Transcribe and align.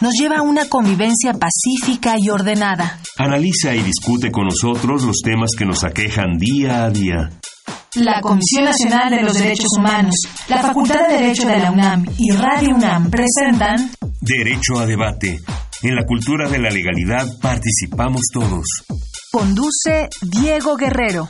nos 0.00 0.14
lleva 0.14 0.38
a 0.38 0.42
una 0.42 0.68
convivencia 0.68 1.34
pacífica 1.34 2.14
y 2.18 2.30
ordenada. 2.30 3.00
Analiza 3.18 3.74
y 3.74 3.82
discute 3.82 4.30
con 4.30 4.46
nosotros 4.46 5.04
los 5.04 5.18
temas 5.22 5.50
que 5.56 5.64
nos 5.64 5.84
aquejan 5.84 6.38
día 6.38 6.84
a 6.84 6.90
día. 6.90 7.30
La 7.94 8.20
Comisión 8.20 8.64
Nacional 8.64 9.10
de 9.10 9.22
los 9.22 9.34
Derechos 9.34 9.70
Humanos, 9.76 10.14
la 10.48 10.62
Facultad 10.62 11.08
de 11.08 11.14
Derecho 11.14 11.46
de 11.46 11.58
la 11.58 11.72
UNAM 11.72 12.06
y 12.18 12.30
Radio 12.30 12.76
UNAM 12.76 13.10
presentan 13.10 13.90
Derecho 14.20 14.78
a 14.78 14.86
debate. 14.86 15.40
En 15.82 15.96
la 15.96 16.04
cultura 16.04 16.48
de 16.48 16.58
la 16.58 16.70
legalidad 16.70 17.26
participamos 17.40 18.20
todos. 18.32 18.66
Conduce 19.32 20.08
Diego 20.22 20.76
Guerrero. 20.76 21.28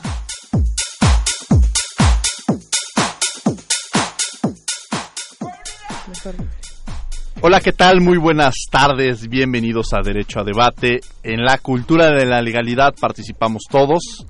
Hola, 7.43 7.59
¿qué 7.59 7.73
tal? 7.73 8.01
Muy 8.01 8.19
buenas 8.19 8.53
tardes. 8.69 9.27
Bienvenidos 9.27 9.93
a 9.93 10.03
Derecho 10.03 10.39
a 10.39 10.43
Debate. 10.43 10.99
En 11.23 11.43
la 11.43 11.57
cultura 11.57 12.11
de 12.11 12.27
la 12.27 12.39
legalidad 12.39 12.93
participamos 12.93 13.63
todos. 13.67 14.27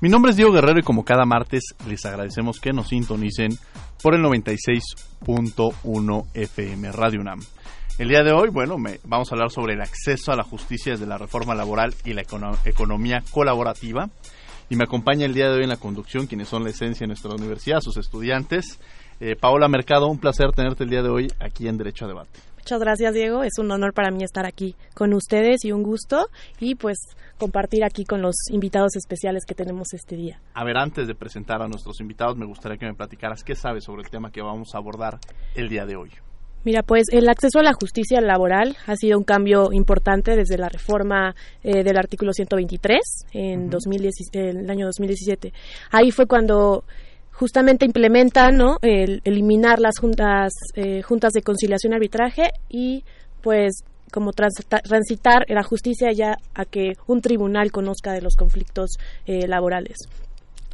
Mi 0.00 0.08
nombre 0.08 0.32
es 0.32 0.36
Diego 0.36 0.50
Guerrero 0.50 0.80
y 0.80 0.82
como 0.82 1.04
cada 1.04 1.24
martes 1.24 1.76
les 1.86 2.04
agradecemos 2.04 2.58
que 2.58 2.72
nos 2.72 2.88
sintonicen 2.88 3.56
por 4.02 4.16
el 4.16 4.22
96.1 4.22 6.26
FM 6.34 6.90
Radio 6.90 7.20
UNAM. 7.20 7.38
El 7.96 8.08
día 8.08 8.24
de 8.24 8.32
hoy, 8.32 8.48
bueno, 8.48 8.76
me, 8.76 8.98
vamos 9.04 9.30
a 9.30 9.36
hablar 9.36 9.52
sobre 9.52 9.74
el 9.74 9.80
acceso 9.80 10.32
a 10.32 10.36
la 10.36 10.42
justicia 10.42 10.94
desde 10.94 11.06
la 11.06 11.16
reforma 11.16 11.54
laboral 11.54 11.94
y 12.04 12.12
la 12.12 12.24
economía 12.64 13.22
colaborativa. 13.30 14.10
Y 14.68 14.74
me 14.74 14.82
acompaña 14.82 15.26
el 15.26 15.32
día 15.32 15.48
de 15.48 15.58
hoy 15.58 15.62
en 15.62 15.68
la 15.68 15.76
conducción 15.76 16.26
quienes 16.26 16.48
son 16.48 16.64
la 16.64 16.70
esencia 16.70 17.04
de 17.04 17.08
nuestra 17.08 17.30
universidad, 17.30 17.78
sus 17.80 17.98
estudiantes. 17.98 18.80
Eh, 19.20 19.34
Paola 19.34 19.66
Mercado, 19.68 20.06
un 20.06 20.18
placer 20.18 20.52
tenerte 20.52 20.84
el 20.84 20.90
día 20.90 21.02
de 21.02 21.08
hoy 21.08 21.26
aquí 21.40 21.66
en 21.66 21.76
Derecho 21.76 22.04
a 22.04 22.08
Debate. 22.08 22.38
Muchas 22.56 22.78
gracias, 22.78 23.14
Diego. 23.14 23.42
Es 23.42 23.58
un 23.58 23.70
honor 23.72 23.92
para 23.92 24.10
mí 24.10 24.22
estar 24.22 24.46
aquí 24.46 24.76
con 24.94 25.12
ustedes 25.12 25.64
y 25.64 25.72
un 25.72 25.82
gusto 25.82 26.28
y 26.60 26.76
pues 26.76 26.98
compartir 27.36 27.82
aquí 27.82 28.04
con 28.04 28.22
los 28.22 28.34
invitados 28.50 28.94
especiales 28.94 29.44
que 29.44 29.54
tenemos 29.54 29.92
este 29.92 30.16
día. 30.16 30.38
A 30.54 30.64
ver, 30.64 30.76
antes 30.76 31.08
de 31.08 31.14
presentar 31.14 31.62
a 31.62 31.66
nuestros 31.66 32.00
invitados, 32.00 32.36
me 32.36 32.46
gustaría 32.46 32.78
que 32.78 32.86
me 32.86 32.94
platicaras 32.94 33.42
qué 33.42 33.56
sabes 33.56 33.84
sobre 33.84 34.02
el 34.02 34.10
tema 34.10 34.30
que 34.30 34.42
vamos 34.42 34.74
a 34.74 34.78
abordar 34.78 35.18
el 35.56 35.68
día 35.68 35.84
de 35.84 35.96
hoy. 35.96 36.10
Mira, 36.64 36.82
pues 36.82 37.06
el 37.10 37.28
acceso 37.28 37.60
a 37.60 37.62
la 37.62 37.72
justicia 37.72 38.20
laboral 38.20 38.76
ha 38.86 38.96
sido 38.96 39.16
un 39.16 39.24
cambio 39.24 39.72
importante 39.72 40.36
desde 40.36 40.58
la 40.58 40.68
reforma 40.68 41.34
eh, 41.62 41.82
del 41.82 41.96
artículo 41.96 42.32
123 42.32 43.00
en 43.32 43.70
el 44.32 44.70
año 44.70 44.86
2017. 44.86 45.52
Ahí 45.90 46.10
fue 46.10 46.26
cuando 46.26 46.84
justamente 47.38 47.86
implementan 47.86 48.56
¿no? 48.56 48.78
el 48.82 49.22
eliminar 49.24 49.78
las 49.78 49.98
juntas 50.00 50.52
eh, 50.74 51.02
juntas 51.02 51.32
de 51.32 51.42
conciliación 51.42 51.92
y 51.92 51.96
arbitraje 51.96 52.50
y 52.68 53.04
pues 53.42 53.84
como 54.10 54.32
transitar 54.32 55.44
la 55.48 55.62
justicia 55.62 56.10
ya 56.12 56.38
a 56.54 56.64
que 56.64 56.94
un 57.06 57.20
tribunal 57.20 57.70
conozca 57.70 58.12
de 58.12 58.22
los 58.22 58.36
conflictos 58.36 58.96
eh, 59.26 59.46
laborales. 59.46 59.98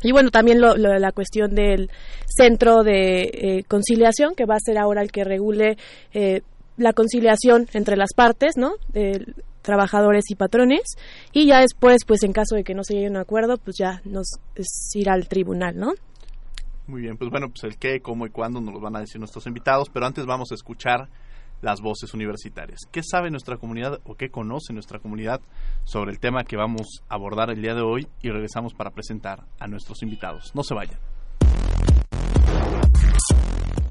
Y 0.03 0.13
bueno, 0.13 0.31
también 0.31 0.61
lo, 0.61 0.77
la 0.77 1.13
cuestión 1.13 1.55
del 1.55 1.91
centro 2.27 2.83
de 2.83 3.23
eh, 3.23 3.65
conciliación, 3.67 4.35
que 4.35 4.45
va 4.45 4.55
a 4.55 4.65
ser 4.65 4.79
ahora 4.79 5.03
el 5.03 5.11
que 5.11 5.25
regule 5.25 5.77
la 6.77 6.93
conciliación 6.93 7.67
entre 7.73 7.97
las 7.97 8.13
partes, 8.15 8.57
¿no? 8.57 8.75
De 8.93 9.25
trabajadores 9.63 10.25
y 10.29 10.37
patrones. 10.37 10.83
Y 11.33 11.47
ya 11.47 11.61
después, 11.61 12.05
pues 12.07 12.23
en 12.23 12.33
caso 12.33 12.55
de 12.55 12.63
que 12.63 12.75
no 12.75 12.85
se 12.85 12.95
llegue 12.95 13.07
a 13.07 13.11
un 13.11 13.17
acuerdo, 13.17 13.57
pues 13.57 13.77
ya 13.79 14.01
nos 14.05 14.27
es 14.55 14.91
ir 14.95 15.11
al 15.11 15.27
tribunal, 15.27 15.77
¿no? 15.77 15.95
Muy 16.87 17.01
bien, 17.01 17.17
pues 17.17 17.31
bueno, 17.31 17.49
pues 17.49 17.65
el 17.65 17.79
qué, 17.79 18.01
cómo 18.01 18.27
y 18.27 18.31
cuándo 18.31 18.61
nos 18.61 18.75
lo 18.75 18.81
van 18.81 18.97
a 18.97 19.01
decir 19.01 19.19
nuestros 19.19 19.47
invitados, 19.47 19.89
pero 19.89 20.05
antes 20.07 20.27
vamos 20.27 20.53
a 20.53 20.55
escuchar 20.55 21.09
las 21.63 21.81
voces 21.81 22.13
universitarias. 22.13 22.81
¿Qué 22.93 23.03
sabe 23.03 23.31
nuestra 23.31 23.57
comunidad 23.57 24.01
o 24.05 24.17
qué 24.17 24.29
conoce 24.29 24.75
nuestra 24.75 24.99
comunidad 24.99 25.41
sobre 25.85 26.13
el 26.13 26.21
tema 26.21 26.45
que 26.45 26.57
vamos 26.57 27.03
a 27.09 27.15
abordar 27.15 27.51
el 27.51 27.63
día 27.63 27.75
de 27.75 27.81
hoy? 27.81 28.07
Y 28.21 28.29
regresamos 28.29 28.75
para 28.75 28.91
presentar 28.91 29.45
a 29.59 29.67
nuestros 29.67 30.03
invitados. 30.03 30.53
No 30.55 30.63
se 30.63 30.75
vayan. 30.75 30.99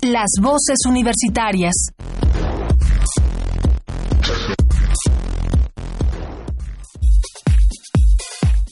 Las 0.04 0.30
voces 0.40 0.78
universitarias. 0.88 1.74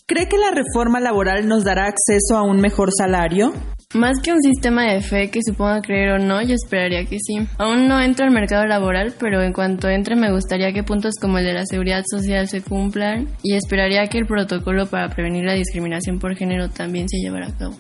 ¿Cree 0.06 0.28
que 0.28 0.38
la 0.38 0.52
reforma 0.52 1.00
laboral 1.00 1.48
nos 1.48 1.64
dará 1.64 1.86
acceso 1.86 2.38
a 2.38 2.44
un 2.44 2.58
mejor 2.58 2.90
salario? 2.96 3.54
Más 3.94 4.22
que 4.24 4.32
un 4.32 4.42
sistema 4.42 4.86
de 4.86 5.02
fe 5.02 5.30
que 5.30 5.42
suponga 5.46 5.82
creer 5.82 6.12
o 6.12 6.18
no, 6.18 6.42
yo 6.42 6.56
esperaría 6.56 7.04
que 7.04 7.18
sí. 7.20 7.46
Aún 7.58 7.90
no 7.90 8.00
entro 8.00 8.24
al 8.26 8.32
mercado 8.32 8.66
laboral, 8.66 9.14
pero 9.20 9.42
en 9.42 9.52
cuanto 9.52 9.90
entre 9.90 10.16
me 10.16 10.32
gustaría 10.32 10.72
que 10.72 10.82
puntos 10.82 11.16
como 11.20 11.40
el 11.40 11.46
de 11.46 11.54
la 11.54 11.66
seguridad 11.66 12.04
social 12.10 12.48
se 12.48 12.62
cumplan 12.62 13.28
y 13.44 13.56
esperaría 13.56 14.08
que 14.08 14.20
el 14.20 14.28
protocolo 14.28 14.86
para 14.86 15.10
prevenir 15.10 15.44
la 15.44 15.56
discriminación 15.56 16.20
por 16.20 16.38
género 16.38 16.70
también 16.70 17.10
se 17.10 17.18
llevara 17.18 17.48
a 17.48 17.58
cabo. 17.58 17.76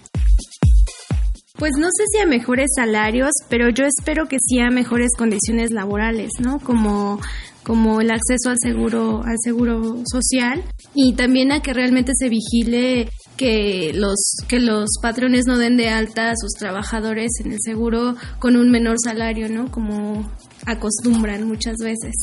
Pues 1.57 1.73
no 1.77 1.87
sé 1.95 2.03
si 2.11 2.19
a 2.19 2.25
mejores 2.25 2.71
salarios, 2.75 3.31
pero 3.47 3.69
yo 3.69 3.85
espero 3.85 4.27
que 4.27 4.37
sí 4.39 4.59
a 4.59 4.69
mejores 4.69 5.11
condiciones 5.17 5.71
laborales, 5.71 6.31
¿no? 6.39 6.59
Como 6.59 7.21
como 7.63 8.01
el 8.01 8.09
acceso 8.09 8.49
al 8.49 8.57
seguro 8.59 9.21
al 9.23 9.37
seguro 9.39 10.01
social 10.11 10.63
y 10.95 11.13
también 11.13 11.51
a 11.51 11.61
que 11.61 11.73
realmente 11.73 12.13
se 12.15 12.27
vigile 12.27 13.09
que 13.41 13.91
los 13.95 14.35
que 14.47 14.59
los 14.59 14.87
patrones 15.01 15.45
no 15.47 15.57
den 15.57 15.75
de 15.75 15.89
alta 15.89 16.29
a 16.29 16.35
sus 16.35 16.51
trabajadores 16.59 17.31
en 17.43 17.53
el 17.53 17.57
seguro 17.59 18.15
con 18.37 18.55
un 18.55 18.69
menor 18.69 18.97
salario, 19.03 19.49
¿no? 19.49 19.71
Como 19.71 20.31
acostumbran 20.67 21.47
muchas 21.47 21.77
veces. 21.77 22.13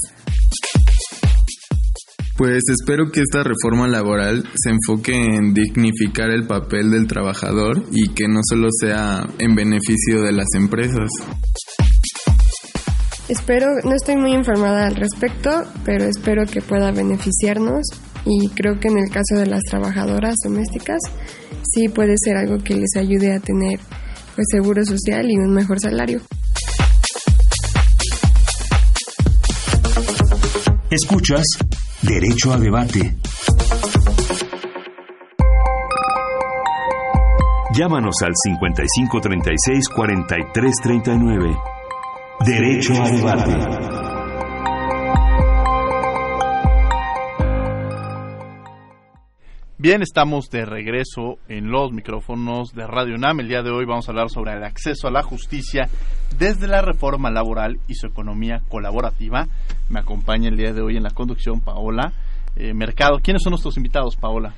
Pues 2.36 2.62
espero 2.70 3.10
que 3.10 3.22
esta 3.22 3.42
reforma 3.42 3.88
laboral 3.88 4.44
se 4.54 4.70
enfoque 4.70 5.16
en 5.16 5.54
dignificar 5.54 6.30
el 6.30 6.46
papel 6.46 6.92
del 6.92 7.08
trabajador 7.08 7.82
y 7.90 8.10
que 8.10 8.28
no 8.28 8.38
solo 8.48 8.68
sea 8.70 9.28
en 9.40 9.56
beneficio 9.56 10.22
de 10.22 10.30
las 10.30 10.46
empresas. 10.54 11.10
Espero, 13.28 13.66
no 13.82 13.92
estoy 13.92 14.16
muy 14.16 14.34
informada 14.34 14.86
al 14.86 14.94
respecto, 14.94 15.64
pero 15.84 16.04
espero 16.04 16.46
que 16.46 16.62
pueda 16.62 16.92
beneficiarnos 16.92 17.82
y 18.28 18.48
creo 18.50 18.78
que 18.78 18.88
en 18.88 18.98
el 18.98 19.10
caso 19.10 19.36
de 19.36 19.46
las 19.46 19.62
trabajadoras 19.62 20.36
domésticas 20.44 21.00
sí 21.62 21.88
puede 21.88 22.14
ser 22.22 22.36
algo 22.36 22.58
que 22.58 22.74
les 22.74 22.94
ayude 22.96 23.32
a 23.32 23.40
tener 23.40 23.80
pues 24.36 24.46
seguro 24.50 24.84
social 24.84 25.30
y 25.30 25.36
un 25.36 25.52
mejor 25.52 25.80
salario. 25.80 26.20
Escuchas 30.90 31.44
Derecho 32.02 32.52
a 32.52 32.58
Debate. 32.58 33.16
Llámanos 37.74 38.16
al 38.22 38.32
5536 38.34 39.88
4339. 39.88 41.56
Derecho 42.44 42.94
a 43.02 43.10
debate. 43.10 44.07
Bien, 49.80 50.02
estamos 50.02 50.50
de 50.50 50.64
regreso 50.64 51.38
en 51.48 51.70
los 51.70 51.92
micrófonos 51.92 52.75
de 52.75 52.84
Radio 52.84 53.14
UNAM. 53.14 53.38
El 53.38 53.46
día 53.46 53.62
de 53.62 53.70
hoy 53.70 53.84
vamos 53.84 54.08
a 54.08 54.10
hablar 54.10 54.28
sobre 54.28 54.52
el 54.52 54.64
acceso 54.64 55.06
a 55.06 55.12
la 55.12 55.22
justicia 55.22 55.88
desde 56.36 56.66
la 56.66 56.82
reforma 56.82 57.30
laboral 57.30 57.78
y 57.86 57.94
su 57.94 58.08
economía 58.08 58.60
colaborativa. 58.69 59.46
Me 59.88 60.00
acompaña 60.00 60.48
el 60.48 60.56
día 60.56 60.72
de 60.72 60.82
hoy 60.82 60.96
en 60.96 61.04
la 61.04 61.10
conducción 61.10 61.60
Paola 61.60 62.12
eh, 62.56 62.75
Mercado. 62.75 63.20
¿Quiénes 63.22 63.44
son 63.44 63.52
nuestros 63.52 63.76
invitados, 63.76 64.16
Paola? 64.16 64.52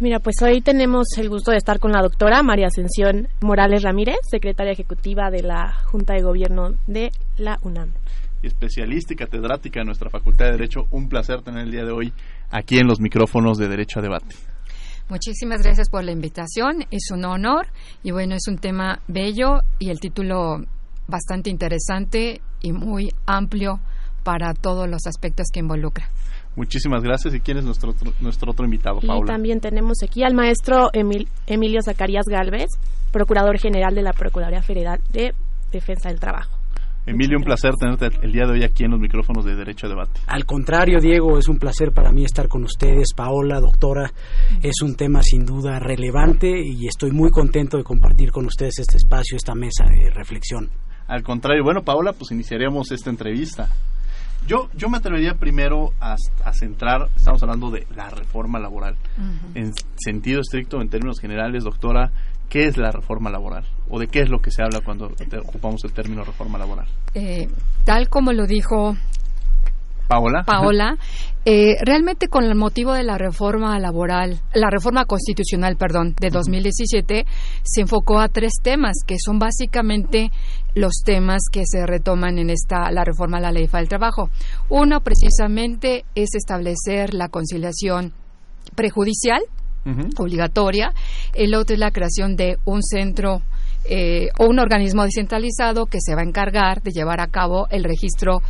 Mira, 0.00 0.18
pues 0.18 0.34
hoy 0.42 0.60
tenemos 0.60 1.16
el 1.16 1.28
gusto 1.28 1.52
de 1.52 1.58
estar 1.58 1.78
con 1.78 1.92
la 1.92 2.02
doctora 2.02 2.42
María 2.42 2.66
Ascensión 2.66 3.28
Morales 3.42 3.84
Ramírez, 3.84 4.18
secretaria 4.28 4.72
ejecutiva 4.72 5.30
de 5.30 5.42
la 5.42 5.74
Junta 5.84 6.14
de 6.14 6.22
Gobierno 6.22 6.72
de 6.88 7.12
la 7.38 7.60
UNAM. 7.62 7.92
y 8.42 8.48
especialista 8.48 9.12
y 9.12 9.16
catedrática 9.16 9.78
de 9.78 9.86
nuestra 9.86 10.10
Facultad 10.10 10.46
de 10.46 10.52
Derecho. 10.52 10.88
Un 10.90 11.08
placer 11.08 11.42
tener 11.42 11.62
el 11.62 11.70
día 11.70 11.84
de 11.84 11.92
hoy 11.92 12.12
aquí 12.50 12.78
en 12.78 12.88
los 12.88 12.98
micrófonos 12.98 13.58
de 13.58 13.68
Derecho 13.68 14.00
a 14.00 14.02
Debate. 14.02 14.34
Muchísimas 15.08 15.62
gracias 15.62 15.88
por 15.88 16.02
la 16.02 16.12
invitación, 16.12 16.84
es 16.90 17.10
un 17.12 17.24
honor 17.24 17.68
y 18.02 18.10
bueno, 18.10 18.34
es 18.34 18.48
un 18.48 18.58
tema 18.58 19.00
bello 19.06 19.60
y 19.78 19.90
el 19.90 20.00
título 20.00 20.64
bastante 21.06 21.48
interesante 21.48 22.40
y 22.60 22.72
muy 22.72 23.12
amplio 23.24 23.80
para 24.24 24.52
todos 24.54 24.88
los 24.88 25.06
aspectos 25.06 25.46
que 25.52 25.60
involucra. 25.60 26.10
Muchísimas 26.56 27.02
gracias. 27.02 27.34
¿Y 27.34 27.40
quién 27.40 27.58
es 27.58 27.64
nuestro, 27.64 27.94
nuestro 28.20 28.50
otro 28.50 28.64
invitado, 28.64 29.00
Paula? 29.00 29.24
Y 29.24 29.26
también 29.26 29.60
tenemos 29.60 29.98
aquí 30.02 30.24
al 30.24 30.34
maestro 30.34 30.88
Emilio 30.92 31.80
Zacarías 31.84 32.24
Galvez, 32.26 32.70
Procurador 33.12 33.58
General 33.58 33.94
de 33.94 34.02
la 34.02 34.12
Procuraduría 34.12 34.62
Federal 34.62 35.00
de 35.12 35.34
Defensa 35.70 36.08
del 36.08 36.18
Trabajo. 36.18 36.55
Emilio, 37.06 37.38
un 37.38 37.44
placer 37.44 37.72
tenerte 37.78 38.08
el 38.20 38.32
día 38.32 38.46
de 38.46 38.52
hoy 38.52 38.64
aquí 38.64 38.82
en 38.82 38.90
los 38.90 38.98
micrófonos 38.98 39.44
de 39.44 39.54
Derecho 39.54 39.86
a 39.86 39.90
Debate. 39.90 40.20
Al 40.26 40.44
contrario, 40.44 40.98
Diego, 41.00 41.38
es 41.38 41.48
un 41.48 41.56
placer 41.56 41.92
para 41.92 42.10
mí 42.10 42.24
estar 42.24 42.48
con 42.48 42.64
ustedes. 42.64 43.14
Paola, 43.14 43.60
doctora, 43.60 44.10
es 44.60 44.82
un 44.82 44.96
tema 44.96 45.22
sin 45.22 45.46
duda 45.46 45.78
relevante 45.78 46.48
y 46.48 46.88
estoy 46.88 47.12
muy 47.12 47.30
contento 47.30 47.76
de 47.76 47.84
compartir 47.84 48.32
con 48.32 48.46
ustedes 48.46 48.80
este 48.80 48.96
espacio, 48.96 49.36
esta 49.36 49.54
mesa 49.54 49.84
de 49.84 50.10
reflexión. 50.10 50.68
Al 51.06 51.22
contrario, 51.22 51.62
bueno, 51.62 51.82
Paola, 51.82 52.12
pues 52.12 52.32
iniciaríamos 52.32 52.90
esta 52.90 53.08
entrevista. 53.08 53.68
Yo, 54.48 54.68
yo 54.74 54.88
me 54.88 54.98
atrevería 54.98 55.34
primero 55.34 55.92
a, 56.00 56.16
centrar, 56.52 57.08
estamos 57.14 57.40
hablando 57.42 57.70
de 57.70 57.86
la 57.94 58.10
reforma 58.10 58.58
laboral. 58.58 58.96
En 59.54 59.72
sentido 59.96 60.40
estricto, 60.40 60.80
en 60.80 60.88
términos 60.88 61.20
generales, 61.20 61.62
doctora, 61.62 62.10
¿qué 62.48 62.66
es 62.66 62.76
la 62.76 62.90
reforma 62.90 63.30
laboral? 63.30 63.64
¿O 63.88 63.98
de 63.98 64.08
qué 64.08 64.20
es 64.20 64.28
lo 64.28 64.40
que 64.40 64.50
se 64.50 64.62
habla 64.62 64.80
cuando 64.80 65.10
ocupamos 65.44 65.84
el 65.84 65.92
término 65.92 66.24
reforma 66.24 66.58
laboral? 66.58 66.86
Eh, 67.14 67.48
tal 67.84 68.08
como 68.08 68.32
lo 68.32 68.46
dijo 68.46 68.96
Paola. 70.08 70.44
Paola, 70.44 70.96
eh, 71.44 71.76
realmente 71.84 72.28
con 72.28 72.44
el 72.44 72.54
motivo 72.54 72.92
de 72.92 73.02
la 73.02 73.18
reforma 73.18 73.78
laboral, 73.80 74.40
la 74.54 74.70
reforma 74.70 75.04
constitucional, 75.04 75.76
perdón, 75.76 76.14
de 76.20 76.30
2017, 76.30 77.26
se 77.62 77.80
enfocó 77.80 78.20
a 78.20 78.28
tres 78.28 78.52
temas 78.62 78.98
que 79.04 79.16
son 79.18 79.38
básicamente 79.38 80.30
los 80.74 81.02
temas 81.04 81.42
que 81.50 81.62
se 81.64 81.86
retoman 81.86 82.38
en 82.38 82.50
esta 82.50 82.90
la 82.92 83.04
reforma 83.04 83.38
a 83.38 83.40
la 83.40 83.52
ley 83.52 83.66
del 83.66 83.88
trabajo. 83.88 84.30
Uno 84.68 85.00
precisamente 85.00 86.04
es 86.14 86.34
establecer 86.34 87.14
la 87.14 87.28
conciliación 87.28 88.12
prejudicial 88.74 89.42
obligatoria. 90.18 90.92
El 91.34 91.54
otro 91.54 91.74
es 91.74 91.80
la 91.80 91.90
creación 91.90 92.36
de 92.36 92.58
un 92.64 92.82
centro 92.82 93.42
eh, 93.88 94.28
o 94.38 94.46
un 94.46 94.58
organismo 94.58 95.04
descentralizado 95.04 95.86
que 95.86 95.98
se 96.00 96.14
va 96.14 96.22
a 96.22 96.24
encargar 96.24 96.82
de 96.82 96.90
llevar 96.90 97.20
a 97.20 97.28
cabo 97.28 97.68
el 97.70 97.84
registro 97.84 98.42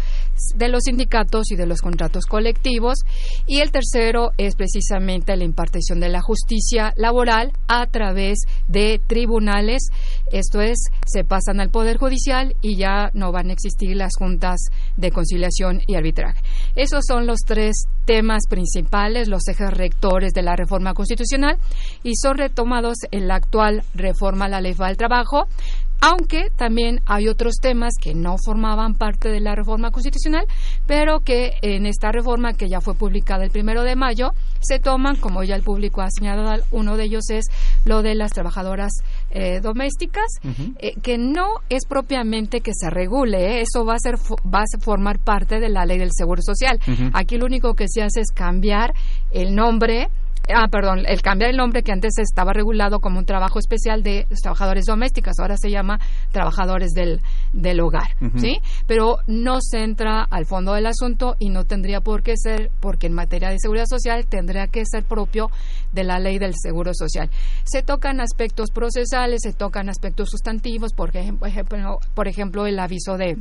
de 0.55 0.69
los 0.69 0.85
sindicatos 0.85 1.51
y 1.51 1.57
de 1.57 1.67
los 1.67 1.81
contratos 1.81 2.27
colectivos. 2.27 3.01
Y 3.47 3.61
el 3.61 3.71
tercero 3.71 4.31
es 4.39 4.57
precisamente 4.57 5.37
la 5.37 5.45
impartición 5.45 6.01
de 6.01 6.09
la 6.09 6.21
justicia 6.21 6.93
laboral 6.97 7.53
a 7.69 7.87
través 7.87 8.41
de 8.69 9.01
tribunales. 9.07 9.89
Esto 10.31 10.61
es, 10.61 10.79
se 11.07 11.25
pasan 11.25 11.61
al 11.61 11.71
Poder 11.71 11.99
Judicial 11.99 12.55
y 12.61 12.77
ya 12.77 13.11
no 13.15 13.33
van 13.33 13.51
a 13.51 13.53
existir 13.53 13.97
las 13.97 14.13
juntas 14.17 14.61
de 14.97 15.11
conciliación 15.11 15.83
y 15.87 15.95
arbitraje. 15.95 16.43
Esos 16.75 17.05
son 17.07 17.27
los 17.27 17.41
tres 17.41 17.87
temas 18.05 18.45
principales, 18.49 19.29
los 19.29 19.49
ejes 19.49 19.73
rectores 19.73 20.33
de 20.33 20.43
la 20.43 20.57
reforma 20.57 20.95
constitucional 20.95 21.59
y 22.03 22.15
son 22.17 22.39
retomados 22.39 22.99
en 23.11 23.27
la 23.29 23.35
actual 23.35 23.83
reforma 23.95 24.47
a 24.47 24.49
la 24.49 24.61
ley 24.61 24.75
del 24.75 24.97
trabajo, 24.97 25.49
aunque 26.01 26.51
también 26.57 27.01
hay 27.07 27.29
otros 27.29 27.57
temas 27.61 27.95
que 28.01 28.15
no 28.15 28.37
formaban 28.45 28.95
parte 28.95 29.29
de 29.29 29.41
la 29.41 29.55
reforma 29.55 29.91
constitucional, 29.91 30.47
pero 30.87 31.21
que 31.21 31.55
en 31.63 31.87
esta 31.87 32.13
reforma 32.13 32.53
que 32.53 32.69
ya 32.69 32.81
fue 32.81 32.95
publicada 32.95 33.45
el 33.45 33.51
primero 33.51 33.83
de 33.83 33.97
mayo 33.97 34.31
se 34.61 34.79
toman, 34.79 35.17
como 35.17 35.43
ya 35.43 35.57
el 35.57 35.63
público 35.63 36.03
ha 36.03 36.11
señalado, 36.11 36.63
uno 36.71 36.97
de 36.97 37.05
ellos 37.05 37.31
es 37.31 37.47
lo 37.85 38.03
de 38.03 38.15
las 38.15 38.33
trabajadoras 38.33 38.93
eh, 39.31 39.61
domésticas, 39.61 40.27
eh, 40.79 40.95
que 41.03 41.19
no 41.19 41.47
es 41.69 41.87
propiamente 41.87 42.61
que 42.61 42.73
se 42.75 42.91
regule, 42.91 43.59
¿eh? 43.59 43.61
eso 43.63 43.85
va 43.85 43.95
a 43.95 43.99
ser 43.99 44.17
va 44.17 44.61
a 44.61 44.81
formar 44.81 45.19
parte 45.19 45.61
de 45.61 45.69
la 45.69 45.85
ley 45.85 45.99
del 45.99 46.11
seguro 46.13 46.43
social. 46.43 46.79
Aquí 47.13 47.37
lo 47.37 47.47
único 47.47 47.75
que 47.75 47.87
se 47.89 48.03
hace 48.03 48.21
es 48.21 48.31
cambiar 48.33 48.95
el 49.31 49.55
nombre 49.55 50.09
ah, 50.55 50.69
perdón, 50.69 51.05
el 51.07 51.23
cambiar 51.23 51.51
el 51.51 51.57
nombre 51.57 51.83
que 51.83 51.93
antes 51.93 52.19
estaba 52.19 52.53
regulado 52.53 53.01
como 53.01 53.19
un 53.19 53.27
trabajo 53.27 53.59
especial 53.59 54.03
de 54.03 54.27
trabajadores 54.43 54.85
domésticos, 54.87 55.39
ahora 55.41 55.57
se 55.57 55.71
llama 55.71 55.99
trabajadores 56.33 56.93
del, 56.93 57.21
del 57.53 57.81
hogar, 57.81 58.17
¿sí? 58.37 58.61
Pero 58.87 59.19
no 59.27 59.59
se 59.61 59.83
entra 59.83 60.23
al 60.23 60.47
fondo 60.47 60.75
del 60.75 60.87
asunto 60.87 61.37
y 61.39 61.51
no 61.51 61.65
tendría 61.65 62.01
por 62.01 62.23
qué 62.23 62.35
ser, 62.37 62.71
porque 62.81 63.07
en 63.07 63.15
materia 63.15 63.51
de 63.51 63.59
seguridad 63.59 63.87
social 63.87 64.27
tendría 64.27 64.69
que 64.69 64.85
ser 64.85 65.05
propio 65.05 65.51
de 65.93 66.05
la 66.05 66.19
ley 66.19 66.39
del 66.39 66.55
seguro 66.55 66.93
social. 66.95 67.31
Se 67.65 67.83
tocan 67.83 68.21
aspectos 68.21 68.71
procesales, 68.71 69.41
se 69.43 69.53
tocan 69.53 69.89
aspectos 69.89 70.31
sustantivos, 70.31 70.93
por 70.93 71.17
ejemplo, 71.17 71.99
por 72.15 72.29
ejemplo 72.29 72.67
el 72.67 72.79
aviso 72.79 73.17
de 73.17 73.37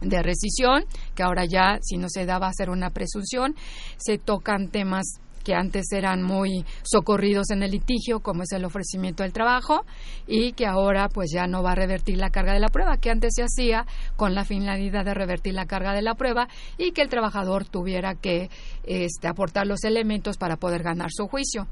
de 0.00 0.22
rescisión, 0.22 0.84
que 1.14 1.22
ahora 1.22 1.44
ya 1.44 1.78
si 1.82 1.98
no 1.98 2.08
se 2.08 2.24
da 2.24 2.38
va 2.38 2.48
a 2.48 2.52
ser 2.54 2.70
una 2.70 2.88
presunción, 2.88 3.54
se 3.98 4.18
tocan 4.18 4.68
temas 4.68 5.20
que 5.50 5.56
antes 5.56 5.90
eran 5.90 6.22
muy 6.22 6.64
socorridos 6.84 7.50
en 7.50 7.64
el 7.64 7.72
litigio, 7.72 8.20
como 8.20 8.44
es 8.44 8.52
el 8.52 8.64
ofrecimiento 8.64 9.24
del 9.24 9.32
trabajo, 9.32 9.84
y 10.28 10.52
que 10.52 10.64
ahora 10.64 11.08
pues 11.08 11.32
ya 11.34 11.48
no 11.48 11.60
va 11.60 11.72
a 11.72 11.74
revertir 11.74 12.18
la 12.18 12.30
carga 12.30 12.52
de 12.52 12.60
la 12.60 12.68
prueba, 12.68 12.98
que 12.98 13.10
antes 13.10 13.34
se 13.34 13.42
hacía 13.42 13.84
con 14.14 14.36
la 14.36 14.44
finalidad 14.44 15.04
de 15.04 15.12
revertir 15.12 15.54
la 15.54 15.66
carga 15.66 15.92
de 15.92 16.02
la 16.02 16.14
prueba 16.14 16.46
y 16.78 16.92
que 16.92 17.02
el 17.02 17.08
trabajador 17.08 17.64
tuviera 17.64 18.14
que 18.14 18.48
este, 18.84 19.26
aportar 19.26 19.66
los 19.66 19.82
elementos 19.82 20.36
para 20.36 20.56
poder 20.56 20.84
ganar 20.84 21.10
su 21.10 21.26
juicio. 21.26 21.66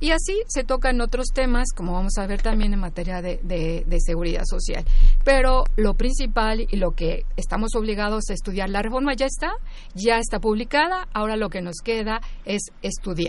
Y 0.00 0.10
así 0.10 0.34
se 0.46 0.64
tocan 0.64 1.00
otros 1.00 1.28
temas, 1.32 1.68
como 1.74 1.94
vamos 1.94 2.18
a 2.18 2.26
ver 2.26 2.42
también 2.42 2.74
en 2.74 2.80
materia 2.80 3.22
de, 3.22 3.38
de 3.42 4.00
seguridad 4.00 4.42
social. 4.44 4.84
Pero 5.24 5.64
lo 5.76 5.94
principal 5.94 6.66
y 6.70 6.76
lo 6.76 6.90
que 6.90 7.24
estamos 7.38 7.74
obligados 7.76 8.28
a 8.28 8.34
estudiar, 8.34 8.68
la 8.68 8.82
reforma 8.82 9.14
ya 9.14 9.24
está, 9.24 9.52
ya 9.94 10.18
está 10.18 10.38
publicada, 10.38 11.08
ahora 11.14 11.36
lo 11.36 11.48
que 11.48 11.62
nos 11.62 11.76
queda 11.82 12.20
es 12.44 12.60
estudiar 12.82 13.21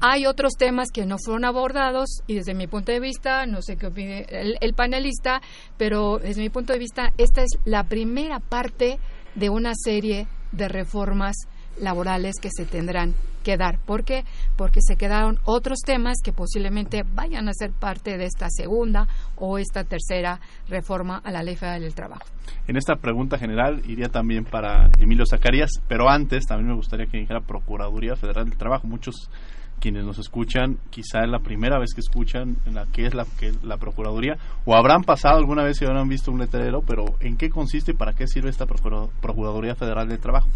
hay 0.00 0.26
otros 0.26 0.54
temas 0.54 0.90
que 0.90 1.04
no 1.04 1.16
fueron 1.18 1.44
abordados 1.44 2.22
y 2.26 2.34
desde 2.34 2.54
mi 2.54 2.66
punto 2.66 2.92
de 2.92 3.00
vista, 3.00 3.46
no 3.46 3.62
sé 3.62 3.76
qué 3.76 3.86
opine 3.86 4.26
el, 4.28 4.74
panelista, 4.74 5.42
pero 5.76 6.18
desde 6.18 6.42
mi 6.42 6.50
punto 6.50 6.72
de 6.72 6.78
vista, 6.78 7.12
esta 7.18 7.42
es 7.42 7.50
la 7.64 7.84
primera 7.84 8.40
parte 8.40 8.98
de 9.34 9.50
una 9.50 9.72
serie 9.74 10.26
de 10.52 10.68
reformas 10.68 11.36
laborales 11.80 12.36
que 12.40 12.50
se 12.54 12.64
tendrán 12.64 13.14
que 13.44 13.56
dar. 13.56 13.78
¿Por 13.78 14.04
qué? 14.04 14.24
Porque 14.56 14.80
se 14.82 14.96
quedaron 14.96 15.38
otros 15.44 15.78
temas 15.84 16.16
que 16.24 16.32
posiblemente 16.32 17.04
vayan 17.14 17.48
a 17.48 17.52
ser 17.52 17.70
parte 17.72 18.16
de 18.16 18.24
esta 18.24 18.48
segunda 18.48 19.06
o 19.36 19.58
esta 19.58 19.84
tercera 19.84 20.40
reforma 20.68 21.20
a 21.22 21.30
la 21.30 21.42
Ley 21.42 21.56
Federal 21.56 21.82
del 21.82 21.94
Trabajo. 21.94 22.24
En 22.66 22.76
esta 22.76 22.96
pregunta 22.96 23.38
general 23.38 23.82
iría 23.86 24.08
también 24.08 24.44
para 24.44 24.90
Emilio 24.98 25.24
Zacarías, 25.26 25.70
pero 25.86 26.08
antes 26.08 26.46
también 26.46 26.68
me 26.68 26.74
gustaría 26.74 27.06
que 27.06 27.18
dijera 27.18 27.40
Procuraduría 27.40 28.16
Federal 28.16 28.46
del 28.46 28.56
Trabajo. 28.56 28.86
Muchos 28.86 29.30
quienes 29.80 30.04
nos 30.04 30.18
escuchan, 30.18 30.78
quizá 30.88 31.24
es 31.24 31.28
la 31.28 31.40
primera 31.40 31.78
vez 31.78 31.92
que 31.92 32.00
escuchan 32.00 32.56
en 32.64 32.74
la 32.74 32.86
que 32.86 33.06
es 33.06 33.14
la, 33.14 33.26
que, 33.38 33.52
la 33.62 33.76
Procuraduría, 33.76 34.38
o 34.64 34.74
habrán 34.74 35.02
pasado 35.02 35.36
alguna 35.36 35.62
vez 35.62 35.82
y 35.82 35.84
habrán 35.84 36.08
visto 36.08 36.32
un 36.32 36.38
letrero, 36.38 36.80
pero 36.80 37.04
¿en 37.20 37.36
qué 37.36 37.50
consiste 37.50 37.92
y 37.92 37.94
para 37.94 38.14
qué 38.14 38.26
sirve 38.26 38.48
esta 38.48 38.64
Procuraduría 38.64 39.74
Federal 39.74 40.08
del 40.08 40.20
Trabajo? 40.20 40.48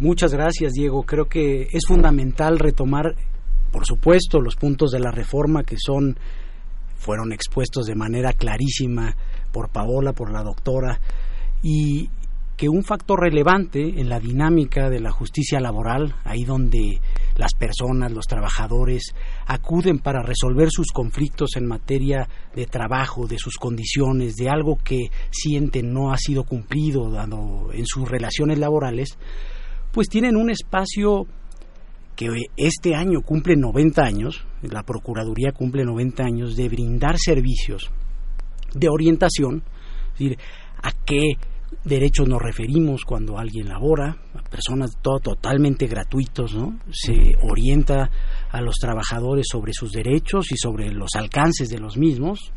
Muchas 0.00 0.32
gracias, 0.32 0.72
Diego. 0.72 1.02
Creo 1.02 1.26
que 1.26 1.68
es 1.70 1.82
fundamental 1.86 2.58
retomar, 2.58 3.16
por 3.70 3.84
supuesto, 3.84 4.40
los 4.40 4.56
puntos 4.56 4.92
de 4.92 4.98
la 4.98 5.10
reforma 5.10 5.62
que 5.62 5.76
son 5.78 6.18
fueron 6.96 7.34
expuestos 7.34 7.84
de 7.84 7.94
manera 7.94 8.32
clarísima 8.32 9.14
por 9.52 9.68
Paola, 9.68 10.14
por 10.14 10.32
la 10.32 10.42
doctora, 10.42 10.98
y 11.62 12.08
que 12.56 12.70
un 12.70 12.82
factor 12.82 13.20
relevante 13.20 14.00
en 14.00 14.08
la 14.08 14.20
dinámica 14.20 14.88
de 14.88 15.00
la 15.00 15.10
justicia 15.10 15.60
laboral, 15.60 16.14
ahí 16.24 16.44
donde 16.44 17.00
las 17.36 17.52
personas, 17.52 18.10
los 18.10 18.24
trabajadores, 18.24 19.14
acuden 19.46 19.98
para 19.98 20.22
resolver 20.22 20.68
sus 20.70 20.92
conflictos 20.92 21.56
en 21.56 21.66
materia 21.66 22.26
de 22.54 22.64
trabajo, 22.64 23.26
de 23.26 23.36
sus 23.36 23.56
condiciones, 23.56 24.36
de 24.36 24.48
algo 24.48 24.76
que 24.82 25.10
sienten 25.30 25.92
no 25.92 26.10
ha 26.10 26.16
sido 26.16 26.44
cumplido 26.44 27.10
dado 27.10 27.70
en 27.74 27.84
sus 27.84 28.08
relaciones 28.08 28.58
laborales, 28.58 29.18
pues 29.92 30.08
tienen 30.08 30.36
un 30.36 30.50
espacio 30.50 31.26
que 32.16 32.28
este 32.56 32.94
año 32.94 33.22
cumple 33.22 33.56
90 33.56 34.02
años, 34.02 34.44
la 34.62 34.82
Procuraduría 34.82 35.52
cumple 35.52 35.84
90 35.84 36.22
años 36.22 36.56
de 36.56 36.68
brindar 36.68 37.16
servicios 37.18 37.90
de 38.74 38.88
orientación, 38.88 39.62
es 40.12 40.18
decir, 40.18 40.38
a 40.82 40.92
qué 41.04 41.34
derechos 41.84 42.28
nos 42.28 42.42
referimos 42.42 43.04
cuando 43.04 43.38
alguien 43.38 43.68
labora, 43.68 44.16
a 44.34 44.42
personas 44.42 44.90
todo 45.00 45.18
totalmente 45.20 45.86
gratuitos, 45.86 46.54
¿no? 46.54 46.78
Se 46.90 47.36
orienta 47.42 48.10
a 48.50 48.60
los 48.60 48.76
trabajadores 48.76 49.46
sobre 49.50 49.72
sus 49.72 49.92
derechos 49.92 50.52
y 50.52 50.56
sobre 50.56 50.90
los 50.92 51.14
alcances 51.14 51.68
de 51.68 51.78
los 51.78 51.96
mismos. 51.96 52.52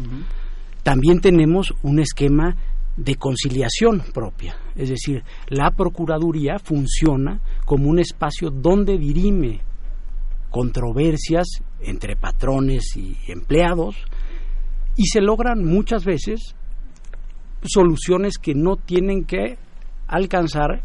También 0.84 1.22
tenemos 1.22 1.74
un 1.84 2.00
esquema 2.00 2.56
de 2.96 3.16
conciliación 3.16 4.02
propia. 4.14 4.56
Es 4.76 4.90
decir, 4.90 5.24
la 5.48 5.72
Procuraduría 5.72 6.60
funciona 6.60 7.42
como 7.66 7.90
un 7.90 8.00
espacio 8.00 8.50
donde 8.50 8.98
dirime 8.98 9.62
controversias 10.50 11.48
entre 11.80 12.16
patrones 12.16 12.96
y 12.96 13.18
empleados 13.28 13.96
y 14.96 15.08
se 15.08 15.22
logran 15.22 15.66
muchas 15.66 16.06
veces 16.06 16.56
soluciones 17.64 18.38
que 18.38 18.54
no 18.54 18.76
tienen 18.76 19.26
que 19.26 19.58
alcanzar 20.08 20.84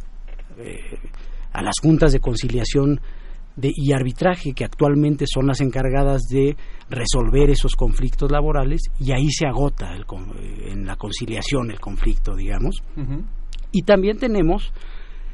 eh, 0.58 0.98
a 1.52 1.62
las 1.62 1.78
juntas 1.80 2.12
de 2.12 2.20
conciliación 2.20 3.00
de, 3.58 3.72
y 3.74 3.92
arbitraje 3.92 4.52
que 4.52 4.64
actualmente 4.64 5.24
son 5.26 5.46
las 5.46 5.60
encargadas 5.60 6.22
de 6.30 6.56
resolver 6.88 7.50
esos 7.50 7.74
conflictos 7.74 8.30
laborales 8.30 8.82
y 9.00 9.12
ahí 9.12 9.30
se 9.30 9.46
agota 9.46 9.94
el, 9.94 10.04
en 10.70 10.86
la 10.86 10.96
conciliación 10.96 11.70
el 11.70 11.80
conflicto, 11.80 12.36
digamos. 12.36 12.82
Y 13.72 13.82
también 13.82 14.18
tenemos 14.18 14.72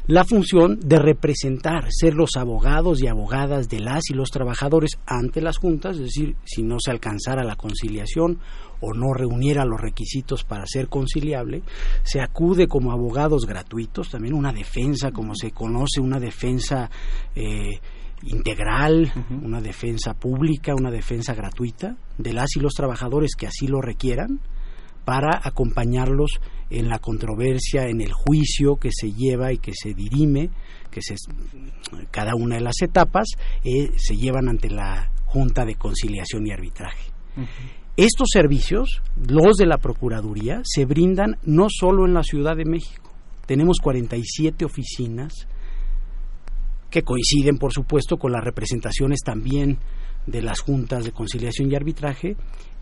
la 0.06 0.24
función 0.24 0.80
de 0.80 0.98
representar, 0.98 1.86
ser 1.88 2.14
los 2.14 2.36
abogados 2.36 3.02
y 3.02 3.06
abogadas 3.06 3.68
de 3.70 3.80
las 3.80 4.02
y 4.10 4.14
los 4.14 4.28
trabajadores 4.28 4.98
ante 5.06 5.40
las 5.40 5.56
juntas, 5.56 5.96
es 5.96 6.02
decir, 6.02 6.36
si 6.44 6.62
no 6.62 6.76
se 6.78 6.90
alcanzara 6.90 7.42
la 7.42 7.56
conciliación 7.56 8.38
o 8.80 8.92
no 8.92 9.14
reuniera 9.14 9.64
los 9.64 9.80
requisitos 9.80 10.44
para 10.44 10.66
ser 10.66 10.88
conciliable, 10.88 11.62
se 12.02 12.20
acude 12.20 12.68
como 12.68 12.92
abogados 12.92 13.46
gratuitos, 13.46 14.10
también 14.10 14.34
una 14.34 14.52
defensa, 14.52 15.10
como 15.10 15.34
se 15.34 15.52
conoce, 15.52 16.00
una 16.00 16.20
defensa 16.20 16.90
eh, 17.34 17.80
integral, 18.26 19.12
una 19.42 19.60
defensa 19.60 20.14
pública, 20.14 20.74
una 20.74 20.90
defensa 20.90 21.34
gratuita 21.34 21.96
de 22.18 22.32
las 22.32 22.56
y 22.56 22.60
los 22.60 22.74
trabajadores 22.74 23.34
que 23.36 23.46
así 23.46 23.66
lo 23.66 23.80
requieran 23.80 24.40
para 25.04 25.40
acompañarlos 25.42 26.40
en 26.70 26.88
la 26.88 26.98
controversia, 26.98 27.88
en 27.88 28.00
el 28.00 28.12
juicio 28.12 28.76
que 28.76 28.90
se 28.92 29.12
lleva 29.12 29.52
y 29.52 29.58
que 29.58 29.72
se 29.74 29.94
dirime, 29.94 30.50
que 30.90 31.02
se, 31.02 31.16
cada 32.10 32.34
una 32.34 32.56
de 32.56 32.62
las 32.62 32.80
etapas 32.82 33.28
eh, 33.62 33.90
se 33.96 34.16
llevan 34.16 34.48
ante 34.48 34.70
la 34.70 35.12
Junta 35.26 35.64
de 35.64 35.74
Conciliación 35.74 36.46
y 36.46 36.52
Arbitraje. 36.52 37.10
Estos 37.96 38.28
servicios, 38.32 39.02
los 39.16 39.56
de 39.56 39.66
la 39.66 39.78
Procuraduría, 39.78 40.60
se 40.64 40.84
brindan 40.84 41.38
no 41.44 41.66
solo 41.68 42.06
en 42.06 42.14
la 42.14 42.22
Ciudad 42.22 42.56
de 42.56 42.64
México. 42.64 43.12
Tenemos 43.46 43.78
47 43.82 44.64
oficinas 44.64 45.46
que 46.94 47.02
coinciden, 47.02 47.58
por 47.58 47.72
supuesto, 47.72 48.18
con 48.18 48.30
las 48.30 48.44
representaciones 48.44 49.18
también 49.24 49.78
de 50.28 50.42
las 50.42 50.60
juntas 50.60 51.04
de 51.04 51.10
conciliación 51.10 51.72
y 51.72 51.74
arbitraje 51.74 52.36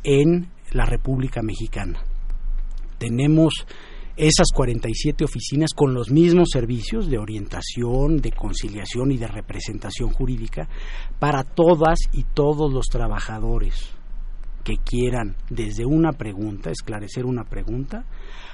en 0.05 0.51
la 0.73 0.85
República 0.85 1.41
Mexicana. 1.41 1.99
Tenemos 2.99 3.67
esas 4.15 4.49
47 4.55 5.25
oficinas 5.25 5.71
con 5.75 5.95
los 5.95 6.11
mismos 6.11 6.51
servicios 6.53 7.09
de 7.09 7.17
orientación, 7.17 8.19
de 8.19 8.33
conciliación 8.33 9.13
y 9.13 9.17
de 9.17 9.29
representación 9.29 10.11
jurídica 10.11 10.69
para 11.19 11.43
todas 11.43 11.99
y 12.13 12.25
todos 12.35 12.71
los 12.71 12.89
trabajadores 12.89 13.95
que 14.63 14.77
quieran 14.77 15.37
desde 15.49 15.87
una 15.87 16.13
pregunta, 16.13 16.71
esclarecer 16.71 17.25
una 17.25 17.45
pregunta, 17.45 18.05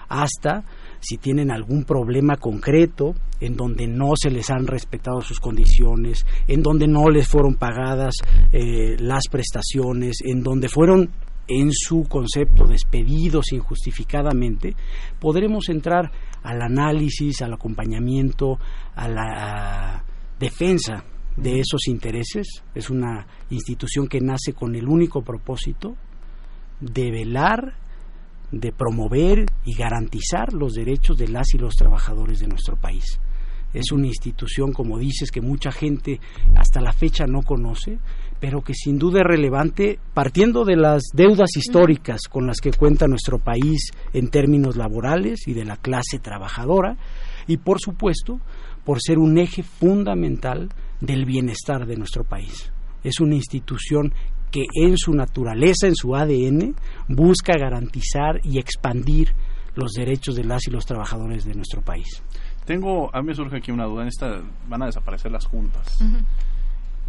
hasta 0.09 0.63
si 1.01 1.17
tienen 1.19 1.51
algún 1.51 1.85
problema 1.85 2.37
concreto 2.37 3.15
en 3.41 3.57
donde 3.57 3.87
no 3.87 4.13
se 4.17 4.31
les 4.31 4.51
han 4.51 4.67
respetado 4.67 5.21
sus 5.21 5.41
condiciones, 5.41 6.27
en 6.47 6.63
donde 6.63 6.89
no 6.89 7.09
les 7.09 7.29
fueron 7.29 7.55
pagadas 7.55 8.17
eh, 8.53 8.97
las 8.99 9.25
prestaciones, 9.31 10.19
en 10.25 10.43
donde 10.43 10.69
fueron 10.69 11.11
en 11.49 11.71
su 11.73 12.05
concepto 12.05 12.67
despedidos 12.67 13.53
injustificadamente, 13.53 14.77
podremos 15.19 15.69
entrar 15.71 16.11
al 16.43 16.61
análisis, 16.63 17.41
al 17.43 17.55
acompañamiento, 17.55 18.59
a 18.95 19.09
la 19.09 20.05
defensa 20.39 21.05
de 21.37 21.61
esos 21.61 21.89
intereses. 21.89 22.63
Es 22.75 22.91
una 22.91 23.27
institución 23.51 24.09
que 24.09 24.21
nace 24.21 24.53
con 24.53 24.75
el 24.75 24.87
único 24.89 25.23
propósito 25.23 25.97
de 26.81 27.11
velar, 27.11 27.75
de 28.51 28.73
promover 28.73 29.47
y 29.65 29.75
garantizar 29.75 30.53
los 30.53 30.75
derechos 30.75 31.19
de 31.19 31.29
las 31.29 31.55
y 31.55 31.59
los 31.59 31.75
trabajadores 31.75 32.41
de 32.41 32.49
nuestro 32.49 32.77
país. 32.77 33.21
Es 33.75 33.93
una 33.93 34.07
institución, 34.07 34.73
como 34.73 34.99
dices, 34.99 35.31
que 35.31 35.43
mucha 35.43 35.71
gente 35.71 36.21
hasta 36.57 36.81
la 36.81 36.93
fecha 36.93 37.27
no 37.27 37.43
conoce, 37.43 37.99
pero 38.41 38.63
que 38.63 38.73
sin 38.73 38.99
duda 38.99 39.21
es 39.21 39.27
relevante 39.27 39.99
partiendo 40.15 40.65
de 40.65 40.77
las 40.77 41.03
deudas 41.13 41.51
históricas 41.57 42.23
con 42.31 42.47
las 42.47 42.61
que 42.61 42.73
cuenta 42.73 43.07
nuestro 43.07 43.39
país 43.39 43.91
en 44.15 44.29
términos 44.31 44.77
laborales 44.77 45.47
y 45.47 45.55
de 45.55 45.65
la 45.65 45.77
clase 45.77 46.19
trabajadora 46.19 46.97
y 47.47 47.59
por 47.59 47.79
supuesto 47.81 48.41
por 48.85 49.03
ser 49.03 49.19
un 49.19 49.39
eje 49.39 49.63
fundamental 49.63 50.71
del 51.01 51.27
bienestar 51.27 51.87
de 51.87 51.97
nuestro 51.97 52.25
país. 52.25 52.73
Es 53.05 53.21
una 53.21 53.35
institución 53.35 54.15
que 54.51 54.65
en 54.75 54.97
su 54.97 55.13
naturaleza, 55.13 55.87
en 55.87 55.95
su 55.95 56.15
ADN, 56.15 56.75
busca 57.09 57.57
garantizar 57.59 58.41
y 58.45 58.59
expandir 58.59 59.35
los 59.75 59.93
derechos 59.93 60.35
de 60.35 60.45
las 60.45 60.67
y 60.67 60.71
los 60.71 60.85
trabajadores 60.85 61.45
de 61.45 61.55
nuestro 61.55 61.83
país. 61.83 62.23
Tengo, 62.65 63.15
a 63.15 63.21
mí 63.21 63.29
me 63.29 63.35
surge 63.35 63.59
aquí 63.59 63.71
una 63.71 63.85
duda, 63.85 64.03
en 64.03 64.09
esta 64.09 64.43
van 64.69 64.83
a 64.83 64.87
desaparecer 64.87 65.31
las 65.31 65.47
juntas. 65.47 65.99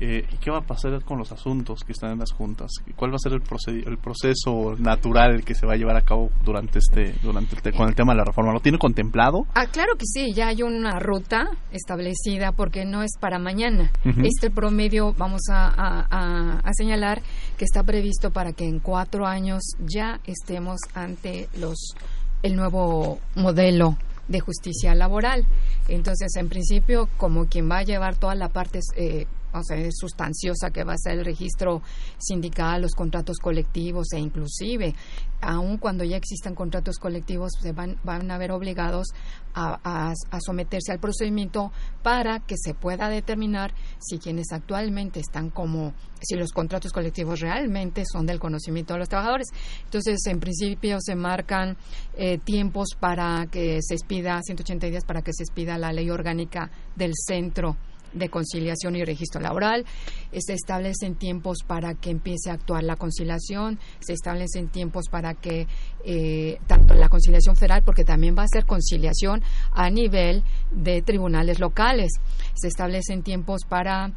Eh, 0.02 0.26
¿Y 0.32 0.38
qué 0.38 0.50
va 0.50 0.60
a 0.60 0.62
pasar 0.62 1.04
con 1.04 1.18
los 1.18 1.32
asuntos 1.32 1.84
que 1.84 1.92
están 1.92 2.14
en 2.14 2.20
las 2.20 2.32
juntas? 2.32 2.72
¿Cuál 2.96 3.12
va 3.12 3.16
a 3.16 3.20
ser 3.20 3.34
el, 3.34 3.42
el 3.86 3.98
proceso 3.98 4.76
natural 4.78 5.44
que 5.44 5.54
se 5.54 5.66
va 5.66 5.74
a 5.74 5.76
llevar 5.76 5.98
a 5.98 6.02
cabo 6.02 6.30
durante 6.44 6.80
este, 6.80 7.16
durante 7.22 7.56
el 7.56 7.76
con 7.76 7.90
el 7.90 7.96
tema 7.96 8.14
de 8.14 8.20
la 8.20 8.24
reforma? 8.24 8.54
¿Lo 8.54 8.62
tiene 8.62 8.78
contemplado? 8.78 9.46
Ah, 9.56 9.66
claro 9.68 9.96
que 9.98 10.06
sí, 10.06 10.34
ya 10.34 10.48
hay 10.48 10.64
una 10.64 11.00
ruta 11.00 11.50
establecida 11.72 12.54
porque 12.54 12.86
no 12.86 13.04
es 13.04 13.12
para 13.20 13.40
mañana. 13.40 13.92
Este 14.24 14.50
promedio, 14.50 15.14
vamos 15.14 15.42
a, 15.52 16.08
a, 16.10 16.74
señalar 16.74 17.22
que 17.58 17.66
está 17.66 17.84
previsto 17.84 18.32
para 18.32 18.54
que 18.54 18.66
en 18.66 18.80
cuatro 18.80 19.26
años 19.26 19.62
ya 19.80 20.22
estemos 20.26 20.80
ante 20.94 21.50
los 21.58 21.94
el 22.42 22.56
nuevo 22.56 23.20
modelo 23.36 23.98
de 24.30 24.40
justicia 24.40 24.96
laboral. 24.96 25.46
Entonces, 25.88 26.36
en 26.38 26.48
principio, 26.48 27.10
como 27.18 27.48
quien 27.48 27.70
va 27.70 27.80
a 27.80 27.84
llevar 27.84 28.16
toda 28.16 28.36
la 28.36 28.50
parte 28.50 28.80
eh, 28.96 29.26
o 29.54 29.64
sea, 29.64 29.78
es 29.78 29.96
sustanciosa 29.98 30.70
que 30.72 30.84
va 30.84 30.94
a 30.94 30.98
ser 30.98 31.20
el 31.20 31.26
registro 31.26 31.82
sindical, 32.18 32.82
los 32.82 32.94
contratos 32.94 33.38
colectivos 33.38 34.14
e 34.14 34.20
inclusive, 34.20 34.94
aun 35.42 35.78
cuando 35.78 36.04
ya 36.04 36.18
existan 36.18 36.56
contratos 36.56 36.98
colectivos, 36.98 37.52
se 37.62 37.72
van, 37.72 37.98
van 38.04 38.30
a 38.32 38.38
ver 38.38 38.52
obligados 38.52 39.08
a, 39.54 40.14
someterse 40.40 40.92
al 40.92 41.00
procedimiento 41.00 41.72
para 42.04 42.40
que 42.40 42.56
se 42.58 42.74
pueda 42.74 43.10
determinar 43.10 43.74
si 44.00 44.20
quienes 44.20 44.52
actualmente 44.52 45.20
están 45.20 45.50
como, 45.50 45.94
si 46.22 46.36
los 46.36 46.52
contratos 46.52 46.94
colectivos 46.94 47.40
realmente 47.40 48.04
son 48.06 48.26
del 48.26 48.40
conocimiento 48.40 48.94
de 48.94 49.00
los 49.00 49.10
trabajadores. 49.10 49.48
Entonces, 49.84 50.26
en 50.28 50.40
principio 50.40 50.98
se 51.02 51.16
marcan 51.16 51.78
eh, 52.16 52.38
tiempos 52.38 52.90
para 53.00 53.48
que 53.52 53.80
se 53.82 53.96
expida, 53.96 54.40
180 54.42 54.88
días 54.88 55.06
para 55.06 55.22
que 55.22 55.34
se 55.34 55.44
expida 55.44 55.78
la 55.78 55.92
ley 55.92 56.10
orgánica 56.10 56.72
del 56.96 57.14
centro 57.16 57.78
de 58.14 58.30
conciliación 58.30 58.96
y 58.96 59.04
registro 59.04 59.42
laboral, 59.42 59.86
se 60.32 60.54
establecen 60.54 61.16
tiempos 61.16 61.60
para 61.66 61.94
que 61.96 62.10
empiece 62.10 62.50
a 62.50 62.54
actuar 62.54 62.84
la 62.84 62.96
conciliación, 62.96 63.80
se 64.00 64.14
establecen 64.14 64.70
tiempos 64.70 65.06
para 65.10 65.34
que 65.34 65.68
eh, 66.06 66.60
tanto 66.68 66.94
la 66.94 67.10
conciliación 67.10 67.56
federal, 67.56 67.84
porque 67.84 68.04
también 68.04 68.36
va 68.38 68.44
a 68.44 68.48
ser 68.48 68.66
conciliación 68.66 69.42
a 69.72 69.90
nivel 69.90 70.44
de 70.72 71.02
tribunales 71.02 71.60
locales, 71.60 72.12
se 72.54 72.68
establecen 72.68 73.24
tiempos 73.24 73.62
para 73.68 74.14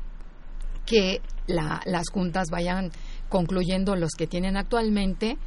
que 0.87 1.21
las 1.47 2.09
juntas 2.11 2.49
vayan 2.51 2.91
concluyendo 3.29 3.97
los 3.97 4.13
que 4.13 4.27
tienen 4.27 4.57
actualmente 4.57 5.39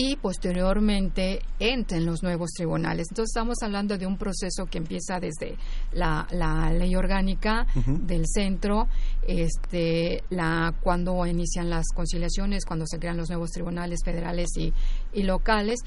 y 0.00 0.14
posteriormente 0.14 1.40
entren 1.58 2.06
los 2.06 2.22
nuevos 2.22 2.52
tribunales. 2.52 3.08
Entonces 3.10 3.32
estamos 3.34 3.56
hablando 3.62 3.98
de 3.98 4.06
un 4.06 4.16
proceso 4.16 4.66
que 4.66 4.78
empieza 4.78 5.18
desde 5.18 5.56
la, 5.92 6.24
ley 6.72 6.94
orgánica 6.94 7.66
del 7.74 8.22
centro, 8.28 8.86
este, 9.26 10.22
la, 10.30 10.72
cuando 10.82 11.26
inician 11.26 11.68
las 11.68 11.86
conciliaciones, 11.92 12.64
cuando 12.64 12.86
se 12.86 13.00
crean 13.00 13.16
los 13.16 13.28
nuevos 13.28 13.50
tribunales 13.50 13.98
federales 14.04 14.56
y, 14.56 14.72
y 15.12 15.24
locales, 15.24 15.80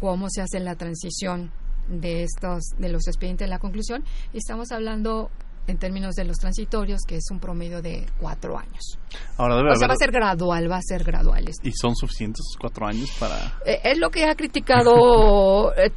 cómo 0.00 0.26
se 0.28 0.42
hace 0.42 0.58
la 0.58 0.74
transición 0.74 1.52
de 1.86 2.24
estos 2.24 2.64
de 2.78 2.88
los 2.88 3.06
expedientes 3.06 3.46
de 3.46 3.50
la 3.50 3.60
conclusión 3.60 4.02
y 4.32 4.38
estamos 4.38 4.72
hablando 4.72 5.30
en 5.66 5.78
términos 5.78 6.14
de 6.14 6.24
los 6.24 6.38
transitorios, 6.38 7.00
que 7.06 7.16
es 7.16 7.30
un 7.30 7.38
promedio 7.38 7.82
de 7.82 8.06
cuatro 8.18 8.58
años. 8.58 8.98
Ahora 9.36 9.56
debe 9.56 9.70
o 9.72 9.76
sea, 9.76 9.88
va 9.88 9.94
a 9.94 9.96
ser 9.96 10.10
gradual, 10.10 10.70
va 10.70 10.76
a 10.76 10.82
ser 10.82 11.04
gradual. 11.04 11.48
¿Y 11.62 11.72
son 11.72 11.94
suficientes 11.94 12.44
cuatro 12.58 12.86
años 12.86 13.10
para...? 13.18 13.58
Eh, 13.64 13.80
es 13.84 13.98
lo 13.98 14.10
que 14.10 14.24
ha 14.24 14.34
criticado... 14.34 15.72
Eh, 15.82 15.90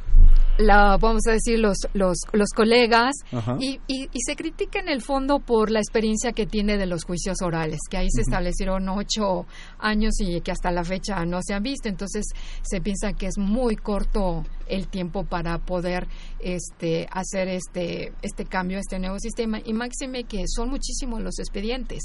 la, 0.58 0.96
vamos 0.96 1.26
a 1.28 1.32
decir, 1.32 1.58
los, 1.58 1.76
los, 1.92 2.18
los 2.32 2.50
colegas 2.50 3.14
y, 3.58 3.80
y, 3.86 4.08
y 4.12 4.20
se 4.24 4.36
critica 4.36 4.80
en 4.80 4.88
el 4.88 5.02
fondo 5.02 5.40
por 5.40 5.70
la 5.70 5.80
experiencia 5.80 6.32
que 6.32 6.46
tiene 6.46 6.78
de 6.78 6.86
los 6.86 7.04
juicios 7.04 7.42
orales, 7.42 7.80
que 7.90 7.96
ahí 7.96 8.08
se 8.10 8.22
establecieron 8.22 8.88
ocho 8.88 9.46
años 9.78 10.14
y 10.20 10.40
que 10.40 10.52
hasta 10.52 10.70
la 10.70 10.84
fecha 10.84 11.24
no 11.24 11.40
se 11.42 11.54
han 11.54 11.62
visto. 11.62 11.88
Entonces 11.88 12.24
se 12.62 12.80
piensa 12.80 13.12
que 13.12 13.26
es 13.26 13.38
muy 13.38 13.76
corto 13.76 14.44
el 14.68 14.88
tiempo 14.88 15.24
para 15.24 15.58
poder 15.58 16.06
este, 16.40 17.06
hacer 17.10 17.48
este, 17.48 18.12
este 18.22 18.44
cambio, 18.44 18.78
este 18.78 18.98
nuevo 18.98 19.18
sistema. 19.18 19.60
Y 19.64 19.72
máxime 19.72 20.24
que 20.24 20.44
son 20.46 20.70
muchísimos 20.70 21.22
los 21.22 21.38
expedientes. 21.38 22.04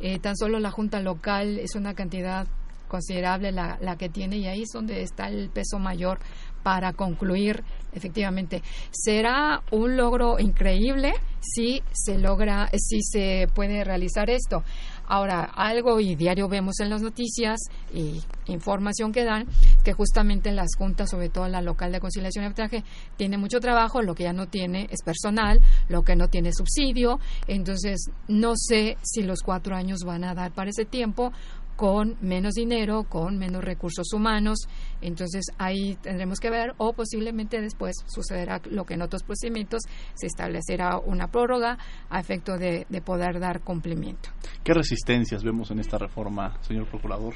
Eh, 0.00 0.18
tan 0.18 0.36
solo 0.36 0.58
la 0.58 0.70
Junta 0.70 1.00
Local 1.00 1.58
es 1.58 1.74
una 1.74 1.94
cantidad 1.94 2.46
considerable 2.88 3.52
la, 3.52 3.78
la 3.80 3.96
que 3.96 4.10
tiene 4.10 4.36
y 4.36 4.46
ahí 4.46 4.62
es 4.62 4.70
donde 4.70 5.02
está 5.02 5.28
el 5.28 5.48
peso 5.48 5.78
mayor 5.78 6.18
para 6.62 6.92
concluir 6.92 7.64
efectivamente. 7.92 8.62
Será 8.90 9.62
un 9.70 9.96
logro 9.96 10.38
increíble 10.38 11.12
si 11.40 11.82
se 11.92 12.18
logra 12.18 12.70
si 12.76 13.02
se 13.02 13.48
puede 13.54 13.84
realizar 13.84 14.30
esto. 14.30 14.62
Ahora 15.06 15.42
algo 15.42 16.00
y 16.00 16.14
diario 16.14 16.48
vemos 16.48 16.80
en 16.80 16.88
las 16.88 17.02
noticias 17.02 17.60
y 17.92 18.22
información 18.46 19.12
que 19.12 19.24
dan 19.24 19.46
que 19.84 19.92
justamente 19.92 20.52
las 20.52 20.74
juntas 20.78 21.10
sobre 21.10 21.28
todo 21.28 21.48
la 21.48 21.60
local 21.60 21.92
de 21.92 22.00
conciliación 22.00 22.44
y 22.44 22.46
arbitraje 22.46 22.84
tiene 23.16 23.36
mucho 23.36 23.60
trabajo 23.60 24.00
lo 24.00 24.14
que 24.14 24.22
ya 24.24 24.32
no 24.32 24.46
tiene 24.46 24.86
es 24.90 25.02
personal 25.02 25.60
lo 25.88 26.02
que 26.02 26.16
no 26.16 26.28
tiene 26.28 26.50
es 26.50 26.56
subsidio. 26.56 27.18
Entonces 27.46 28.10
no 28.28 28.52
sé 28.56 28.96
si 29.02 29.22
los 29.22 29.40
cuatro 29.42 29.74
años 29.74 30.00
van 30.04 30.24
a 30.24 30.34
dar 30.34 30.52
para 30.52 30.70
ese 30.70 30.84
tiempo 30.84 31.32
con 31.76 32.16
menos 32.20 32.54
dinero, 32.54 33.04
con 33.04 33.38
menos 33.38 33.64
recursos 33.64 34.12
humanos. 34.12 34.68
Entonces 35.00 35.46
ahí 35.58 35.96
tendremos 36.02 36.38
que 36.38 36.50
ver 36.50 36.74
o 36.78 36.92
posiblemente 36.92 37.60
después 37.60 37.96
sucederá 38.06 38.60
lo 38.70 38.84
que 38.84 38.94
en 38.94 39.02
otros 39.02 39.22
procedimientos 39.22 39.82
se 40.14 40.26
establecerá 40.26 40.98
una 40.98 41.28
prórroga 41.28 41.78
a 42.10 42.20
efecto 42.20 42.56
de, 42.58 42.86
de 42.88 43.00
poder 43.00 43.40
dar 43.40 43.60
cumplimiento. 43.60 44.30
¿Qué 44.62 44.74
resistencias 44.74 45.42
vemos 45.42 45.70
en 45.70 45.80
esta 45.80 45.98
reforma, 45.98 46.58
señor 46.62 46.86
procurador? 46.86 47.34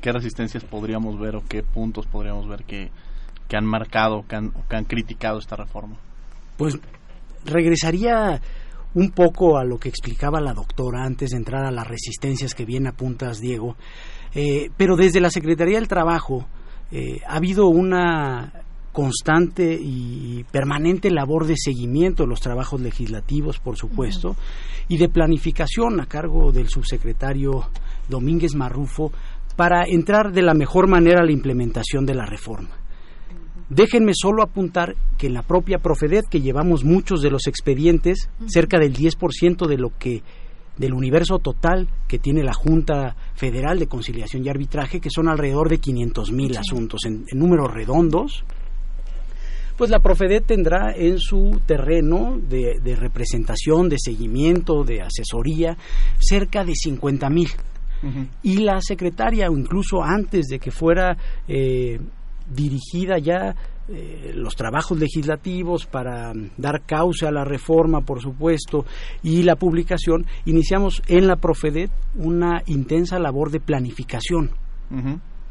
¿Qué 0.00 0.12
resistencias 0.12 0.64
podríamos 0.64 1.18
ver 1.18 1.36
o 1.36 1.44
qué 1.48 1.62
puntos 1.62 2.06
podríamos 2.06 2.46
ver 2.46 2.64
que, 2.64 2.90
que 3.48 3.56
han 3.56 3.64
marcado 3.64 4.24
que 4.28 4.36
han, 4.36 4.50
que 4.68 4.76
han 4.76 4.84
criticado 4.84 5.38
esta 5.38 5.56
reforma? 5.56 5.96
Pues 6.56 6.78
regresaría 7.44 8.40
un 8.94 9.10
poco 9.10 9.58
a 9.58 9.64
lo 9.64 9.78
que 9.78 9.88
explicaba 9.88 10.40
la 10.40 10.54
doctora 10.54 11.04
antes 11.04 11.30
de 11.30 11.36
entrar 11.36 11.64
a 11.64 11.70
las 11.70 11.86
resistencias 11.86 12.54
que 12.54 12.64
bien 12.64 12.86
apuntas, 12.86 13.40
Diego. 13.40 13.76
Eh, 14.34 14.70
pero 14.76 14.96
desde 14.96 15.20
la 15.20 15.30
Secretaría 15.30 15.78
del 15.78 15.88
Trabajo 15.88 16.46
eh, 16.90 17.20
ha 17.26 17.36
habido 17.36 17.68
una 17.68 18.52
constante 18.92 19.76
y 19.80 20.44
permanente 20.52 21.10
labor 21.10 21.46
de 21.46 21.56
seguimiento 21.56 22.22
de 22.22 22.28
los 22.28 22.40
trabajos 22.40 22.80
legislativos, 22.80 23.58
por 23.58 23.76
supuesto, 23.76 24.36
y 24.86 24.98
de 24.98 25.08
planificación 25.08 26.00
a 26.00 26.06
cargo 26.06 26.52
del 26.52 26.68
subsecretario 26.68 27.64
Domínguez 28.08 28.54
Marrufo 28.54 29.10
para 29.56 29.84
entrar 29.84 30.32
de 30.32 30.42
la 30.42 30.54
mejor 30.54 30.88
manera 30.88 31.22
a 31.22 31.24
la 31.24 31.32
implementación 31.32 32.06
de 32.06 32.14
la 32.14 32.24
reforma. 32.24 32.83
Déjenme 33.68 34.12
solo 34.14 34.42
apuntar 34.42 34.94
que 35.16 35.26
en 35.28 35.34
la 35.34 35.42
propia 35.42 35.78
Profedet, 35.78 36.26
que 36.28 36.40
llevamos 36.40 36.84
muchos 36.84 37.22
de 37.22 37.30
los 37.30 37.46
expedientes, 37.46 38.28
cerca 38.46 38.78
del 38.78 38.94
10% 38.94 39.66
de 39.66 39.78
lo 39.78 39.90
que 39.98 40.22
del 40.76 40.92
universo 40.92 41.38
total 41.38 41.88
que 42.08 42.18
tiene 42.18 42.42
la 42.42 42.52
Junta 42.52 43.14
Federal 43.36 43.78
de 43.78 43.86
Conciliación 43.86 44.44
y 44.44 44.48
Arbitraje, 44.48 45.00
que 45.00 45.08
son 45.08 45.28
alrededor 45.28 45.68
de 45.68 45.78
500 45.78 46.32
mil 46.32 46.56
asuntos 46.56 47.04
en, 47.04 47.24
en 47.30 47.38
números 47.38 47.72
redondos, 47.72 48.44
pues 49.76 49.90
la 49.90 50.00
Profedet 50.00 50.46
tendrá 50.46 50.92
en 50.96 51.18
su 51.18 51.60
terreno 51.66 52.38
de, 52.38 52.80
de 52.82 52.96
representación, 52.96 53.88
de 53.88 53.96
seguimiento, 53.98 54.84
de 54.84 55.02
asesoría, 55.02 55.76
cerca 56.18 56.64
de 56.64 56.74
50 56.74 57.30
mil. 57.30 57.48
Y 58.42 58.58
la 58.58 58.82
secretaria, 58.82 59.48
o 59.48 59.56
incluso 59.56 60.02
antes 60.02 60.48
de 60.48 60.58
que 60.58 60.70
fuera 60.70 61.16
eh, 61.48 61.98
dirigida 62.46 63.18
ya 63.18 63.54
eh, 63.88 64.32
los 64.34 64.56
trabajos 64.56 64.98
legislativos 64.98 65.86
para 65.86 66.32
dar 66.56 66.82
causa 66.86 67.28
a 67.28 67.32
la 67.32 67.44
reforma, 67.44 68.00
por 68.00 68.22
supuesto, 68.22 68.84
y 69.22 69.42
la 69.42 69.56
publicación, 69.56 70.26
iniciamos 70.46 71.02
en 71.06 71.26
la 71.26 71.36
Profedet 71.36 71.90
una 72.14 72.62
intensa 72.66 73.18
labor 73.18 73.50
de 73.50 73.60
planificación. 73.60 74.50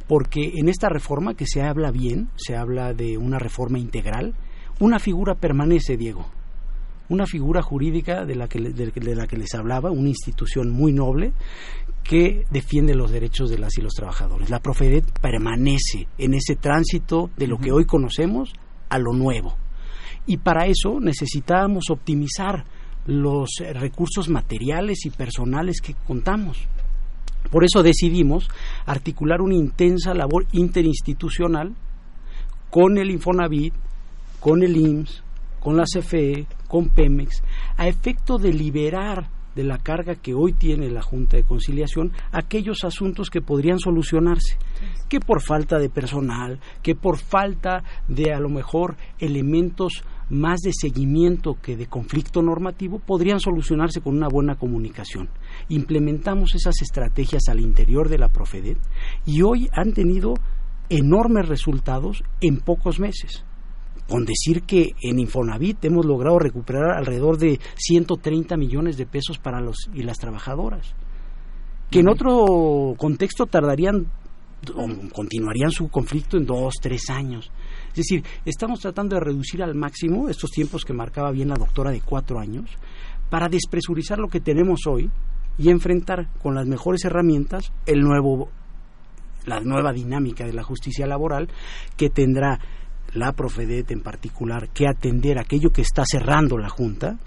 Porque 0.07 0.53
en 0.55 0.69
esta 0.69 0.87
reforma 0.87 1.33
que 1.33 1.45
se 1.45 1.61
habla 1.61 1.91
bien, 1.91 2.29
se 2.35 2.55
habla 2.55 2.93
de 2.93 3.17
una 3.17 3.39
reforma 3.39 3.77
integral, 3.77 4.33
una 4.79 4.99
figura 4.99 5.35
permanece, 5.35 5.97
Diego, 5.97 6.25
una 7.09 7.25
figura 7.25 7.61
jurídica 7.61 8.25
de 8.25 8.35
la 8.35 8.47
que, 8.47 8.59
de, 8.59 8.91
de 8.91 9.15
la 9.15 9.27
que 9.27 9.37
les 9.37 9.53
hablaba, 9.53 9.91
una 9.91 10.09
institución 10.09 10.71
muy 10.71 10.93
noble 10.93 11.33
que 12.03 12.45
defiende 12.49 12.95
los 12.95 13.11
derechos 13.11 13.49
de 13.49 13.57
las 13.57 13.77
y 13.77 13.81
los 13.81 13.93
trabajadores. 13.93 14.49
La 14.49 14.59
Profedet 14.59 15.05
permanece 15.19 16.07
en 16.17 16.33
ese 16.33 16.55
tránsito 16.55 17.29
de 17.37 17.47
lo 17.47 17.57
que 17.57 17.71
hoy 17.71 17.85
conocemos 17.85 18.53
a 18.89 18.99
lo 18.99 19.13
nuevo. 19.13 19.55
Y 20.25 20.37
para 20.37 20.67
eso 20.67 20.99
necesitábamos 20.99 21.85
optimizar 21.89 22.65
los 23.05 23.49
recursos 23.73 24.29
materiales 24.29 25.05
y 25.05 25.09
personales 25.09 25.81
que 25.81 25.95
contamos. 26.07 26.67
Por 27.51 27.65
eso 27.65 27.83
decidimos 27.83 28.47
articular 28.85 29.41
una 29.41 29.55
intensa 29.55 30.13
labor 30.13 30.45
interinstitucional 30.53 31.75
con 32.69 32.97
el 32.97 33.11
Infonavit, 33.11 33.73
con 34.39 34.63
el 34.63 34.75
IMSS, 34.77 35.22
con 35.63 35.77
la 35.77 35.85
CFE, 35.85 36.45
con 36.67 36.89
Pemex, 36.89 37.41
a 37.77 37.87
efecto 37.87 38.37
de 38.37 38.51
liberar 38.51 39.29
de 39.55 39.63
la 39.63 39.77
carga 39.77 40.15
que 40.15 40.33
hoy 40.33 40.51
tiene 40.51 40.89
la 40.89 41.01
Junta 41.01 41.37
de 41.37 41.43
Conciliación 41.43 42.11
aquellos 42.33 42.83
asuntos 42.83 43.29
que 43.29 43.41
podrían 43.41 43.79
solucionarse, 43.79 44.57
que 45.07 45.21
por 45.21 45.41
falta 45.41 45.79
de 45.79 45.89
personal, 45.89 46.59
que 46.81 46.95
por 46.95 47.17
falta 47.17 47.83
de 48.09 48.33
a 48.33 48.39
lo 48.39 48.49
mejor 48.49 48.97
elementos 49.19 50.03
más 50.29 50.59
de 50.61 50.71
seguimiento 50.73 51.55
que 51.61 51.77
de 51.77 51.87
conflicto 51.87 52.41
normativo 52.41 52.99
podrían 52.99 53.39
solucionarse 53.39 54.01
con 54.01 54.17
una 54.17 54.27
buena 54.27 54.55
comunicación. 54.55 55.29
Implementamos 55.69 56.55
esas 56.55 56.81
estrategias 56.81 57.43
al 57.47 57.61
interior 57.61 58.09
de 58.09 58.17
la 58.17 58.29
Profedet 58.29 58.79
y 59.25 59.43
hoy 59.43 59.69
han 59.71 59.93
tenido 59.93 60.33
enormes 60.89 61.47
resultados 61.47 62.21
en 62.41 62.57
pocos 62.57 62.99
meses 62.99 63.45
con 64.07 64.25
decir 64.25 64.63
que 64.63 64.93
en 65.01 65.19
Infonavit 65.19 65.83
hemos 65.85 66.05
logrado 66.05 66.39
recuperar 66.39 66.97
alrededor 66.97 67.37
de 67.37 67.59
130 67.75 68.57
millones 68.57 68.97
de 68.97 69.05
pesos 69.05 69.37
para 69.37 69.61
los 69.61 69.89
y 69.93 70.03
las 70.03 70.17
trabajadoras, 70.17 70.93
que 71.89 71.99
en 71.99 72.09
otro 72.09 72.95
contexto 72.97 73.45
tardarían 73.45 74.07
o 74.75 74.87
continuarían 75.13 75.71
su 75.71 75.89
conflicto 75.89 76.37
en 76.37 76.45
dos, 76.45 76.75
tres 76.81 77.09
años. 77.09 77.51
Es 77.89 77.95
decir, 77.95 78.23
estamos 78.45 78.79
tratando 78.79 79.15
de 79.15 79.21
reducir 79.21 79.61
al 79.61 79.75
máximo 79.75 80.29
estos 80.29 80.51
tiempos 80.51 80.85
que 80.85 80.93
marcaba 80.93 81.31
bien 81.31 81.49
la 81.49 81.55
doctora 81.55 81.91
de 81.91 82.01
cuatro 82.01 82.39
años 82.39 82.69
para 83.29 83.49
despresurizar 83.49 84.19
lo 84.19 84.27
que 84.27 84.39
tenemos 84.39 84.81
hoy 84.87 85.09
y 85.57 85.69
enfrentar 85.69 86.29
con 86.41 86.55
las 86.55 86.67
mejores 86.67 87.05
herramientas 87.05 87.71
el 87.85 88.01
nuevo 88.01 88.49
la 89.45 89.59
nueva 89.59 89.91
dinámica 89.91 90.45
de 90.45 90.53
la 90.53 90.63
justicia 90.63 91.05
laboral 91.05 91.49
que 91.97 92.09
tendrá 92.09 92.59
la 93.13 93.33
Profedet 93.33 93.91
en 93.91 94.01
particular 94.01 94.69
que 94.69 94.87
atender 94.87 95.37
aquello 95.37 95.71
que 95.71 95.81
está 95.81 96.03
cerrando 96.05 96.57
la 96.57 96.69
Junta 96.69 97.17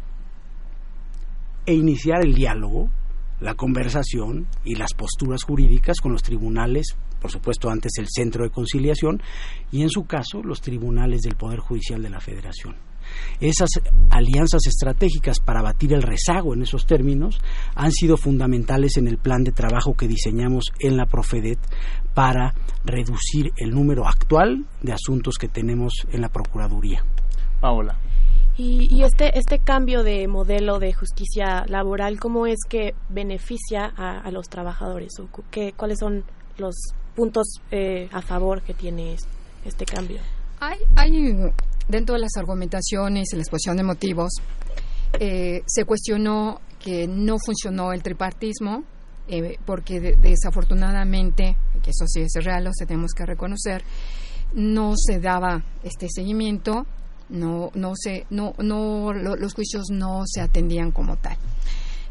e 1.64 1.74
iniciar 1.74 2.24
el 2.24 2.34
diálogo, 2.34 2.88
la 3.40 3.54
conversación 3.54 4.46
y 4.64 4.74
las 4.76 4.94
posturas 4.94 5.42
jurídicas 5.42 6.00
con 6.00 6.12
los 6.12 6.22
tribunales, 6.22 6.96
por 7.20 7.30
supuesto 7.30 7.70
antes 7.70 7.92
el 7.98 8.06
Centro 8.08 8.44
de 8.44 8.50
Conciliación 8.50 9.22
y 9.70 9.82
en 9.82 9.90
su 9.90 10.04
caso 10.04 10.42
los 10.42 10.60
tribunales 10.60 11.22
del 11.22 11.36
Poder 11.36 11.60
Judicial 11.60 12.02
de 12.02 12.10
la 12.10 12.20
Federación. 12.20 12.76
Esas 13.40 13.70
alianzas 14.10 14.66
estratégicas 14.66 15.38
para 15.40 15.62
batir 15.62 15.92
el 15.92 16.02
rezago 16.02 16.54
en 16.54 16.62
esos 16.62 16.86
términos 16.86 17.38
han 17.74 17.92
sido 17.92 18.16
fundamentales 18.16 18.96
en 18.96 19.06
el 19.06 19.18
plan 19.18 19.44
de 19.44 19.52
trabajo 19.52 19.94
que 19.94 20.08
diseñamos 20.08 20.72
en 20.80 20.96
la 20.96 21.06
Profedet 21.06 21.58
para 22.14 22.54
reducir 22.84 23.52
el 23.56 23.70
número 23.70 24.06
actual 24.08 24.66
de 24.82 24.92
asuntos 24.92 25.36
que 25.38 25.48
tenemos 25.48 26.06
en 26.10 26.20
la 26.20 26.28
Procuraduría. 26.30 27.04
Paola. 27.60 27.98
Y, 28.58 29.02
este, 29.02 29.38
este 29.38 29.58
cambio 29.58 30.02
de 30.02 30.26
modelo 30.28 30.78
de 30.78 30.94
justicia 30.94 31.66
laboral, 31.66 32.18
¿cómo 32.18 32.46
es 32.46 32.60
que 32.66 32.94
beneficia 33.10 33.84
a, 33.84 34.30
los 34.30 34.48
trabajadores? 34.48 35.12
¿O 35.20 35.28
qué, 35.50 35.74
¿Cuáles 35.76 35.98
son 35.98 36.24
los 36.56 36.74
puntos 37.14 37.60
eh, 37.70 38.08
a 38.12 38.22
favor 38.22 38.62
que 38.62 38.72
tiene 38.72 39.16
este 39.64 39.84
cambio? 39.84 40.20
Hay, 40.60 40.78
hay 40.96 41.36
dentro 41.88 42.14
de 42.14 42.20
las 42.20 42.36
argumentaciones 42.36 43.32
y 43.32 43.36
la 43.36 43.42
exposición 43.42 43.76
de 43.76 43.82
motivos, 43.82 44.32
eh, 45.20 45.62
se 45.66 45.84
cuestionó 45.84 46.60
que 46.78 47.06
no 47.06 47.36
funcionó 47.38 47.92
el 47.92 48.02
tripartismo, 48.02 48.84
eh, 49.28 49.58
porque 49.64 50.00
de, 50.00 50.16
desafortunadamente, 50.16 51.56
que 51.82 51.90
eso 51.90 52.06
sí 52.06 52.20
es 52.20 52.44
real, 52.44 52.64
lo 52.64 52.70
tenemos 52.72 53.12
que 53.12 53.24
reconocer, 53.26 53.82
no 54.54 54.94
se 54.96 55.20
daba 55.20 55.64
este 55.82 56.08
seguimiento, 56.08 56.86
no, 57.28 57.70
no 57.74 57.92
se, 57.96 58.26
no, 58.30 58.54
no, 58.58 59.12
los 59.12 59.54
juicios 59.54 59.86
no 59.90 60.22
se 60.26 60.40
atendían 60.40 60.92
como 60.92 61.16
tal. 61.16 61.36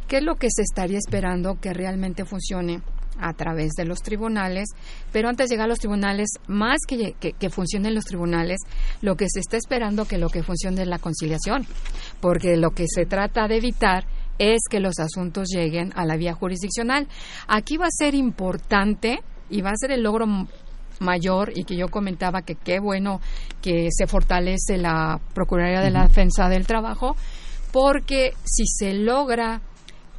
¿Qué 0.08 0.18
es 0.18 0.24
lo 0.24 0.36
que 0.36 0.50
se 0.52 0.62
estaría 0.62 0.98
esperando 0.98 1.60
que 1.60 1.74
realmente 1.74 2.26
funcione? 2.26 2.82
a 3.18 3.34
través 3.34 3.72
de 3.78 3.86
los 3.86 4.02
tribunales, 4.02 4.68
pero 5.12 5.30
antes 5.30 5.48
de 5.48 5.56
llegar 5.56 5.66
a 5.66 5.70
los 5.70 5.80
tribunales, 5.80 6.28
más 6.48 6.80
que, 6.86 7.14
que, 7.14 7.50
funcionen 7.50 7.96
los 7.96 8.04
tribunales, 8.04 8.60
lo 9.02 9.16
que 9.16 9.28
se 9.30 9.40
está 9.40 9.56
esperando 9.56 10.04
que 10.06 10.18
lo 10.18 10.28
que 10.28 10.44
funcione 10.44 10.82
es 10.82 10.88
la 10.90 11.00
conciliación, 11.00 11.66
porque 12.20 12.58
lo 12.58 12.72
que 12.72 12.86
se 12.94 13.06
trata 13.06 13.48
de 13.48 13.56
evitar 13.56 14.06
es 14.38 14.64
que 14.70 14.80
los 14.80 15.00
asuntos 15.00 15.48
lleguen 15.48 15.94
a 15.96 16.06
la 16.06 16.18
vía 16.18 16.34
jurisdiccional. 16.34 17.08
Aquí 17.48 17.78
va 17.78 17.86
a 17.86 17.98
ser 17.98 18.16
importante 18.16 19.20
y 19.50 19.62
va 19.62 19.70
a 19.70 19.78
ser 19.78 19.92
el 19.92 20.04
logro 20.04 20.26
mayor 21.00 21.52
y 21.56 21.64
que 21.64 21.76
yo 21.76 21.88
comentaba 21.88 22.42
que 22.42 22.56
qué 22.56 22.80
bueno 22.80 23.20
que 23.62 23.90
se 23.92 24.08
fortalece 24.08 24.78
la 24.78 25.20
Procuraduría 25.34 25.82
de 25.82 25.92
la 25.92 26.08
Defensa 26.08 26.50
del 26.50 26.68
Trabajo, 26.68 27.16
porque 27.72 28.34
si 28.44 28.66
se 28.66 28.94
logra 28.94 29.62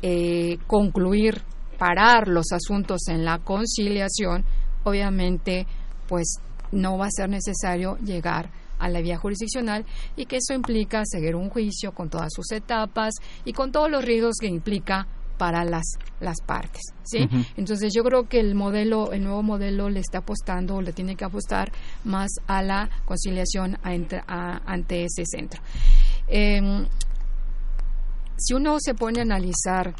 eh, 0.02 0.58
concluir, 0.66 1.42
parar 1.78 2.28
los 2.28 2.52
asuntos 2.52 3.08
en 3.08 3.24
la 3.24 3.38
conciliación, 3.38 4.44
obviamente, 4.84 5.66
pues 6.08 6.38
no 6.72 6.98
va 6.98 7.06
a 7.06 7.10
ser 7.10 7.28
necesario 7.28 7.96
llegar 7.98 8.50
a 8.78 8.88
la 8.88 9.00
vía 9.00 9.16
jurisdiccional 9.16 9.86
y 10.16 10.26
que 10.26 10.36
eso 10.36 10.54
implica 10.54 11.02
seguir 11.04 11.34
un 11.34 11.48
juicio 11.48 11.92
con 11.92 12.10
todas 12.10 12.32
sus 12.32 12.52
etapas 12.52 13.14
y 13.44 13.52
con 13.52 13.72
todos 13.72 13.90
los 13.90 14.04
riesgos 14.04 14.36
que 14.38 14.48
implica 14.48 15.06
para 15.36 15.64
las, 15.64 15.84
las 16.20 16.40
partes, 16.40 16.82
¿sí? 17.04 17.28
Entonces 17.56 17.92
yo 17.94 18.02
creo 18.02 18.28
que 18.28 18.40
el 18.40 18.54
modelo, 18.54 19.12
el 19.12 19.22
nuevo 19.22 19.42
modelo 19.42 19.88
le 19.88 20.00
está 20.00 20.18
apostando 20.18 20.76
o 20.76 20.82
le 20.82 20.92
tiene 20.92 21.16
que 21.16 21.24
apostar 21.24 21.72
más 22.04 22.30
a 22.46 22.62
la 22.62 22.90
conciliación 23.04 23.78
ante 23.82 25.04
ese 25.04 25.24
centro. 25.26 25.60
Em, 26.28 26.86
si 28.36 28.54
uno 28.54 28.76
se 28.80 28.94
pone 28.94 29.20
a 29.20 29.22
analizar 29.22 29.94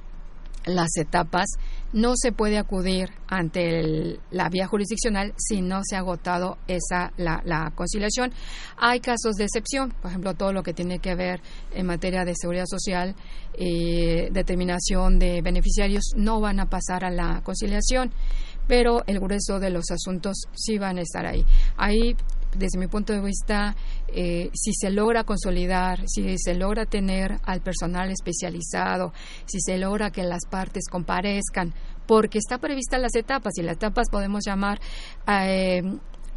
las 0.66 0.96
etapas, 0.96 1.46
no 1.92 2.14
se 2.16 2.32
puede 2.32 2.58
acudir 2.58 3.10
ante 3.28 4.18
la 4.30 4.48
vía 4.48 4.66
jurisdiccional 4.66 5.32
si 5.36 5.62
no 5.62 5.80
se 5.84 5.96
ha 5.96 6.00
agotado 6.00 6.58
esa 6.68 7.12
la, 7.16 7.72
conciliación. 7.74 8.32
Hay 8.76 9.00
casos 9.00 9.36
de 9.36 9.44
excepción, 9.44 9.92
por 10.02 10.10
ejemplo, 10.10 10.34
todo 10.34 10.52
lo 10.52 10.62
que 10.62 10.74
tiene 10.74 10.98
que 10.98 11.14
ver 11.14 11.40
en 11.74 11.86
materia 11.86 12.24
de 12.24 12.34
seguridad 12.34 12.66
social, 12.66 13.14
y 13.58 14.28
determinación 14.30 15.18
de 15.18 15.40
beneficiarios, 15.40 16.12
no 16.14 16.40
van 16.40 16.60
a 16.60 16.68
pasar 16.68 17.04
a 17.04 17.10
la 17.10 17.40
conciliación, 17.42 18.12
pero 18.66 19.02
el 19.06 19.18
grueso 19.18 19.58
de 19.60 19.70
los 19.70 19.90
asuntos 19.90 20.42
sí 20.54 20.78
van 20.78 20.98
a 20.98 21.02
estar 21.02 21.26
ahí. 21.26 21.44
Ahí 21.76 22.16
desde 22.56 22.78
mi 22.78 22.86
punto 22.86 23.12
de 23.12 23.20
vista, 23.20 23.74
eh, 24.08 24.50
si 24.54 24.72
se 24.72 24.90
logra 24.90 25.24
consolidar, 25.24 26.00
si 26.06 26.36
se 26.38 26.54
logra 26.54 26.86
tener 26.86 27.38
al 27.44 27.60
personal 27.60 28.10
especializado, 28.10 29.12
si 29.46 29.60
se 29.60 29.78
logra 29.78 30.10
que 30.10 30.22
las 30.22 30.46
partes 30.50 30.84
comparezcan, 30.90 31.74
porque 32.06 32.38
está 32.38 32.58
prevista 32.58 32.98
las 32.98 33.14
etapas 33.14 33.52
y 33.56 33.62
las 33.62 33.76
etapas 33.76 34.08
podemos 34.10 34.44
llamar 34.46 34.80
eh, 35.26 35.82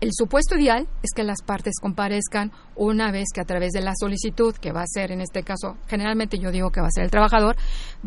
el 0.02 0.12
supuesto 0.14 0.58
ideal 0.58 0.88
es 1.04 1.12
que 1.14 1.24
las 1.24 1.42
partes 1.42 1.74
comparezcan 1.82 2.54
una 2.76 3.12
vez 3.12 3.26
que 3.34 3.42
a 3.42 3.46
través 3.46 3.72
de 3.74 3.82
la 3.82 3.92
solicitud, 4.00 4.56
que 4.56 4.72
va 4.72 4.82
a 4.82 4.88
ser 4.88 5.12
en 5.12 5.20
este 5.20 5.44
caso, 5.44 5.76
generalmente 5.88 6.40
yo 6.40 6.52
digo 6.52 6.72
que 6.72 6.80
va 6.80 6.88
a 6.88 6.92
ser 6.92 7.04
el 7.04 7.12
trabajador, 7.12 7.58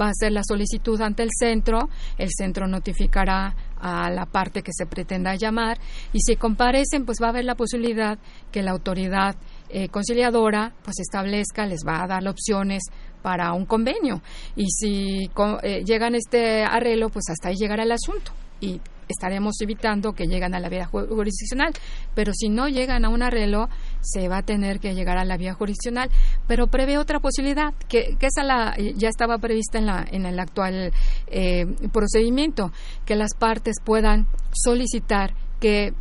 va 0.01 0.09
a 0.09 0.15
ser 0.15 0.33
la 0.33 0.41
solicitud 0.43 0.99
ante 1.03 1.23
el 1.23 1.29
centro, 1.39 1.91
el 2.17 2.31
centro 2.31 2.67
notificará 2.67 3.55
a 3.83 4.11
la 4.11 4.27
parte 4.27 4.63
que 4.63 4.73
se 4.73 4.87
pretenda 4.87 5.35
llamar 5.35 5.79
y 6.13 6.21
si 6.21 6.37
comparecen, 6.37 7.05
pues 7.05 7.19
va 7.21 7.27
a 7.27 7.31
haber 7.31 7.45
la 7.45 7.57
posibilidad 7.57 8.19
que 8.51 8.63
la 8.63 8.71
autoridad 8.71 9.35
eh, 9.69 9.89
conciliadora 9.89 10.73
pues 10.83 11.01
establezca, 11.01 11.67
les 11.67 11.81
va 11.87 12.03
a 12.03 12.07
dar 12.07 12.27
opciones 12.29 12.85
para 13.21 13.53
un 13.53 13.67
convenio 13.67 14.23
y 14.57 14.67
si 14.71 15.31
eh, 15.63 15.83
llegan 15.85 16.15
este 16.15 16.63
arreglo, 16.63 17.11
pues 17.11 17.25
hasta 17.29 17.49
ahí 17.49 17.57
llegará 17.57 17.83
el 17.83 17.93
asunto 17.93 18.33
y 18.61 18.81
estaremos 19.09 19.61
evitando 19.61 20.13
que 20.13 20.27
lleguen 20.27 20.55
a 20.55 20.61
la 20.61 20.69
vía 20.69 20.87
jurisdiccional. 20.87 21.73
Pero 22.15 22.33
si 22.35 22.49
no 22.49 22.69
llegan 22.69 23.05
a 23.05 23.09
un 23.09 23.23
arreglo, 23.23 23.69
se 24.03 24.29
va 24.29 24.39
a 24.39 24.43
tener 24.43 24.81
que 24.81 24.95
llegar 24.95 25.17
a 25.17 25.25
la 25.25 25.37
vía 25.37 25.55
jurisdiccional. 25.55 26.11
Pero 26.47 26.67
prevé 26.67 26.99
otra 26.99 27.21
posibilidad, 27.21 27.73
que, 27.89 28.17
esa 28.21 28.43
la, 28.43 28.77
ya 28.77 29.09
estaba 29.09 29.39
prevista 29.39 29.79
en, 29.79 29.87
la, 29.87 30.07
en 30.11 30.27
el 30.27 30.39
actual 30.39 30.93
eh, 31.29 31.67
procedimiento, 31.93 32.73
que 33.07 33.17
las 33.17 33.35
partes 33.35 33.77
puedan 33.83 34.27
solicitar 34.53 35.35
que 35.61 35.95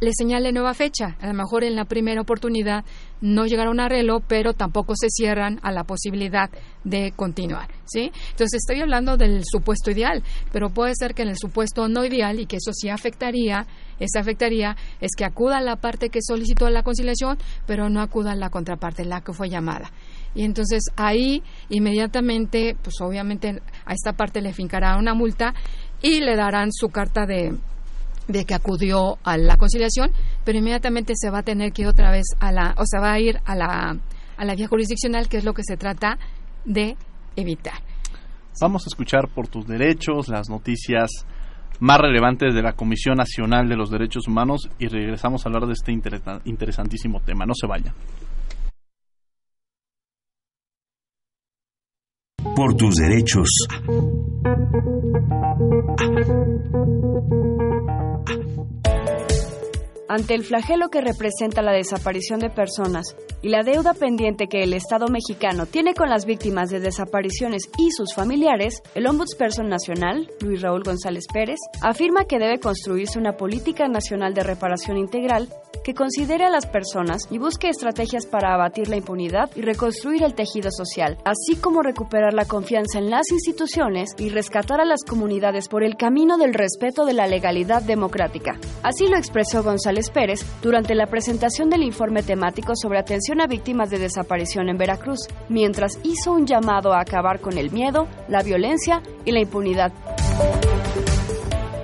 le 0.00 0.10
señale 0.12 0.52
nueva 0.52 0.74
fecha. 0.74 1.16
A 1.20 1.26
lo 1.26 1.34
mejor 1.34 1.64
en 1.64 1.76
la 1.76 1.84
primera 1.84 2.20
oportunidad 2.20 2.84
no 3.20 3.46
llegaron 3.46 3.68
a 3.68 3.72
un 3.72 3.80
arreglo, 3.80 4.20
pero 4.20 4.52
tampoco 4.52 4.94
se 4.96 5.08
cierran 5.08 5.58
a 5.62 5.72
la 5.72 5.84
posibilidad 5.84 6.50
de 6.84 7.12
continuar. 7.12 7.68
¿sí? 7.84 8.12
Entonces 8.30 8.60
estoy 8.62 8.80
hablando 8.80 9.16
del 9.16 9.42
supuesto 9.44 9.90
ideal, 9.90 10.22
pero 10.52 10.70
puede 10.70 10.92
ser 10.94 11.14
que 11.14 11.22
en 11.22 11.28
el 11.28 11.38
supuesto 11.38 11.88
no 11.88 12.04
ideal 12.04 12.38
y 12.40 12.46
que 12.46 12.56
eso 12.56 12.72
sí 12.72 12.88
afectaría, 12.88 13.66
esa 13.98 14.20
afectaría 14.20 14.76
es 15.00 15.12
que 15.16 15.24
acuda 15.24 15.60
la 15.60 15.76
parte 15.76 16.10
que 16.10 16.20
solicitó 16.22 16.68
la 16.68 16.82
conciliación, 16.82 17.38
pero 17.66 17.88
no 17.88 18.00
acuda 18.00 18.34
la 18.34 18.50
contraparte, 18.50 19.04
la 19.04 19.22
que 19.22 19.32
fue 19.32 19.48
llamada. 19.48 19.90
Y 20.34 20.42
entonces 20.42 20.82
ahí 20.96 21.42
inmediatamente, 21.68 22.76
pues 22.82 22.96
obviamente 23.00 23.62
a 23.86 23.94
esta 23.94 24.14
parte 24.14 24.40
le 24.40 24.52
fincará 24.52 24.96
una 24.96 25.14
multa 25.14 25.54
y 26.02 26.20
le 26.20 26.36
darán 26.36 26.70
su 26.72 26.88
carta 26.88 27.24
de 27.24 27.56
de 28.28 28.44
que 28.44 28.54
acudió 28.54 29.18
a 29.22 29.36
la 29.36 29.56
conciliación, 29.56 30.10
pero 30.44 30.58
inmediatamente 30.58 31.14
se 31.16 31.30
va 31.30 31.38
a 31.38 31.42
tener 31.42 31.72
que 31.72 31.82
ir 31.82 31.88
otra 31.88 32.10
vez 32.10 32.26
a 32.40 32.52
la, 32.52 32.74
o 32.78 32.82
se 32.84 32.98
va 32.98 33.12
a 33.12 33.20
ir 33.20 33.38
a 33.44 33.54
la, 33.54 33.96
a 34.36 34.44
la 34.44 34.54
vía 34.54 34.68
jurisdiccional, 34.68 35.28
que 35.28 35.38
es 35.38 35.44
lo 35.44 35.52
que 35.52 35.62
se 35.64 35.76
trata 35.76 36.18
de 36.64 36.96
evitar. 37.36 37.78
Vamos 38.60 38.86
a 38.86 38.88
escuchar 38.88 39.28
por 39.28 39.48
tus 39.48 39.66
derechos 39.66 40.28
las 40.28 40.48
noticias 40.48 41.26
más 41.80 41.98
relevantes 41.98 42.54
de 42.54 42.62
la 42.62 42.72
Comisión 42.72 43.16
Nacional 43.16 43.68
de 43.68 43.76
los 43.76 43.90
Derechos 43.90 44.28
Humanos 44.28 44.70
y 44.78 44.86
regresamos 44.86 45.44
a 45.44 45.48
hablar 45.48 45.66
de 45.66 45.72
este 45.72 45.92
interesantísimo 45.92 47.20
tema. 47.20 47.44
No 47.46 47.54
se 47.54 47.66
vayan. 47.66 47.94
Por 52.54 52.76
tus 52.76 52.94
derechos. 52.94 53.48
Ante 60.06 60.34
el 60.34 60.44
flagelo 60.44 60.90
que 60.90 61.00
representa 61.00 61.62
la 61.62 61.72
desaparición 61.72 62.38
de 62.38 62.50
personas 62.50 63.16
y 63.40 63.48
la 63.48 63.62
deuda 63.62 63.94
pendiente 63.94 64.48
que 64.48 64.62
el 64.62 64.74
Estado 64.74 65.06
mexicano 65.08 65.64
tiene 65.64 65.94
con 65.94 66.10
las 66.10 66.26
víctimas 66.26 66.68
de 66.68 66.78
desapariciones 66.78 67.70
y 67.78 67.90
sus 67.90 68.14
familiares, 68.14 68.82
el 68.94 69.06
Ombudsperson 69.06 69.68
Nacional, 69.68 70.30
Luis 70.40 70.60
Raúl 70.60 70.82
González 70.82 71.24
Pérez, 71.32 71.58
afirma 71.80 72.26
que 72.26 72.38
debe 72.38 72.60
construirse 72.60 73.18
una 73.18 73.38
política 73.38 73.88
nacional 73.88 74.34
de 74.34 74.42
reparación 74.42 74.98
integral 74.98 75.48
que 75.84 75.94
considere 75.94 76.44
a 76.44 76.50
las 76.50 76.66
personas 76.66 77.28
y 77.30 77.38
busque 77.38 77.68
estrategias 77.68 78.26
para 78.26 78.54
abatir 78.54 78.88
la 78.88 78.96
impunidad 78.96 79.50
y 79.54 79.60
reconstruir 79.60 80.22
el 80.22 80.34
tejido 80.34 80.70
social, 80.70 81.18
así 81.24 81.56
como 81.56 81.82
recuperar 81.82 82.32
la 82.32 82.46
confianza 82.46 82.98
en 82.98 83.10
las 83.10 83.30
instituciones 83.30 84.10
y 84.18 84.30
rescatar 84.30 84.80
a 84.80 84.86
las 84.86 85.04
comunidades 85.04 85.68
por 85.68 85.84
el 85.84 85.96
camino 85.96 86.38
del 86.38 86.54
respeto 86.54 87.04
de 87.04 87.12
la 87.12 87.26
legalidad 87.26 87.82
democrática. 87.82 88.58
Así 88.82 89.08
lo 89.08 89.18
expresó 89.18 89.62
González 89.62 89.93
Pérez 90.12 90.40
durante 90.62 90.94
la 90.94 91.06
presentación 91.06 91.70
del 91.70 91.82
informe 91.82 92.22
temático 92.22 92.74
sobre 92.74 92.98
atención 92.98 93.40
a 93.40 93.46
víctimas 93.46 93.90
de 93.90 93.98
desaparición 93.98 94.68
en 94.68 94.76
Veracruz, 94.76 95.20
mientras 95.48 95.98
hizo 96.02 96.32
un 96.32 96.46
llamado 96.46 96.92
a 96.92 97.00
acabar 97.00 97.40
con 97.40 97.58
el 97.58 97.70
miedo, 97.70 98.06
la 98.28 98.42
violencia 98.42 99.02
y 99.24 99.32
la 99.32 99.40
impunidad. 99.40 99.92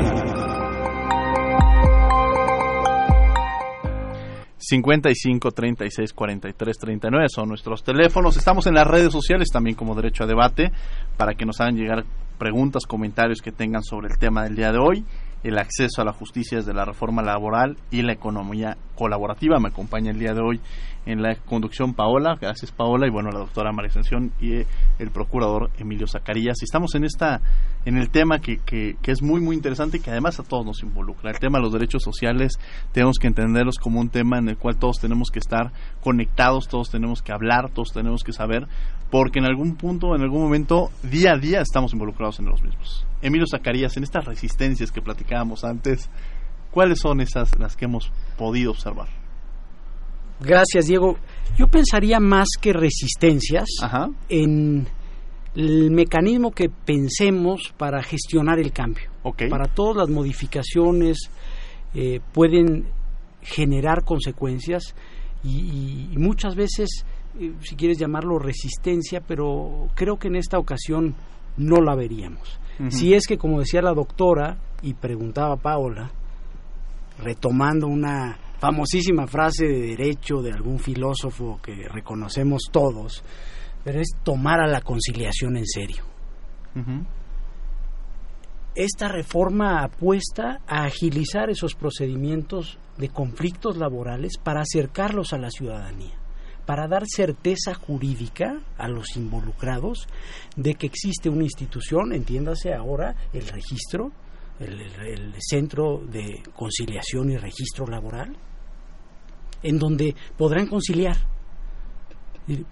55 4.57 5.51
36 5.51 6.13
43 6.13 6.79
39 6.79 7.27
son 7.29 7.49
nuestros 7.49 7.83
teléfonos. 7.83 8.37
Estamos 8.37 8.69
en 8.69 8.75
las 8.75 8.87
redes 8.87 9.13
sociales 9.13 9.49
también 9.53 9.75
como 9.75 9.97
Derecho 9.97 10.23
a 10.23 10.29
Debate 10.29 10.71
para 11.17 11.35
que 11.35 11.45
nos 11.45 11.61
hagan 11.61 11.75
llegar 11.75 12.05
preguntas, 12.39 12.87
comentarios 12.87 13.43
que 13.43 13.51
tengan 13.51 13.83
sobre 13.83 14.13
el 14.13 14.19
tema 14.19 14.45
del 14.45 14.55
día 14.55 14.71
de 14.71 14.79
hoy 14.79 15.05
el 15.45 15.59
acceso 15.59 16.01
a 16.01 16.05
la 16.05 16.13
justicia 16.13 16.59
desde 16.59 16.73
la 16.73 16.87
reforma 16.87 17.23
laboral 17.23 17.77
y 17.91 18.03
la 18.03 18.13
economía 18.13 18.79
colaborativa. 18.97 19.61
Me 19.61 19.69
acompaña 19.69 20.11
el 20.11 20.19
día 20.19 20.33
de 20.33 20.41
hoy 20.41 20.61
en 21.07 21.21
la 21.21 21.37
conducción 21.37 21.93
Paola, 21.93 22.37
gracias 22.41 22.73
Paola, 22.73 23.07
y 23.07 23.11
bueno, 23.11 23.31
la 23.31 23.41
doctora 23.41 23.71
María 23.71 23.91
Ascensión 23.91 24.33
y 24.41 24.65
el 24.99 25.11
procurador 25.11 25.71
Emilio 25.79 26.07
Zacarías. 26.07 26.63
Estamos 26.63 26.95
en 26.95 27.05
esta, 27.05 27.43
en 27.85 27.99
el 27.99 28.09
tema 28.09 28.39
que, 28.39 28.57
que, 28.65 28.97
que, 29.03 29.11
es 29.11 29.23
muy, 29.23 29.43
muy 29.43 29.55
interesante 29.55 29.99
y 29.99 30.01
que 30.01 30.11
además 30.11 30.41
a 30.41 30.45
todos 30.45 30.65
nos 30.65 30.83
involucra. 30.83 31.31
El 31.31 31.39
tema 31.39 31.59
de 31.59 31.65
los 31.65 31.73
derechos 31.75 32.03
sociales 32.03 32.59
tenemos 32.93 33.19
que 33.19 33.27
entenderlos 33.27 33.77
como 33.77 34.01
un 34.01 34.09
tema 34.09 34.39
en 34.39 34.49
el 34.49 34.57
cual 34.57 34.79
todos 34.79 34.97
tenemos 34.99 35.31
que 35.31 35.41
estar 35.41 35.73
conectados, 36.01 36.69
todos 36.69 36.91
tenemos 36.91 37.21
que 37.21 37.33
hablar, 37.33 37.71
todos 37.71 37.93
tenemos 37.93 38.25
que 38.25 38.33
saber, 38.33 38.67
porque 39.15 39.39
en 39.39 39.45
algún 39.45 39.77
punto, 39.77 40.17
en 40.17 40.23
algún 40.23 40.43
momento, 40.43 40.91
día 41.05 41.35
a 41.35 41.39
día 41.39 41.61
estamos 41.61 41.93
involucrados 41.93 42.41
en 42.41 42.47
los 42.47 42.61
mismos. 42.65 43.07
Emilio 43.23 43.47
Zacarías, 43.49 43.97
en 43.97 44.03
estas 44.03 44.25
resistencias 44.25 44.91
que 44.91 45.01
platicábamos 45.01 45.63
antes, 45.63 46.11
¿cuáles 46.73 46.99
son 46.99 47.21
esas 47.21 47.57
las 47.61 47.77
que 47.77 47.85
hemos 47.85 48.11
podido 48.37 48.73
observar? 48.73 49.07
Gracias, 50.41 50.87
Diego. 50.87 51.17
Yo 51.57 51.69
pensaría 51.69 52.19
más 52.19 52.49
que 52.61 52.73
resistencias 52.73 53.67
en 54.29 54.89
el 55.55 55.93
mecanismo 55.93 56.51
que 56.51 56.69
pensemos 56.69 57.73
para 57.79 58.03
gestionar 58.03 58.59
el 58.59 58.73
cambio. 58.73 59.13
Para 59.49 59.69
todas 59.69 59.97
las 59.97 60.09
modificaciones 60.09 61.31
eh, 61.95 62.19
pueden 62.33 62.89
generar 63.43 64.03
consecuencias 64.03 64.97
y, 65.45 66.09
muchas 66.17 66.57
veces, 66.57 67.05
si 67.61 67.77
quieres 67.77 67.99
llamarlo 67.99 68.39
resistencia, 68.39 69.21
pero 69.21 69.89
creo 69.95 70.19
que 70.19 70.29
en 70.29 70.37
esta 70.37 70.59
ocasión 70.59 71.15
no 71.57 71.77
la 71.81 71.95
veríamos. 71.95 72.61
Si 72.89 73.15
es 73.15 73.27
que, 73.27 73.39
como 73.39 73.61
decía 73.61 73.83
la 73.83 73.95
doctora 73.95 74.59
y 74.83 74.95
preguntaba 74.95 75.57
Paola, 75.57 76.11
retomando 77.19 77.87
una 77.87 78.37
famosísima 78.59 79.27
frase 79.29 79.67
de 79.67 79.81
derecho 79.81 80.43
de 80.43 80.53
algún 80.53 80.81
filósofo 80.81 81.61
que 81.63 81.89
reconocemos 81.89 82.63
todos, 82.73 83.23
pero 83.85 84.01
es 84.01 84.17
tomar 84.25 84.61
a 84.61 84.67
la 84.67 84.81
conciliación 84.81 85.57
en 85.57 85.67
serio. 85.67 86.03
Esta 88.75 89.07
reforma 89.07 89.85
apuesta 89.85 90.61
a 90.67 90.85
agilizar 90.85 91.51
esos 91.51 91.77
procedimientos 91.77 92.79
de 92.99 93.09
conflictos 93.09 93.77
laborales 93.77 94.33
para 94.43 94.63
acercarlos 94.63 95.33
a 95.33 95.39
la 95.39 95.51
ciudadanía 95.51 96.24
para 96.67 96.89
dar 96.89 97.05
certeza 97.07 97.75
jurídica 97.75 98.61
a 98.79 98.89
los 98.89 99.17
involucrados 99.17 100.09
de 100.57 100.75
que 100.75 100.87
existe 100.87 101.29
una 101.29 101.45
institución, 101.45 102.13
entiéndase 102.13 102.73
ahora 102.73 103.15
el 103.33 103.47
registro, 103.47 104.13
el, 104.61 105.35
Centro 105.39 105.99
de 105.99 106.43
Conciliación 106.55 107.31
y 107.31 107.37
Registro 107.37 107.87
Laboral, 107.87 108.37
en 109.63 109.79
donde 109.79 110.15
podrán 110.37 110.67
conciliar. 110.67 111.17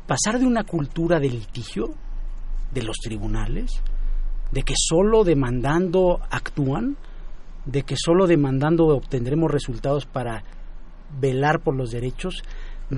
Pasar 0.07 0.38
de 0.38 0.46
una 0.46 0.64
cultura 0.64 1.18
de 1.18 1.31
litigio 1.31 1.94
de 2.72 2.83
los 2.83 2.96
tribunales, 2.98 3.83
de 4.50 4.62
que 4.62 4.74
solo 4.76 5.24
demandando 5.24 6.20
actúan, 6.31 6.96
de 7.64 7.83
que 7.83 7.94
solo 7.96 8.26
demandando 8.26 8.87
obtendremos 8.88 9.50
resultados 9.50 10.07
para 10.07 10.44
velar 11.20 11.61
por 11.61 11.74
los 11.74 11.90
derechos, 11.90 12.42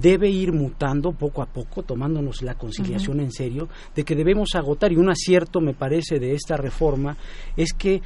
debe 0.00 0.28
ir 0.28 0.52
mutando 0.52 1.12
poco 1.12 1.42
a 1.42 1.46
poco, 1.46 1.82
tomándonos 1.82 2.42
la 2.42 2.54
conciliación 2.54 3.20
en 3.20 3.30
serio, 3.30 3.68
de 3.94 4.04
que 4.04 4.16
debemos 4.16 4.54
agotar, 4.54 4.92
y 4.92 4.96
un 4.96 5.08
acierto 5.08 5.60
me 5.60 5.74
parece 5.74 6.18
de 6.18 6.34
esta 6.34 6.56
reforma 6.56 7.16
es 7.56 7.72
que 7.72 8.02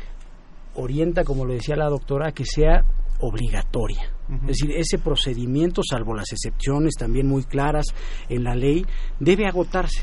orienta, 0.74 1.24
como 1.24 1.44
lo 1.44 1.54
decía 1.54 1.76
la 1.76 1.88
doctora, 1.88 2.28
a 2.28 2.32
que 2.32 2.44
sea 2.44 2.84
obligatoria. 3.20 4.12
Es 4.42 4.58
decir, 4.58 4.72
ese 4.72 4.98
procedimiento, 4.98 5.82
salvo 5.82 6.14
las 6.14 6.30
excepciones 6.32 6.94
también 6.94 7.26
muy 7.26 7.44
claras 7.44 7.86
en 8.28 8.44
la 8.44 8.54
ley, 8.54 8.84
debe 9.18 9.46
agotarse. 9.46 10.02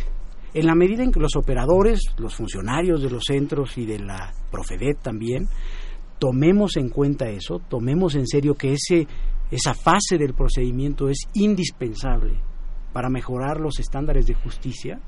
En 0.53 0.65
la 0.65 0.73
medida 0.73 1.03
en 1.03 1.11
que 1.11 1.19
los 1.19 1.35
operadores, 1.35 1.99
los 2.17 2.33
funcionarios 2.33 3.03
de 3.03 3.09
los 3.09 3.23
centros 3.25 3.77
y 3.77 3.85
de 3.85 3.99
la 3.99 4.33
Profedet 4.49 4.99
también, 5.01 5.47
tomemos 6.17 6.77
en 6.77 6.89
cuenta 6.89 7.29
eso, 7.29 7.61
tomemos 7.69 8.15
en 8.15 8.25
serio 8.25 8.55
que 8.55 8.73
ese 8.73 9.07
esa 9.51 9.73
fase 9.73 10.17
del 10.17 10.33
procedimiento 10.33 11.09
es 11.09 11.19
indispensable 11.33 12.33
para 12.93 13.09
mejorar 13.09 13.59
los 13.59 13.79
estándares 13.79 14.25
de 14.25 14.33
justicia, 14.33 14.99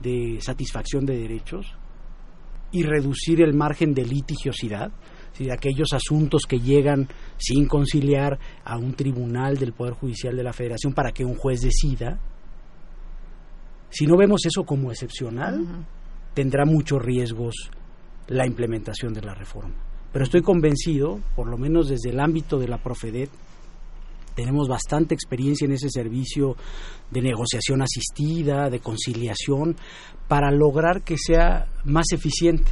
de 0.00 0.38
satisfacción 0.40 1.04
de 1.04 1.18
derechos 1.18 1.74
y 2.70 2.82
reducir 2.82 3.40
el 3.40 3.54
margen 3.54 3.94
de 3.94 4.04
litigiosidad, 4.04 4.92
de 5.38 5.52
aquellos 5.52 5.92
asuntos 5.92 6.42
que 6.48 6.58
llegan 6.58 7.08
sin 7.36 7.66
conciliar 7.66 8.38
a 8.64 8.76
un 8.76 8.94
tribunal 8.94 9.56
del 9.56 9.72
Poder 9.72 9.94
Judicial 9.94 10.36
de 10.36 10.42
la 10.42 10.52
Federación 10.52 10.92
para 10.92 11.12
que 11.12 11.24
un 11.24 11.36
juez 11.36 11.60
decida. 11.60 12.18
Si 13.88 14.04
no 14.06 14.16
vemos 14.16 14.44
eso 14.46 14.64
como 14.64 14.90
excepcional, 14.90 15.86
tendrá 16.34 16.64
muchos 16.64 17.00
riesgos 17.00 17.70
la 18.26 18.46
implementación 18.46 19.14
de 19.14 19.22
la 19.22 19.34
reforma 19.34 19.87
pero 20.18 20.24
estoy 20.24 20.42
convencido, 20.42 21.20
por 21.36 21.46
lo 21.46 21.56
menos 21.56 21.88
desde 21.88 22.10
el 22.10 22.18
ámbito 22.18 22.58
de 22.58 22.66
la 22.66 22.78
Profedet, 22.78 23.30
tenemos 24.34 24.66
bastante 24.66 25.14
experiencia 25.14 25.64
en 25.64 25.70
ese 25.70 25.88
servicio 25.90 26.56
de 27.12 27.22
negociación 27.22 27.82
asistida, 27.82 28.68
de 28.68 28.80
conciliación, 28.80 29.76
para 30.26 30.50
lograr 30.50 31.02
que 31.02 31.16
sea 31.16 31.68
más 31.84 32.06
eficiente. 32.10 32.68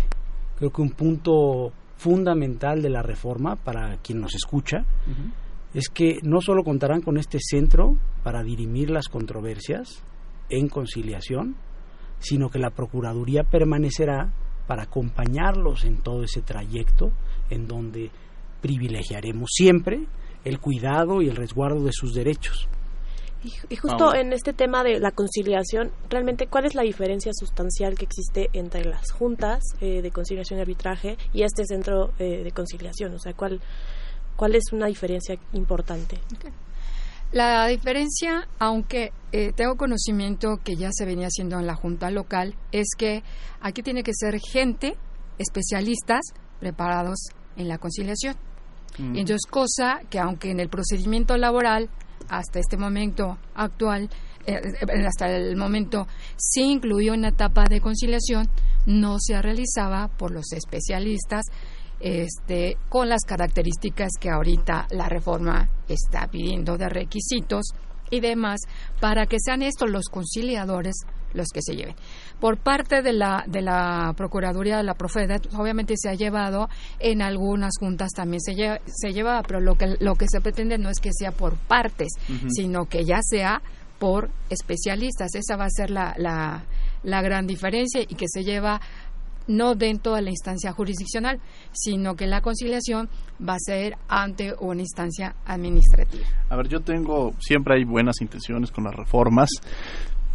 Creo 0.58 0.72
que 0.72 0.82
un 0.82 0.90
punto 0.90 1.72
fundamental 1.96 2.82
de 2.82 2.90
la 2.90 3.02
reforma 3.02 3.54
para 3.54 3.96
quien 3.98 4.20
nos 4.20 4.34
escucha 4.34 4.78
es 5.72 5.88
que 5.88 6.18
no 6.24 6.40
solo 6.40 6.64
contarán 6.64 7.00
con 7.00 7.16
este 7.16 7.38
centro 7.40 7.94
para 8.24 8.42
dirimir 8.42 8.90
las 8.90 9.06
controversias 9.06 10.02
en 10.48 10.66
conciliación, 10.66 11.54
sino 12.18 12.48
que 12.48 12.58
la 12.58 12.70
Procuraduría 12.70 13.44
permanecerá 13.44 14.32
para 14.66 14.82
acompañarlos 14.82 15.84
en 15.84 15.98
todo 15.98 16.24
ese 16.24 16.42
trayecto 16.42 17.12
en 17.50 17.66
donde 17.66 18.10
privilegiaremos 18.60 19.50
siempre 19.52 20.06
el 20.44 20.60
cuidado 20.60 21.22
y 21.22 21.28
el 21.28 21.36
resguardo 21.36 21.84
de 21.84 21.92
sus 21.92 22.14
derechos. 22.14 22.68
Y, 23.44 23.76
justo 23.76 24.14
en 24.14 24.32
este 24.32 24.52
tema 24.52 24.82
de 24.82 24.98
la 24.98 25.12
conciliación, 25.12 25.92
realmente, 26.10 26.48
¿cuál 26.48 26.64
es 26.64 26.74
la 26.74 26.82
diferencia 26.82 27.32
sustancial 27.32 27.94
que 27.96 28.04
existe 28.04 28.48
entre 28.52 28.84
las 28.84 29.12
juntas 29.12 29.62
eh, 29.80 30.02
de 30.02 30.10
conciliación 30.10 30.58
y 30.58 30.62
arbitraje 30.62 31.16
y 31.32 31.42
este 31.42 31.64
centro 31.64 32.12
eh, 32.18 32.42
de 32.42 32.50
conciliación? 32.50 33.14
O 33.14 33.18
sea, 33.18 33.34
¿cuál, 33.34 33.60
¿cuál 34.36 34.56
es 34.56 34.72
una 34.72 34.86
diferencia 34.86 35.38
importante? 35.52 36.18
La 37.32 37.66
diferencia, 37.66 38.48
aunque 38.58 39.12
eh, 39.32 39.52
tengo 39.52 39.76
conocimiento 39.76 40.58
que 40.64 40.76
ya 40.76 40.88
se 40.92 41.04
venía 41.04 41.26
haciendo 41.26 41.58
en 41.58 41.66
la 41.66 41.74
junta 41.74 42.10
local, 42.10 42.54
es 42.72 42.88
que 42.96 43.22
aquí 43.60 43.82
tiene 43.82 44.02
que 44.02 44.12
ser 44.14 44.40
gente, 44.40 44.96
especialistas, 45.38 46.22
preparados 46.58 47.18
en 47.56 47.68
la 47.68 47.78
conciliación. 47.78 48.36
Mm. 48.98 49.16
Entonces, 49.16 49.42
cosa 49.50 50.00
que 50.08 50.18
aunque 50.18 50.50
en 50.50 50.60
el 50.60 50.68
procedimiento 50.68 51.36
laboral, 51.36 51.90
hasta 52.28 52.58
este 52.58 52.76
momento 52.76 53.38
actual, 53.54 54.10
eh, 54.46 54.54
eh, 54.54 55.06
hasta 55.06 55.26
el 55.26 55.56
momento, 55.56 56.06
sí 56.36 56.62
incluyó 56.62 57.12
una 57.12 57.28
etapa 57.28 57.64
de 57.68 57.80
conciliación, 57.80 58.48
no 58.86 59.16
se 59.18 59.40
realizaba 59.40 60.08
por 60.08 60.30
los 60.30 60.52
especialistas 60.52 61.44
este, 61.98 62.76
con 62.88 63.08
las 63.08 63.22
características 63.26 64.12
que 64.20 64.30
ahorita 64.30 64.86
la 64.90 65.08
reforma 65.08 65.70
está 65.88 66.26
pidiendo 66.28 66.76
de 66.76 66.88
requisitos 66.88 67.64
y 68.10 68.20
demás 68.20 68.60
para 69.00 69.26
que 69.26 69.38
sean 69.40 69.62
estos 69.62 69.90
los 69.90 70.04
conciliadores 70.06 70.94
los 71.36 71.48
que 71.52 71.60
se 71.62 71.76
lleven. 71.76 71.94
Por 72.40 72.56
parte 72.56 73.02
de 73.02 73.12
la, 73.12 73.44
de 73.46 73.62
la 73.62 74.12
Procuraduría 74.16 74.78
de 74.78 74.82
la 74.82 74.94
Profedet, 74.94 75.46
obviamente 75.54 75.94
se 75.96 76.08
ha 76.08 76.14
llevado, 76.14 76.68
en 76.98 77.22
algunas 77.22 77.74
juntas 77.78 78.10
también 78.14 78.40
se 78.40 78.54
lleva, 78.54 78.80
se 78.86 79.12
lleva 79.12 79.42
pero 79.46 79.60
lo 79.60 79.76
que, 79.76 79.96
lo 80.00 80.14
que 80.14 80.26
se 80.28 80.40
pretende 80.40 80.78
no 80.78 80.90
es 80.90 80.98
que 80.98 81.10
sea 81.12 81.30
por 81.30 81.56
partes, 81.56 82.08
sino 82.48 82.86
que 82.86 83.04
ya 83.04 83.20
sea 83.22 83.62
por 83.98 84.30
especialistas. 84.50 85.34
Esa 85.34 85.56
va 85.56 85.64
a 85.64 85.70
ser 85.70 85.90
la, 85.90 86.14
la, 86.18 86.64
la 87.02 87.22
gran 87.22 87.46
diferencia 87.46 88.02
y 88.02 88.14
que 88.14 88.26
se 88.28 88.42
lleva 88.42 88.80
no 89.48 89.74
dentro 89.74 90.14
de 90.14 90.22
la 90.22 90.30
instancia 90.30 90.72
jurisdiccional, 90.72 91.40
sino 91.72 92.14
que 92.16 92.26
la 92.26 92.40
conciliación 92.40 93.08
va 93.40 93.54
a 93.54 93.58
ser 93.58 93.96
ante 94.08 94.54
una 94.60 94.80
instancia 94.80 95.36
administrativa. 95.44 96.24
A 96.48 96.56
ver, 96.56 96.68
yo 96.68 96.80
tengo, 96.80 97.32
siempre 97.38 97.76
hay 97.76 97.84
buenas 97.84 98.20
intenciones 98.20 98.70
con 98.70 98.84
las 98.84 98.94
reformas, 98.94 99.48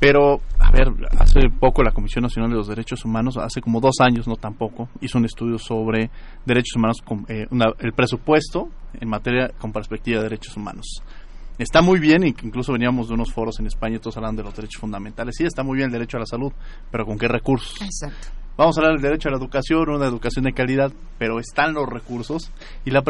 pero, 0.02 0.42
a 0.58 0.72
ver, 0.72 0.88
hace 1.20 1.42
poco 1.60 1.84
la 1.84 1.92
Comisión 1.92 2.24
Nacional 2.24 2.50
de 2.50 2.58
los 2.58 2.68
Derechos 2.68 3.06
Humanos, 3.06 3.38
hace 3.38 3.62
como 3.62 3.80
dos 3.80 3.98
años, 4.00 4.28
no 4.28 4.36
tampoco, 4.36 4.90
hizo 5.00 5.20
un 5.20 5.26
estudio 5.26 5.60
sobre 5.60 6.10
derechos 6.44 6.76
humanos, 6.76 7.04
con, 7.06 7.24
eh, 7.28 7.46
el 7.78 7.94
presupuesto 7.94 8.68
en 9.00 9.08
materia 9.08 9.52
con 9.60 9.72
perspectiva 9.72 10.18
de 10.18 10.24
derechos 10.24 10.58
humanos. 10.58 11.04
Está 11.60 11.84
muy 11.84 12.00
bien, 12.00 12.24
incluso 12.24 12.74
veníamos 12.74 13.10
de 13.10 13.14
unos 13.14 13.32
foros 13.32 13.60
en 13.60 13.68
España, 13.68 14.00
todos 14.00 14.18
hablando 14.18 14.42
de 14.42 14.48
los 14.48 14.56
derechos 14.56 14.82
fundamentales. 14.82 15.36
Sí, 15.38 15.44
está 15.44 15.62
muy 15.62 15.78
bien 15.78 15.90
el 15.90 15.94
derecho 15.94 16.18
a 16.18 16.22
la 16.22 16.26
salud, 16.26 16.52
pero 16.90 17.06
¿con 17.06 17.20
qué 17.20 17.28
recursos? 17.28 17.80
Exacto. 17.80 18.41
Vamos 18.58 18.78
a 18.78 18.82
hablar 18.82 18.94
del 18.96 19.02
derecho 19.02 19.30
a 19.30 19.32
la 19.32 19.38
educación, 19.38 19.90
una 19.90 20.06
educación 20.06 20.46
de 20.46 20.54
calidad, 20.54 20.92
pero 21.18 21.40
están 21.40 21.74
los 21.74 21.88
recursos. 21.88 22.52
Y, 22.86 22.92
la, 22.92 23.02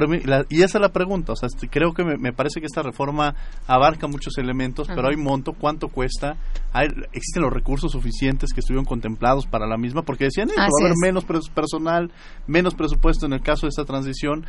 y 0.50 0.62
esa 0.62 0.78
es 0.78 0.82
la 0.82 0.90
pregunta. 0.90 1.34
O 1.34 1.36
sea, 1.36 1.48
este, 1.48 1.68
creo 1.68 1.94
que 1.94 2.04
me, 2.04 2.32
parece 2.32 2.60
que 2.60 2.68
esta 2.68 2.84
reforma 2.84 3.36
abarca 3.68 4.08
muchos 4.08 4.38
elementos, 4.38 4.88
pero 4.88 5.10
hay 5.10 5.18
monto, 5.18 5.54
cuánto 5.54 5.90
cuesta, 5.90 6.38
hay, 6.72 6.88
existen 7.12 7.44
los 7.44 7.52
recursos 7.52 7.92
suficientes 7.92 8.54
que 8.54 8.60
estuvieron 8.60 8.86
contemplados 8.86 9.48
para 9.48 9.68
la 9.68 9.78
misma, 9.78 10.04
porque 10.04 10.26
decían, 10.26 10.50
eh, 10.50 10.54
va 10.58 10.64
a 10.64 10.86
haber 10.86 10.96
menos 11.02 11.26
personal, 11.50 12.12
menos 12.48 12.76
presupuesto 12.76 13.26
en 13.26 13.34
el 13.34 13.42
caso 13.42 13.66
de 13.66 13.70
esta 13.70 13.86
transición 13.86 14.46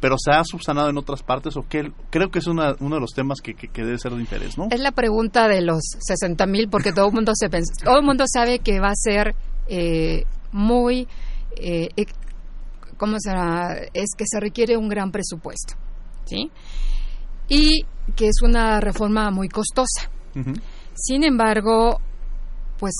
pero 0.00 0.16
se 0.16 0.30
ha 0.30 0.42
subsanado 0.44 0.90
en 0.90 0.98
otras 0.98 1.22
partes 1.22 1.56
o 1.56 1.64
qué? 1.68 1.90
Creo 2.10 2.30
que 2.30 2.38
es 2.38 2.46
uno 2.46 2.72
de 2.72 3.00
los 3.00 3.10
temas 3.12 3.40
que, 3.40 3.54
que, 3.54 3.84
debe 3.84 3.98
ser 3.98 4.12
de 4.12 4.20
interés, 4.20 4.56
¿no? 4.56 4.68
Es 4.70 4.80
la 4.80 4.92
pregunta 4.92 5.48
de 5.48 5.60
los 5.60 5.80
60 5.98 6.46
mil, 6.46 6.68
porque 6.68 6.92
todo 6.92 7.08
el 7.08 7.12
mundo 7.12 7.32
se 7.34 7.48
todo 7.48 7.98
el 7.98 8.04
mundo 8.04 8.24
sabe 8.32 8.60
que 8.60 8.78
va 8.80 8.90
a 8.90 8.94
ser 8.94 9.34
eh, 9.68 10.24
muy, 10.52 11.06
eh, 11.56 11.88
¿cómo 12.96 13.16
será? 13.18 13.76
Es 13.92 14.10
que 14.16 14.24
se 14.26 14.40
requiere 14.40 14.76
un 14.76 14.88
gran 14.88 15.10
presupuesto, 15.10 15.74
¿sí? 16.24 16.50
Y 17.48 17.84
que 18.16 18.28
es 18.28 18.42
una 18.42 18.80
reforma 18.80 19.30
muy 19.30 19.48
costosa. 19.48 20.10
Sin 20.94 21.24
embargo, 21.24 22.00
pues 22.78 22.94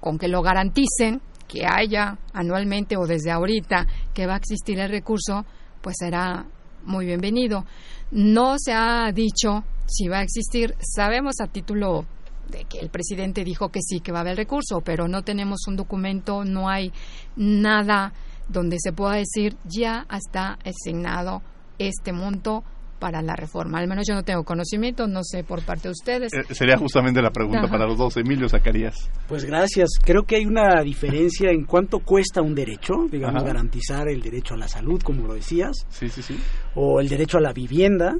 con 0.00 0.18
que 0.18 0.28
lo 0.28 0.42
garanticen, 0.42 1.20
que 1.46 1.66
haya 1.66 2.16
anualmente 2.32 2.96
o 2.96 3.06
desde 3.06 3.30
ahorita 3.30 3.86
que 4.14 4.26
va 4.26 4.34
a 4.34 4.38
existir 4.38 4.78
el 4.78 4.88
recurso, 4.88 5.44
pues 5.82 5.96
será 5.98 6.46
muy 6.84 7.06
bienvenido. 7.06 7.64
No 8.10 8.56
se 8.58 8.72
ha 8.72 9.10
dicho 9.12 9.64
si 9.86 10.08
va 10.08 10.18
a 10.18 10.22
existir, 10.22 10.74
sabemos 10.80 11.40
a 11.40 11.46
título 11.48 12.06
de 12.50 12.64
que 12.64 12.78
el 12.78 12.90
presidente 12.90 13.44
dijo 13.44 13.70
que 13.70 13.80
sí, 13.82 14.00
que 14.00 14.12
va 14.12 14.18
a 14.18 14.22
haber 14.22 14.36
recurso, 14.36 14.80
pero 14.80 15.08
no 15.08 15.22
tenemos 15.22 15.60
un 15.66 15.76
documento, 15.76 16.44
no 16.44 16.68
hay 16.68 16.92
nada 17.36 18.12
donde 18.48 18.78
se 18.80 18.92
pueda 18.92 19.14
decir 19.14 19.56
ya 19.64 20.06
está 20.10 20.58
asignado 20.64 21.42
este 21.78 22.12
monto 22.12 22.64
para 23.00 23.22
la 23.22 23.34
reforma. 23.34 23.78
Al 23.78 23.88
menos 23.88 24.06
yo 24.06 24.14
no 24.14 24.22
tengo 24.22 24.44
conocimiento, 24.44 25.08
no 25.08 25.24
sé 25.24 25.42
por 25.42 25.64
parte 25.64 25.88
de 25.88 25.92
ustedes. 25.92 26.32
Eh, 26.32 26.54
sería 26.54 26.76
justamente 26.76 27.20
la 27.22 27.30
pregunta 27.30 27.66
para 27.66 27.86
los 27.86 27.96
dos, 27.96 28.16
Emilio 28.18 28.48
Zacarías. 28.48 29.10
Pues 29.26 29.44
gracias. 29.44 29.88
Creo 30.04 30.24
que 30.24 30.36
hay 30.36 30.44
una 30.44 30.82
diferencia 30.82 31.50
en 31.50 31.64
cuánto 31.64 32.00
cuesta 32.00 32.42
un 32.42 32.54
derecho, 32.54 33.06
digamos, 33.10 33.42
garantizar 33.42 34.08
el 34.08 34.20
derecho 34.20 34.54
a 34.54 34.58
la 34.58 34.68
salud, 34.68 35.00
como 35.02 35.26
lo 35.26 35.34
decías, 35.34 35.86
sí, 35.88 36.08
sí, 36.08 36.22
sí. 36.22 36.38
o 36.74 37.00
el 37.00 37.08
derecho 37.08 37.38
a 37.38 37.40
la 37.40 37.52
vivienda. 37.52 38.14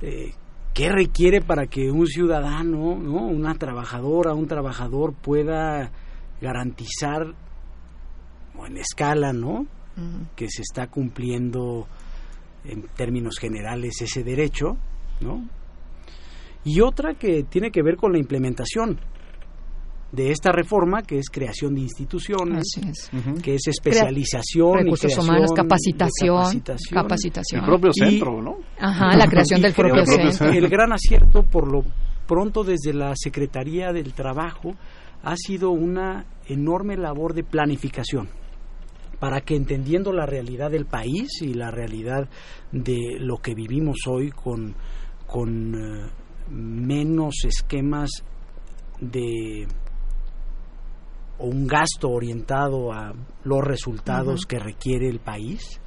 Eh, 0.00 0.32
¿Qué 0.74 0.88
requiere 0.90 1.40
para 1.40 1.68
que 1.68 1.90
un 1.92 2.08
ciudadano, 2.08 2.96
¿no? 2.98 3.26
una 3.26 3.54
trabajadora, 3.54 4.34
un 4.34 4.48
trabajador 4.48 5.14
pueda 5.14 5.92
garantizar 6.40 7.32
o 8.58 8.66
en 8.66 8.76
escala, 8.78 9.32
¿no? 9.32 9.66
Que 10.34 10.48
se 10.48 10.62
está 10.62 10.88
cumpliendo 10.88 11.86
en 12.64 12.82
términos 12.96 13.38
generales 13.38 14.02
ese 14.02 14.24
derecho, 14.24 14.76
¿no? 15.20 15.48
Y 16.64 16.80
otra 16.80 17.14
que 17.14 17.44
tiene 17.44 17.70
que 17.70 17.82
ver 17.82 17.96
con 17.96 18.12
la 18.12 18.18
implementación 18.18 18.98
de 20.14 20.30
esta 20.30 20.52
reforma, 20.52 21.02
que 21.02 21.18
es 21.18 21.28
creación 21.30 21.74
de 21.74 21.82
instituciones, 21.82 22.64
que 23.42 23.54
es 23.54 23.66
especialización, 23.66 24.78
recursos 24.78 25.18
humanos, 25.18 25.52
capacitación, 25.54 26.62
capacitación, 26.90 27.60
El 27.60 27.66
propio 27.66 27.92
centro, 27.92 28.40
¿no? 28.40 28.58
Ajá, 28.78 29.16
la 29.16 29.26
creación 29.26 29.60
del 29.60 29.72
propio 29.72 30.04
centro. 30.06 30.50
El 30.50 30.68
gran 30.68 30.92
acierto, 30.92 31.42
por 31.42 31.70
lo 31.70 31.84
pronto, 32.26 32.62
desde 32.62 32.92
la 32.92 33.12
Secretaría 33.16 33.92
del 33.92 34.12
Trabajo, 34.14 34.74
ha 35.22 35.36
sido 35.36 35.70
una 35.70 36.26
enorme 36.46 36.96
labor 36.96 37.34
de 37.34 37.42
planificación 37.42 38.28
para 39.18 39.40
que 39.40 39.56
entendiendo 39.56 40.12
la 40.12 40.26
realidad 40.26 40.70
del 40.70 40.86
país 40.86 41.40
y 41.40 41.54
la 41.54 41.70
realidad 41.70 42.28
de 42.72 43.16
lo 43.18 43.38
que 43.38 43.54
vivimos 43.54 43.96
hoy 44.06 44.30
con, 44.30 44.74
con 45.26 45.74
eh, 45.74 46.10
menos 46.50 47.34
esquemas 47.44 48.10
de 49.00 49.66
o 51.44 51.46
un 51.46 51.66
gasto 51.66 52.08
orientado 52.08 52.90
a 52.90 53.12
los 53.44 53.60
resultados 53.62 54.46
que 54.46 54.58
requiere 54.58 55.08
el 55.08 55.20
país, 55.20 55.80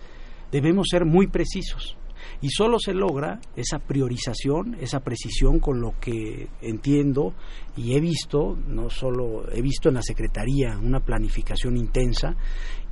debemos 0.52 0.88
ser 0.90 1.04
muy 1.04 1.28
precisos. 1.28 1.98
Y 2.42 2.50
solo 2.50 2.78
se 2.78 2.94
logra 2.94 3.40
esa 3.56 3.80
priorización, 3.80 4.76
esa 4.80 5.00
precisión 5.00 5.60
con 5.60 5.82
lo 5.82 5.94
que 6.00 6.50
entiendo 6.62 7.34
y 7.76 7.96
he 7.96 8.00
visto, 8.00 8.56
no 8.68 8.90
solo 8.90 9.50
he 9.52 9.62
visto 9.62 9.90
en 9.90 9.96
la 9.96 10.04
Secretaría 10.04 10.78
una 10.78 11.00
planificación 11.00 11.78
intensa 11.78 12.36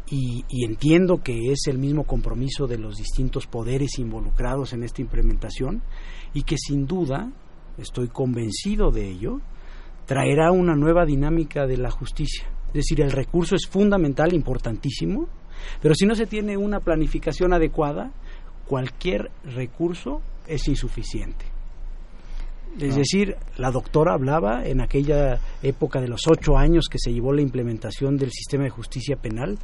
y, 0.10 0.43
y, 0.49 0.65
entiendo 0.65 1.21
que 1.21 1.51
es 1.51 1.67
el 1.67 1.80
mismo 1.80 2.04
compromiso 2.04 2.67
de 2.67 2.78
los 2.78 2.97
distintos 2.97 3.47
poderes 3.47 3.97
involucrados 3.97 4.73
en 4.73 4.84
esta 4.84 5.01
implementación 5.01 5.82
y 6.34 6.43
que 6.43 6.58
sin 6.58 6.86
duda, 6.86 7.32
estoy 7.78 8.08
convencido 8.08 8.91
de 8.91 9.10
ello, 9.10 9.41
traerá 10.06 10.51
una 10.51 10.75
nueva 10.75 11.06
dinámica 11.06 11.65
de 11.65 11.78
la 11.78 11.89
justicia. 11.89 12.55
Es 12.75 12.79
decir, 12.79 12.99
el 12.99 13.11
recurso 13.13 13.55
es 13.55 13.67
fundamental, 13.67 14.33
importantísimo, 14.33 15.29
pero 15.81 15.95
si 15.95 16.05
no 16.05 16.13
se 16.13 16.25
tiene 16.25 16.57
una 16.57 16.81
planificación 16.81 17.53
adecuada, 17.53 18.11
cualquier 18.67 19.31
recurso 19.45 20.21
es 20.45 20.67
insuficiente. 20.67 21.45
Es 22.77 22.97
decir, 22.97 23.38
la 23.55 23.71
doctora 23.71 24.13
hablaba 24.13 24.65
en 24.65 24.81
aquella 24.81 25.39
época 25.63 26.01
de 26.01 26.09
los 26.09 26.27
ocho 26.27 26.57
años 26.57 26.89
que 26.91 26.99
se 26.99 27.13
llevó 27.13 27.31
la 27.31 27.41
implementación 27.41 28.17
del 28.17 28.31
sistema 28.31 28.65
de 28.65 28.71
justicia 28.71 29.15
penal 29.15 29.57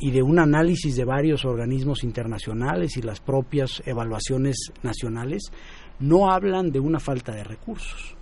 y 0.00 0.10
de 0.10 0.20
un 0.20 0.40
análisis 0.40 0.96
de 0.96 1.04
varios 1.04 1.44
organismos 1.44 2.02
internacionales 2.02 2.96
y 2.96 3.02
las 3.02 3.20
propias 3.20 3.80
evaluaciones 3.86 4.72
nacionales, 4.82 5.52
no 6.00 6.32
hablan 6.32 6.72
de 6.72 6.80
una 6.80 6.98
falta 6.98 7.30
de 7.30 7.44
recursos. 7.44 8.16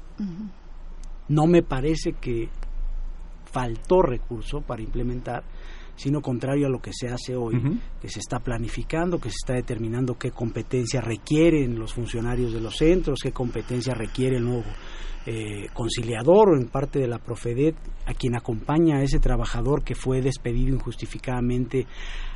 No 1.28 1.46
me 1.46 1.62
parece 1.62 2.12
que 2.12 2.50
faltó 3.57 4.03
recurso 4.03 4.61
para 4.61 4.83
implementar, 4.83 5.42
sino 5.95 6.21
contrario 6.21 6.66
a 6.66 6.69
lo 6.69 6.79
que 6.79 6.90
se 6.92 7.09
hace 7.09 7.35
hoy, 7.35 7.81
que 8.03 8.11
se 8.11 8.21
está 8.21 8.38
planificando, 8.38 9.19
que 9.19 9.31
se 9.31 9.37
está 9.37 9.55
determinando 9.55 10.19
qué 10.19 10.31
competencias 10.31 11.03
requieren 11.03 11.79
los 11.79 11.95
funcionarios 11.95 12.53
de 12.53 12.61
los 12.61 12.77
centros, 12.77 13.21
qué 13.23 13.33
competencias 13.33 13.97
requiere 13.97 14.37
el 14.37 14.45
nuevo 14.45 14.64
eh, 15.25 15.69
conciliador 15.73 16.51
o 16.51 16.61
en 16.61 16.69
parte 16.69 16.99
de 16.99 17.09
la 17.09 17.19
Profedet, 17.19 17.75
a 18.05 18.12
quien 18.12 18.37
acompaña 18.37 18.99
a 18.99 19.03
ese 19.03 19.21
trabajador 19.21 19.83
que 19.83 19.95
fue 19.95 20.21
despedido 20.21 20.75
injustificadamente, 20.75 21.87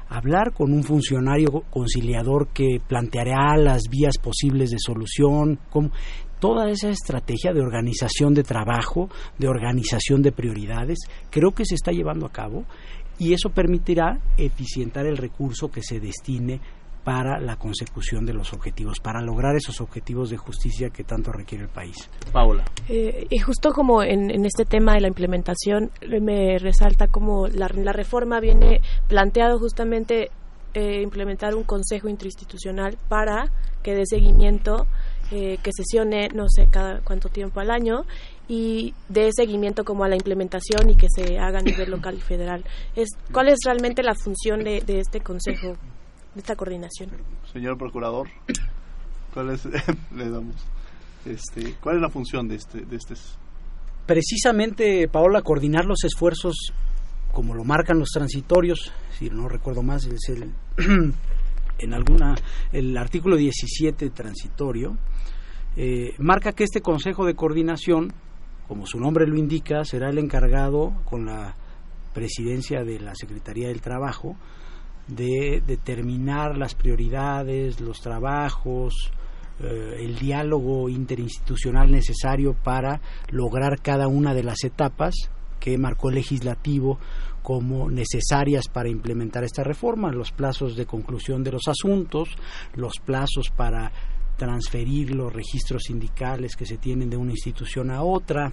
hablar 0.09 0.55
con 0.55 0.73
un 0.73 0.83
funcionario 0.83 1.51
conciliador 1.69 2.49
que 2.49 2.81
planteará 2.89 3.59
las 3.59 3.83
vías 3.91 4.17
posibles 4.17 4.71
de 4.71 4.79
solución, 4.79 5.59
toda 6.41 6.69
esa 6.71 6.89
estrategia 6.89 7.53
de 7.53 7.61
organización 7.61 8.35
de 8.35 8.43
trabajo, 8.43 9.09
de 9.39 9.49
organización 9.49 10.23
de 10.23 10.33
prioridades, 10.33 10.99
creo 11.31 11.53
que 11.53 11.65
se 11.65 11.75
está 11.75 11.93
llevando 11.93 12.27
a 12.27 12.33
cabo 12.33 12.65
y 13.19 13.35
eso 13.35 13.51
permitirá 13.51 14.19
eficientar 14.37 15.07
el 15.07 15.19
recurso 15.19 15.71
que 15.71 15.83
se 15.83 16.01
destine 16.01 16.61
para 17.05 17.41
la 17.41 17.57
consecución 17.57 18.27
de 18.27 18.35
los 18.35 18.53
objetivos, 18.53 19.01
para 19.01 19.21
lograr 19.21 19.57
esos 19.57 19.81
objetivos 19.81 20.31
de 20.31 20.37
justicia 20.37 20.91
que 20.91 21.05
tanto 21.05 21.33
requiere 21.33 21.65
el 21.65 21.71
país. 21.71 22.11
Paola. 22.33 22.65
Eh, 22.89 23.27
y 23.31 23.39
justo 23.39 23.73
como 23.73 24.03
en, 24.03 24.45
este 24.45 24.65
tema 24.65 24.95
de 24.95 25.01
la 25.01 25.09
implementación, 25.09 25.91
me 26.21 26.59
resalta 26.59 27.09
como 27.09 27.47
la, 27.49 27.69
reforma 27.69 28.41
viene 28.41 28.81
planteado 29.09 29.59
justamente 29.59 30.31
eh, 30.75 31.03
implementar 31.03 31.55
un 31.55 31.65
consejo 31.65 32.09
interinstitucional 32.09 32.99
para 33.09 33.51
que 33.83 33.95
dé 33.95 34.05
seguimiento 34.07 34.87
eh, 35.31 35.59
que 35.63 35.71
sesione 35.73 36.29
no 36.29 36.47
sé 36.49 36.67
cada 36.71 37.01
cuánto 37.01 37.29
tiempo 37.29 37.61
al 37.61 37.71
año 37.71 38.05
y 38.49 38.95
dé 39.09 39.31
seguimiento 39.33 39.85
como 39.85 40.05
a 40.05 40.09
la 40.09 40.17
implementación 40.17 40.91
y 40.91 40.97
que 40.97 41.07
se 41.09 41.39
haga 41.39 41.61
a 41.61 41.63
nivel 41.63 41.91
local 41.91 42.17
y 42.17 42.21
federal. 42.21 42.65
Es, 42.97 43.11
¿Cuál 43.33 43.49
es 43.49 43.59
realmente 43.65 44.03
la 44.03 44.15
función 44.15 44.65
de, 44.65 44.81
de 44.81 45.01
este 45.01 45.21
consejo, 45.21 45.77
de 46.35 46.41
esta 46.41 46.57
coordinación? 46.57 47.11
Señor 47.53 47.79
procurador, 47.79 48.29
¿cuál 49.33 49.51
es, 49.51 49.65
le 50.17 50.31
damos, 50.31 50.57
este, 51.25 51.75
¿cuál 51.81 51.97
es 51.97 52.03
la 52.03 52.11
función 52.11 52.49
de 52.49 52.57
este, 52.57 52.81
de 52.81 52.97
este? 52.97 53.15
Precisamente, 54.07 55.07
Paola, 55.09 55.43
coordinar 55.43 55.85
los 55.85 56.03
esfuerzos 56.03 56.73
como 57.33 57.55
lo 57.55 57.65
marcan 57.65 57.99
los 57.99 58.11
transitorios, 58.11 58.93
si 59.19 59.31
no 59.31 59.49
recuerdo 59.49 59.83
más, 59.83 60.05
es 60.07 60.29
el, 60.29 60.53
en 61.81 61.95
alguna, 61.95 62.35
el 62.73 62.97
artículo 62.97 63.37
17 63.37 64.11
transitorio, 64.11 64.97
eh, 65.77 66.15
marca 66.19 66.53
que 66.53 66.65
este 66.65 66.81
Consejo 66.81 67.25
de 67.25 67.35
Coordinación 67.35 68.13
como 68.71 68.87
su 68.87 69.01
nombre 69.01 69.27
lo 69.27 69.37
indica, 69.37 69.85
será 69.85 70.11
el 70.11 70.19
encargado 70.19 70.93
con 71.05 71.27
la 71.27 71.57
presidencia 72.15 72.85
de 72.85 73.01
la 73.01 73.17
Secretaría 73.17 73.67
del 73.67 73.81
Trabajo 73.81 74.37
de 75.09 75.61
determinar 75.67 76.57
las 76.57 76.77
prioridades, 76.77 77.81
los 77.81 78.01
trabajos, 78.01 79.11
eh, 79.59 79.97
el 79.99 80.17
diálogo 80.21 80.89
interinstitucional 80.89 81.91
necesario 81.91 82.55
para 82.55 83.01
lograr 83.31 83.81
cada 83.83 84.07
una 84.07 84.35
de 84.35 84.45
las 84.45 84.63
etapas 84.63 85.17
que 85.59 85.77
marcó 85.77 86.11
el 86.11 86.15
legislativo 86.15 87.01
como 87.43 87.91
necesarias 87.91 88.69
para 88.69 88.89
implementar 88.89 89.45
esta 89.45 89.63
reforma, 89.63 90.13
los 90.13 90.33
plazos 90.33 90.77
de 90.77 90.87
conclusión 90.87 91.43
de 91.43 91.53
los 91.53 91.69
asuntos, 91.69 92.37
los 92.75 92.95
plazos 93.05 93.51
para 93.51 93.93
transferir 94.37 95.15
los 95.15 95.33
registros 95.33 95.83
sindicales 95.87 96.57
que 96.57 96.65
se 96.65 96.79
tienen 96.79 97.11
de 97.11 97.17
una 97.17 97.33
institución 97.33 97.91
a 97.91 98.03
otra, 98.03 98.53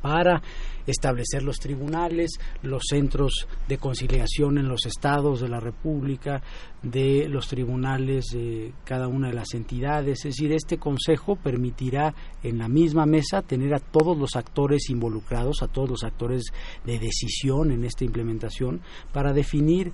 para 0.00 0.42
establecer 0.86 1.42
los 1.42 1.58
tribunales, 1.58 2.38
los 2.62 2.82
centros 2.88 3.46
de 3.68 3.78
conciliación 3.78 4.58
en 4.58 4.68
los 4.68 4.86
estados 4.86 5.40
de 5.40 5.48
la 5.48 5.60
República, 5.60 6.42
de 6.82 7.28
los 7.28 7.48
tribunales 7.48 8.26
de 8.32 8.72
cada 8.84 9.08
una 9.08 9.28
de 9.28 9.34
las 9.34 9.54
entidades. 9.54 10.24
Es 10.24 10.36
decir, 10.36 10.52
este 10.52 10.78
Consejo 10.78 11.36
permitirá 11.36 12.14
en 12.42 12.58
la 12.58 12.68
misma 12.68 13.06
mesa 13.06 13.42
tener 13.42 13.74
a 13.74 13.80
todos 13.80 14.16
los 14.16 14.36
actores 14.36 14.88
involucrados, 14.90 15.62
a 15.62 15.68
todos 15.68 15.90
los 15.90 16.04
actores 16.04 16.44
de 16.84 16.98
decisión 16.98 17.70
en 17.70 17.84
esta 17.84 18.04
implementación, 18.04 18.80
para 19.12 19.32
definir 19.32 19.92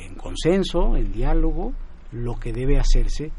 en 0.00 0.14
consenso, 0.14 0.96
en 0.96 1.12
diálogo, 1.12 1.72
lo 2.12 2.38
que 2.38 2.52
debe 2.52 2.78
hacerse 2.78 3.30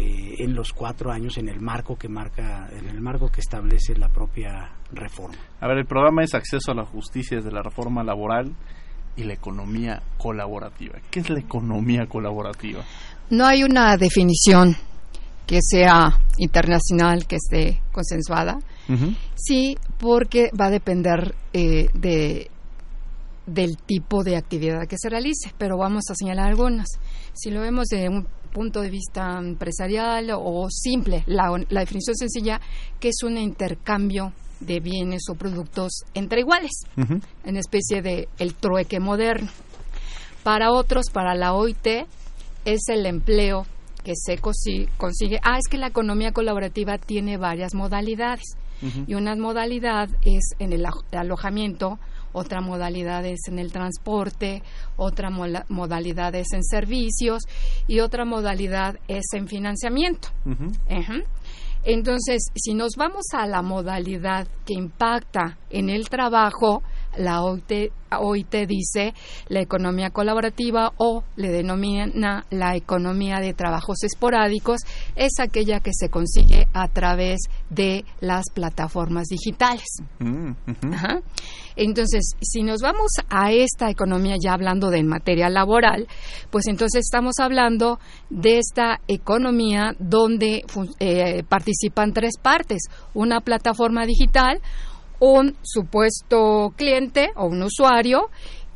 eh, 0.00 0.36
en 0.38 0.54
los 0.54 0.72
cuatro 0.72 1.10
años 1.10 1.38
en 1.38 1.48
el 1.48 1.60
marco 1.60 1.96
que 1.96 2.08
marca 2.08 2.68
en 2.70 2.88
el 2.88 3.00
marco 3.00 3.28
que 3.30 3.40
establece 3.40 3.96
la 3.96 4.08
propia 4.08 4.70
reforma. 4.92 5.36
A 5.60 5.66
ver, 5.66 5.78
el 5.78 5.86
programa 5.86 6.22
es 6.22 6.34
acceso 6.34 6.70
a 6.70 6.74
la 6.76 6.84
justicia 6.84 7.38
desde 7.38 7.50
la 7.50 7.64
reforma 7.64 8.04
laboral 8.04 8.54
y 9.16 9.24
la 9.24 9.34
economía 9.34 10.00
colaborativa. 10.16 11.00
¿Qué 11.10 11.18
es 11.18 11.30
la 11.30 11.40
economía 11.40 12.06
colaborativa? 12.06 12.84
No 13.30 13.44
hay 13.44 13.64
una 13.64 13.96
definición 13.96 14.76
que 15.48 15.58
sea 15.62 16.16
internacional, 16.36 17.26
que 17.26 17.34
esté 17.34 17.82
consensuada. 17.90 18.60
Sí, 19.34 19.76
porque 19.98 20.50
va 20.58 20.66
a 20.66 20.70
depender 20.70 21.34
eh, 21.52 21.88
de 21.92 22.50
del 23.48 23.78
tipo 23.78 24.22
de 24.22 24.36
actividad 24.36 24.86
que 24.86 24.96
se 24.98 25.08
realice, 25.08 25.52
pero 25.58 25.76
vamos 25.78 26.04
a 26.10 26.14
señalar 26.14 26.48
algunas. 26.48 26.86
Si 27.32 27.50
lo 27.50 27.60
vemos 27.60 27.86
de 27.88 28.08
un 28.08 28.26
punto 28.48 28.80
de 28.80 28.90
vista 28.90 29.38
empresarial 29.38 30.30
o 30.34 30.68
simple, 30.70 31.22
la, 31.26 31.50
definición 31.68 32.16
sencilla, 32.16 32.60
que 33.00 33.08
es 33.08 33.22
un 33.22 33.38
intercambio 33.38 34.32
de 34.60 34.80
bienes 34.80 35.22
o 35.30 35.34
productos 35.34 36.02
entre 36.14 36.40
iguales, 36.40 36.72
en 37.44 37.56
especie 37.56 38.02
de 38.02 38.28
el 38.38 38.54
trueque 38.54 39.00
moderno. 39.00 39.50
Para 40.42 40.72
otros, 40.72 41.06
para 41.12 41.34
la 41.34 41.54
OIT, 41.54 42.06
es 42.64 42.88
el 42.88 43.06
empleo 43.06 43.66
que 44.04 44.14
se 44.16 44.38
consigue. 44.38 45.40
Ah, 45.42 45.58
es 45.58 45.68
que 45.68 45.78
la 45.78 45.88
economía 45.88 46.32
colaborativa 46.32 46.98
tiene 46.98 47.36
varias 47.36 47.74
modalidades. 47.74 48.56
Y 49.08 49.14
una 49.14 49.34
modalidad 49.34 50.08
es 50.22 50.54
en 50.60 50.72
el 50.72 50.86
alojamiento 51.12 51.98
otra 52.32 52.60
modalidad 52.60 53.24
es 53.26 53.40
en 53.48 53.58
el 53.58 53.72
transporte, 53.72 54.62
otra 54.96 55.30
modalidad 55.30 56.34
es 56.34 56.52
en 56.52 56.64
servicios 56.64 57.42
y 57.86 58.00
otra 58.00 58.24
modalidad 58.24 58.98
es 59.08 59.24
en 59.32 59.48
financiamiento. 59.48 60.28
Entonces, 61.84 62.42
si 62.54 62.74
nos 62.74 62.96
vamos 62.96 63.26
a 63.32 63.46
la 63.46 63.62
modalidad 63.62 64.48
que 64.66 64.74
impacta 64.74 65.58
en 65.70 65.90
el 65.90 66.08
trabajo, 66.08 66.82
la 67.18 67.42
OIT, 67.42 68.54
dice 68.66 69.12
la 69.48 69.60
economía 69.60 70.10
colaborativa 70.10 70.92
o 70.96 71.24
le 71.36 71.50
denomina 71.50 72.44
la 72.50 72.76
economía 72.76 73.40
de 73.40 73.54
trabajos 73.54 74.02
esporádicos, 74.02 74.80
es 75.16 75.32
aquella 75.40 75.80
que 75.80 75.90
se 75.92 76.08
consigue 76.08 76.66
a 76.72 76.88
través 76.88 77.40
de 77.70 78.04
las 78.20 78.44
plataformas 78.54 79.26
digitales. 79.28 80.02
Mm, 80.20 80.52
entonces, 81.76 82.32
si 82.40 82.62
nos 82.62 82.80
vamos 82.80 83.12
a 83.28 83.52
esta 83.52 83.88
economía 83.90 84.36
ya 84.42 84.52
hablando 84.52 84.90
de 84.90 85.02
materia 85.04 85.48
laboral, 85.48 86.08
pues 86.50 86.66
entonces 86.66 87.04
estamos 87.04 87.34
hablando 87.38 88.00
de 88.30 88.58
esta 88.58 89.00
economía 89.06 89.94
donde 89.98 90.64
eh, 90.98 91.44
participan 91.48 92.12
tres 92.12 92.34
partes, 92.40 92.82
una 93.14 93.40
plataforma 93.40 94.06
digital, 94.06 94.60
un 95.20 95.56
supuesto 95.62 96.72
cliente 96.76 97.30
o 97.36 97.46
un 97.46 97.62
usuario 97.62 98.30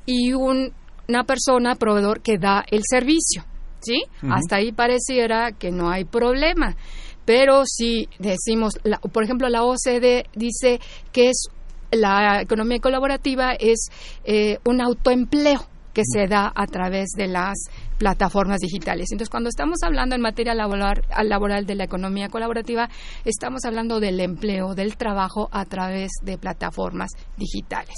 y 0.06 0.32
una 0.32 1.24
persona 1.26 1.74
proveedor 1.74 2.20
que 2.20 2.38
da 2.38 2.64
el 2.70 2.82
servicio. 2.88 3.44
¿Sí? 3.80 4.04
Hasta 4.30 4.56
ahí 4.56 4.70
pareciera 4.70 5.50
que 5.50 5.72
no 5.72 5.90
hay 5.90 6.04
problema. 6.04 6.76
Pero 7.24 7.64
si 7.66 8.08
decimos, 8.20 8.78
por 9.12 9.24
ejemplo, 9.24 9.48
la 9.48 9.64
OCDE 9.64 10.26
dice 10.34 10.80
que 11.10 11.30
es 11.30 11.48
la 11.90 12.40
economía 12.40 12.78
colaborativa 12.80 13.52
es 13.52 13.90
eh, 14.24 14.58
un 14.64 14.80
autoempleo 14.80 15.66
que 15.92 16.02
se 16.04 16.26
da 16.26 16.50
a 16.54 16.66
través 16.66 17.10
de 17.10 17.26
las 17.26 17.64
plataformas 18.02 18.58
digitales. 18.58 19.12
Entonces, 19.12 19.30
cuando 19.30 19.48
estamos 19.48 19.78
hablando 19.84 20.16
en 20.16 20.22
materia 20.22 20.56
laboral, 20.56 21.04
laboral 21.22 21.66
de 21.66 21.76
la 21.76 21.84
economía 21.84 22.28
colaborativa, 22.28 22.88
estamos 23.24 23.64
hablando 23.64 24.00
del 24.00 24.18
empleo, 24.18 24.74
del 24.74 24.96
trabajo 24.96 25.48
a 25.52 25.64
través 25.66 26.10
de 26.24 26.36
plataformas 26.36 27.10
digitales. 27.36 27.94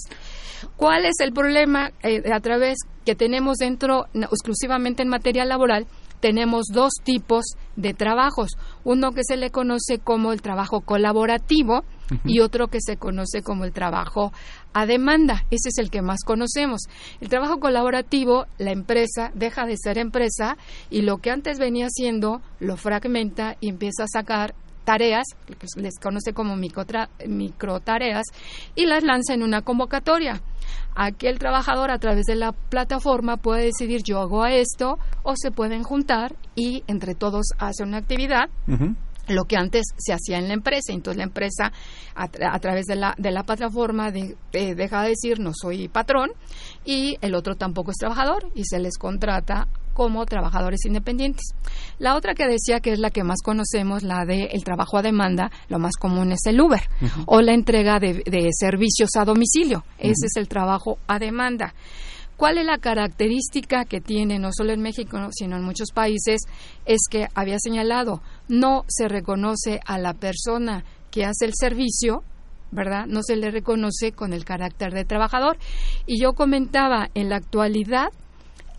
¿Cuál 0.76 1.06
es 1.06 1.20
el 1.20 1.32
problema 1.32 1.90
eh, 2.02 2.20
a 2.30 2.40
través 2.40 2.76
que 3.06 3.14
tenemos 3.14 3.56
dentro 3.56 4.04
exclusivamente 4.12 5.02
en 5.02 5.08
materia 5.08 5.46
laboral? 5.46 5.86
tenemos 6.20 6.68
dos 6.72 6.92
tipos 7.02 7.44
de 7.76 7.92
trabajos, 7.92 8.52
uno 8.82 9.10
que 9.10 9.20
se 9.24 9.36
le 9.36 9.50
conoce 9.50 9.98
como 10.02 10.32
el 10.32 10.40
trabajo 10.40 10.80
colaborativo 10.80 11.84
y 12.24 12.40
otro 12.40 12.68
que 12.68 12.78
se 12.80 12.96
conoce 12.96 13.42
como 13.42 13.64
el 13.66 13.74
trabajo 13.74 14.32
a 14.74 14.86
demanda. 14.86 15.44
Ese 15.50 15.70
es 15.70 15.78
el 15.78 15.90
que 15.90 16.02
más 16.02 16.24
conocemos. 16.24 16.82
El 17.20 17.28
trabajo 17.28 17.60
colaborativo, 17.60 18.46
la 18.58 18.72
empresa 18.72 19.30
deja 19.34 19.64
de 19.64 19.76
ser 19.78 19.96
empresa 19.98 20.58
y 20.90 21.02
lo 21.02 21.18
que 21.18 21.30
antes 21.30 21.58
venía 21.58 21.88
siendo 21.88 22.42
lo 22.60 22.76
fragmenta 22.76 23.56
y 23.60 23.70
empieza 23.70 24.04
a 24.04 24.08
sacar 24.08 24.54
tareas, 24.84 25.24
que 25.46 25.56
les 25.80 25.98
conoce 25.98 26.34
como 26.34 26.56
micro 26.56 27.80
tareas, 27.80 28.26
y 28.74 28.86
las 28.86 29.02
lanza 29.02 29.32
en 29.32 29.42
una 29.42 29.62
convocatoria. 29.62 30.42
Aquí 30.94 31.26
el 31.26 31.38
trabajador 31.38 31.90
a 31.90 31.98
través 31.98 32.26
de 32.26 32.36
la 32.36 32.52
plataforma 32.52 33.36
puede 33.36 33.64
decidir 33.64 34.02
yo 34.04 34.20
hago 34.20 34.46
esto 34.46 34.98
o 35.22 35.34
se 35.36 35.50
pueden 35.50 35.82
juntar 35.82 36.36
y 36.54 36.84
entre 36.86 37.14
todos 37.14 37.46
hacen 37.58 37.88
una 37.88 37.98
actividad. 37.98 38.48
Lo 39.28 39.44
que 39.44 39.56
antes 39.56 39.84
se 39.96 40.12
hacía 40.12 40.38
en 40.38 40.48
la 40.48 40.54
empresa. 40.54 40.92
Entonces 40.92 41.18
la 41.18 41.24
empresa 41.24 41.72
a, 42.14 42.58
través 42.58 42.86
de 42.86 42.96
la, 42.96 43.14
de 43.18 43.30
la 43.30 43.44
plataforma 43.44 44.10
deja 44.10 45.02
de 45.02 45.08
decir 45.08 45.40
no 45.40 45.52
soy 45.54 45.88
patrón 45.88 46.30
y 46.84 47.16
el 47.20 47.34
otro 47.34 47.56
tampoco 47.56 47.90
es 47.90 47.96
trabajador 47.96 48.50
y 48.54 48.64
se 48.64 48.78
les 48.78 48.98
contrata 48.98 49.68
como 49.94 50.26
trabajadores 50.26 50.84
independientes. 50.84 51.54
La 51.98 52.16
otra 52.16 52.34
que 52.34 52.46
decía 52.46 52.80
que 52.80 52.92
es 52.92 52.98
la 52.98 53.10
que 53.10 53.24
más 53.24 53.40
conocemos, 53.42 54.02
la 54.02 54.26
de 54.26 54.46
el 54.52 54.64
trabajo 54.64 54.98
a 54.98 55.02
demanda, 55.02 55.50
lo 55.68 55.78
más 55.78 55.96
común 55.96 56.32
es 56.32 56.44
el 56.46 56.60
Uber 56.60 56.82
o 57.26 57.40
la 57.40 57.54
entrega 57.54 57.98
de, 58.00 58.22
servicios 58.52 59.10
a 59.16 59.24
domicilio. 59.24 59.84
Ese 59.98 60.26
es 60.26 60.36
el 60.36 60.48
trabajo 60.48 60.98
a 61.06 61.18
demanda. 61.18 61.74
¿Cuál 62.36 62.58
es 62.58 62.66
la 62.66 62.78
característica 62.78 63.84
que 63.84 64.00
tiene 64.00 64.38
no 64.38 64.50
solo 64.52 64.72
en 64.72 64.82
México, 64.82 65.18
sino 65.30 65.56
en 65.56 65.62
muchos 65.62 65.92
países? 65.92 66.42
Es 66.84 67.02
que 67.08 67.28
había 67.34 67.58
señalado, 67.58 68.22
no 68.48 68.84
se 68.88 69.08
reconoce 69.08 69.80
a 69.86 69.98
la 69.98 70.14
persona 70.14 70.84
que 71.10 71.24
hace 71.24 71.44
el 71.44 71.52
servicio, 71.54 72.24
¿verdad? 72.72 73.06
No 73.06 73.22
se 73.22 73.36
le 73.36 73.50
reconoce 73.50 74.12
con 74.12 74.32
el 74.32 74.44
carácter 74.44 74.92
de 74.92 75.04
trabajador. 75.04 75.58
Y 76.06 76.20
yo 76.20 76.32
comentaba, 76.32 77.08
en 77.14 77.28
la 77.28 77.36
actualidad 77.36 78.08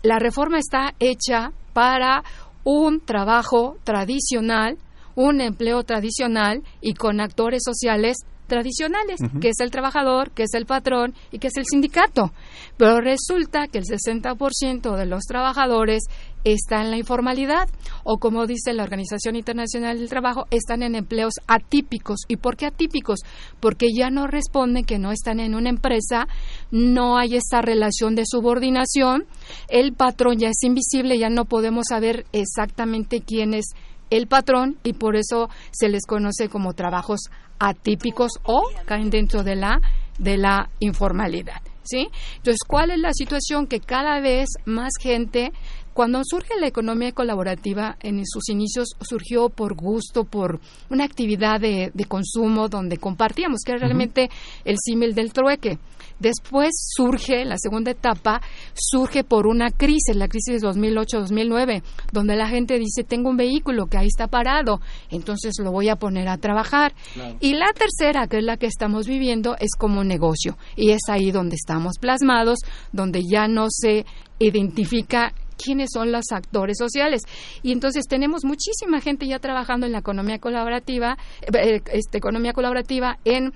la 0.02 0.18
reforma 0.18 0.58
está 0.58 0.94
hecha 1.00 1.52
para 1.72 2.22
un 2.62 3.00
trabajo 3.00 3.76
tradicional, 3.84 4.76
un 5.14 5.40
empleo 5.40 5.82
tradicional 5.82 6.62
y 6.80 6.94
con 6.94 7.20
actores 7.20 7.62
sociales 7.64 8.18
tradicionales, 8.46 9.20
que 9.40 9.48
es 9.48 9.60
el 9.60 9.70
trabajador, 9.70 10.30
que 10.30 10.44
es 10.44 10.54
el 10.54 10.66
patrón 10.66 11.14
y 11.30 11.38
que 11.38 11.48
es 11.48 11.56
el 11.56 11.64
sindicato. 11.64 12.32
Pero 12.76 13.00
resulta 13.00 13.66
que 13.68 13.78
el 13.78 13.84
60% 13.84 14.96
de 14.96 15.06
los 15.06 15.24
trabajadores 15.24 16.04
está 16.44 16.80
en 16.80 16.90
la 16.90 16.96
informalidad 16.96 17.68
o 18.04 18.18
como 18.18 18.46
dice 18.46 18.72
la 18.72 18.84
Organización 18.84 19.34
Internacional 19.34 19.98
del 19.98 20.08
Trabajo, 20.08 20.46
están 20.50 20.82
en 20.82 20.94
empleos 20.94 21.34
atípicos. 21.48 22.20
¿Y 22.28 22.36
por 22.36 22.56
qué 22.56 22.66
atípicos? 22.66 23.20
Porque 23.60 23.88
ya 23.94 24.10
no 24.10 24.26
responden 24.26 24.84
que 24.84 24.98
no 24.98 25.10
están 25.10 25.40
en 25.40 25.54
una 25.54 25.70
empresa, 25.70 26.28
no 26.70 27.18
hay 27.18 27.36
esa 27.36 27.62
relación 27.62 28.14
de 28.14 28.24
subordinación, 28.26 29.24
el 29.68 29.92
patrón 29.92 30.38
ya 30.38 30.48
es 30.48 30.62
invisible, 30.62 31.18
ya 31.18 31.30
no 31.30 31.46
podemos 31.46 31.86
saber 31.88 32.26
exactamente 32.32 33.22
quién 33.22 33.54
es 33.54 33.66
el 34.10 34.28
patrón 34.28 34.76
y 34.84 34.92
por 34.92 35.16
eso 35.16 35.48
se 35.72 35.88
les 35.88 36.06
conoce 36.06 36.48
como 36.48 36.74
trabajos 36.74 37.20
atípicos 37.58 38.32
o 38.44 38.62
caen 38.84 39.10
dentro 39.10 39.42
de 39.42 39.56
la 39.56 39.80
de 40.18 40.38
la 40.38 40.70
informalidad, 40.80 41.60
¿sí? 41.82 42.08
Entonces, 42.36 42.60
¿cuál 42.66 42.90
es 42.90 42.98
la 42.98 43.12
situación 43.12 43.66
que 43.66 43.80
cada 43.80 44.20
vez 44.20 44.48
más 44.64 44.92
gente 44.98 45.52
cuando 45.96 46.20
surge 46.24 46.60
la 46.60 46.66
economía 46.66 47.12
colaborativa, 47.12 47.96
en 48.02 48.22
sus 48.26 48.50
inicios 48.50 48.88
surgió 49.00 49.48
por 49.48 49.74
gusto, 49.74 50.24
por 50.24 50.60
una 50.90 51.04
actividad 51.04 51.58
de, 51.58 51.90
consumo 52.06 52.68
donde 52.68 52.98
compartíamos, 52.98 53.60
que 53.64 53.72
era 53.72 53.80
realmente 53.80 54.28
el 54.66 54.76
símil 54.78 55.14
del 55.14 55.32
trueque. 55.32 55.78
Después 56.18 56.70
surge, 56.94 57.44
la 57.44 57.56
segunda 57.58 57.90
etapa, 57.90 58.40
surge 58.74 59.24
por 59.24 59.46
una 59.46 59.70
crisis, 59.70 60.16
la 60.16 60.28
crisis 60.28 60.60
de 60.60 60.68
2008-2009, 60.68 61.82
donde 62.12 62.36
la 62.36 62.48
gente 62.48 62.78
dice, 62.78 63.04
tengo 63.04 63.30
un 63.30 63.36
vehículo 63.36 63.86
que 63.86 63.98
ahí 63.98 64.06
está 64.06 64.26
parado, 64.26 64.80
entonces 65.10 65.54
lo 65.62 65.72
voy 65.72 65.88
a 65.88 65.96
poner 65.96 66.28
a 66.28 66.38
trabajar. 66.38 66.94
Y 67.40 67.54
la 67.54 67.72
tercera, 67.72 68.26
que 68.26 68.38
es 68.38 68.44
la 68.44 68.56
que 68.56 68.66
estamos 68.66 69.06
viviendo, 69.06 69.56
es 69.58 69.70
como 69.78 70.04
negocio. 70.04 70.56
Y 70.74 70.90
es 70.90 71.02
ahí 71.08 71.30
donde 71.30 71.56
estamos 71.56 71.98
plasmados, 72.00 72.58
donde 72.92 73.22
ya 73.22 73.48
no 73.48 73.66
se 73.68 74.06
identifica 74.38 75.32
quiénes 75.56 75.90
son 75.92 76.12
los 76.12 76.24
actores 76.32 76.76
sociales. 76.78 77.22
Y 77.62 77.72
entonces 77.72 78.06
tenemos 78.06 78.44
muchísima 78.44 79.00
gente 79.00 79.26
ya 79.26 79.38
trabajando 79.38 79.86
en 79.86 79.92
la 79.92 79.98
economía 79.98 80.38
colaborativa, 80.38 81.16
eh, 81.52 81.80
este, 81.92 82.18
economía 82.18 82.52
colaborativa 82.52 83.18
en 83.24 83.52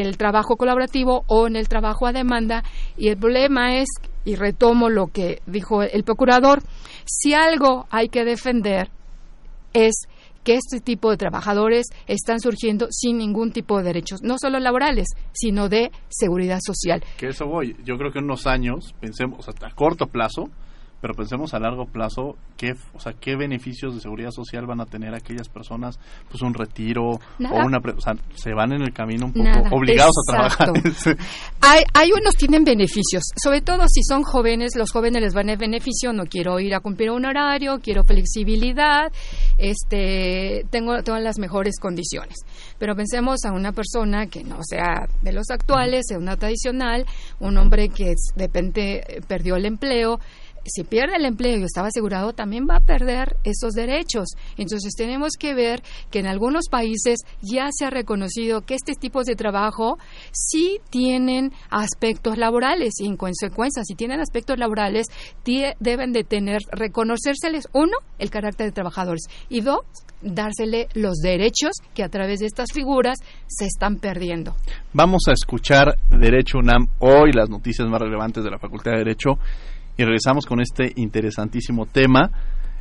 el 0.00 0.16
trabajo 0.16 0.56
colaborativo 0.56 1.24
o 1.26 1.46
en 1.46 1.56
el 1.56 1.68
trabajo 1.68 2.06
a 2.06 2.12
demanda 2.12 2.64
y 2.96 3.08
el 3.08 3.18
problema 3.18 3.76
es 3.76 3.88
y 4.24 4.36
retomo 4.36 4.88
lo 4.88 5.08
que 5.08 5.42
dijo 5.46 5.82
el 5.82 6.02
procurador 6.02 6.62
si 7.04 7.34
algo 7.34 7.86
hay 7.90 8.08
que 8.08 8.24
defender 8.24 8.88
es 9.74 10.06
que 10.44 10.54
este 10.54 10.80
tipo 10.80 11.10
de 11.10 11.16
trabajadores 11.16 11.86
están 12.06 12.40
surgiendo 12.40 12.88
sin 12.90 13.18
ningún 13.18 13.52
tipo 13.52 13.78
de 13.78 13.84
derechos, 13.84 14.22
no 14.22 14.36
solo 14.40 14.58
laborales, 14.58 15.06
sino 15.32 15.68
de 15.68 15.92
seguridad 16.08 16.58
social. 16.60 17.04
Que 17.16 17.28
eso 17.28 17.46
voy. 17.46 17.76
Yo 17.84 17.96
creo 17.96 18.10
que 18.10 18.18
en 18.18 18.24
unos 18.24 18.48
años, 18.48 18.92
pensemos 19.00 19.48
a 19.48 19.70
corto 19.70 20.06
plazo, 20.08 20.50
pero 21.02 21.12
pensemos 21.12 21.52
a 21.52 21.58
largo 21.58 21.84
plazo 21.84 22.36
qué 22.56 22.72
o 22.94 23.00
sea 23.00 23.12
qué 23.12 23.36
beneficios 23.36 23.94
de 23.94 24.00
seguridad 24.00 24.30
social 24.30 24.64
van 24.64 24.80
a 24.80 24.86
tener 24.86 25.14
aquellas 25.14 25.50
personas 25.50 25.98
pues 26.30 26.40
un 26.42 26.54
retiro 26.54 27.10
o 27.10 27.18
una 27.38 27.78
o 27.78 28.00
sea 28.00 28.14
se 28.34 28.54
van 28.54 28.72
en 28.72 28.80
el 28.80 28.94
camino 28.94 29.26
un 29.26 29.52
poco 29.52 29.76
obligados 29.76 30.14
a 30.16 30.32
trabajar 30.32 30.68
hay 31.60 31.82
hay 31.92 32.10
unos 32.12 32.34
tienen 32.36 32.64
beneficios 32.64 33.24
sobre 33.36 33.60
todo 33.60 33.84
si 33.88 34.02
son 34.02 34.22
jóvenes 34.22 34.76
los 34.76 34.90
jóvenes 34.90 35.20
les 35.20 35.34
van 35.34 35.50
a 35.50 35.56
beneficio 35.56 36.14
no 36.14 36.24
quiero 36.24 36.58
ir 36.60 36.74
a 36.74 36.80
cumplir 36.80 37.10
un 37.10 37.26
horario 37.26 37.80
quiero 37.82 38.04
flexibilidad 38.04 39.12
este 39.58 40.64
tengo 40.70 41.02
todas 41.02 41.22
las 41.22 41.38
mejores 41.38 41.78
condiciones. 41.80 42.36
Pero 42.78 42.94
pensemos 42.94 43.44
a 43.44 43.52
una 43.52 43.72
persona 43.72 44.26
que 44.26 44.44
no 44.44 44.58
sea 44.62 45.06
de 45.22 45.32
los 45.32 45.50
actuales 45.50 46.06
sea 46.08 46.18
una 46.18 46.36
tradicional 46.36 47.06
un 47.40 47.56
hombre 47.56 47.88
que 47.88 48.14
de 48.36 48.46
repente 48.46 49.22
perdió 49.28 49.56
el 49.56 49.66
empleo 49.66 50.18
si 50.64 50.84
pierde 50.84 51.16
el 51.16 51.24
empleo 51.24 51.58
y 51.58 51.64
estaba 51.64 51.88
asegurado, 51.88 52.32
también 52.32 52.66
va 52.68 52.76
a 52.76 52.80
perder 52.80 53.36
esos 53.44 53.72
derechos. 53.74 54.30
Entonces 54.56 54.94
tenemos 54.94 55.32
que 55.38 55.54
ver 55.54 55.82
que 56.10 56.20
en 56.20 56.26
algunos 56.26 56.68
países 56.68 57.20
ya 57.40 57.68
se 57.72 57.84
ha 57.84 57.90
reconocido 57.90 58.62
que 58.62 58.74
este 58.74 58.94
tipo 58.94 59.22
de 59.24 59.34
trabajo 59.34 59.98
sí 60.32 60.80
tienen 60.90 61.52
aspectos 61.70 62.38
laborales 62.38 62.94
y 63.00 63.06
en 63.06 63.16
consecuencia, 63.16 63.82
si 63.84 63.94
tienen 63.94 64.20
aspectos 64.20 64.58
laborales, 64.58 65.06
deben 65.44 66.12
de 66.12 66.24
tener, 66.24 66.60
reconocérseles, 66.70 67.68
uno, 67.72 67.96
el 68.18 68.30
carácter 68.30 68.66
de 68.66 68.72
trabajadores 68.72 69.22
y 69.48 69.60
dos, 69.60 69.80
dársele 70.22 70.88
los 70.94 71.18
derechos 71.18 71.72
que 71.94 72.02
a 72.02 72.08
través 72.08 72.40
de 72.40 72.46
estas 72.46 72.72
figuras 72.72 73.18
se 73.46 73.66
están 73.66 73.96
perdiendo. 73.96 74.54
Vamos 74.92 75.22
a 75.28 75.32
escuchar 75.32 75.96
Derecho 76.10 76.58
UNAM 76.58 76.86
hoy, 77.00 77.32
las 77.32 77.50
noticias 77.50 77.88
más 77.88 78.00
relevantes 78.00 78.44
de 78.44 78.50
la 78.50 78.58
Facultad 78.58 78.92
de 78.92 78.98
Derecho 78.98 79.38
y 79.96 80.04
regresamos 80.04 80.46
con 80.46 80.60
este 80.60 80.92
interesantísimo 80.96 81.86
tema. 81.86 82.30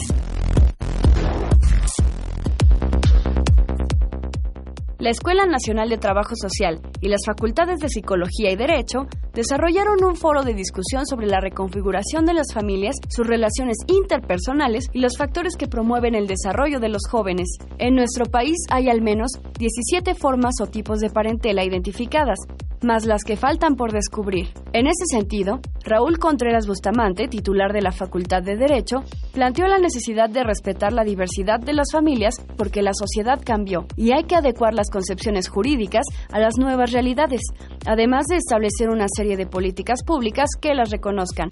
La 5.03 5.11
Escuela 5.11 5.47
Nacional 5.47 5.89
de 5.89 5.99
Trabajo 5.99 6.37
Social 6.37 6.81
y 7.01 7.09
las 7.09 7.23
Facultades 7.27 7.81
de 7.81 7.89
Psicología 7.89 8.53
y 8.53 8.57
Derecho 8.57 9.09
desarrollaron 9.35 10.05
un 10.05 10.15
foro 10.15 10.45
de 10.45 10.55
discusión 10.55 11.07
sobre 11.07 11.27
la 11.27 11.41
reconfiguración 11.41 12.25
de 12.25 12.35
las 12.35 12.55
familias, 12.55 12.95
sus 13.09 13.27
relaciones 13.27 13.79
interpersonales 13.89 14.89
y 14.93 15.01
los 15.01 15.19
factores 15.19 15.57
que 15.57 15.67
promueven 15.67 16.15
el 16.15 16.29
desarrollo 16.29 16.79
de 16.79 16.89
los 16.89 17.03
jóvenes. 17.11 17.49
En 17.79 17.97
nuestro 17.97 18.27
país 18.27 18.59
hay 18.71 18.91
al 18.91 19.03
menos 19.03 19.33
17 19.59 20.15
formas 20.15 20.55
o 20.63 20.67
tipos 20.67 21.01
de 21.01 21.11
parentela 21.11 21.65
identificadas, 21.65 22.39
más 22.85 23.05
las 23.05 23.25
que 23.25 23.37
faltan 23.37 23.75
por 23.75 23.93
descubrir. 23.93 24.49
En 24.73 24.87
ese 24.87 25.05
sentido, 25.11 25.61
Raúl 25.85 26.19
Contreras 26.19 26.67
Bustamante, 26.67 27.29
titular 27.29 27.73
de 27.73 27.83
la 27.83 27.93
Facultad 27.93 28.43
de 28.43 28.57
Derecho, 28.57 29.03
planteó 29.33 29.67
la 29.67 29.79
necesidad 29.79 30.29
de 30.29 30.45
respetar 30.45 30.93
la 30.93 31.05
diversidad 31.05 31.59
de 31.61 31.73
las 31.73 31.91
familias 31.93 32.37
porque 32.57 32.83
la 32.83 32.93
sociedad 32.95 33.41
cambió 33.45 33.87
y 33.97 34.13
hay 34.13 34.25
que 34.25 34.37
adecuar 34.37 34.75
las 34.75 34.91
concepciones 34.93 35.49
jurídicas 35.49 36.07
a 36.31 36.39
las 36.39 36.59
nuevas 36.59 36.93
realidades, 36.93 37.41
además 37.85 38.27
de 38.27 38.37
establecer 38.37 38.91
una 38.91 39.07
serie 39.09 39.37
de 39.37 39.47
políticas 39.47 40.05
públicas 40.05 40.51
que 40.61 40.75
las 40.75 40.91
reconozcan. 40.91 41.49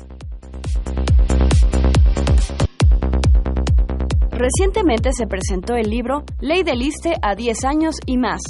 Recientemente 4.31 5.11
se 5.13 5.27
presentó 5.27 5.75
el 5.75 5.91
libro 5.91 6.25
Ley 6.41 6.63
del 6.63 6.79
Liste 6.79 7.15
a 7.21 7.35
10 7.35 7.65
años 7.65 7.97
y 8.07 8.17
más. 8.17 8.41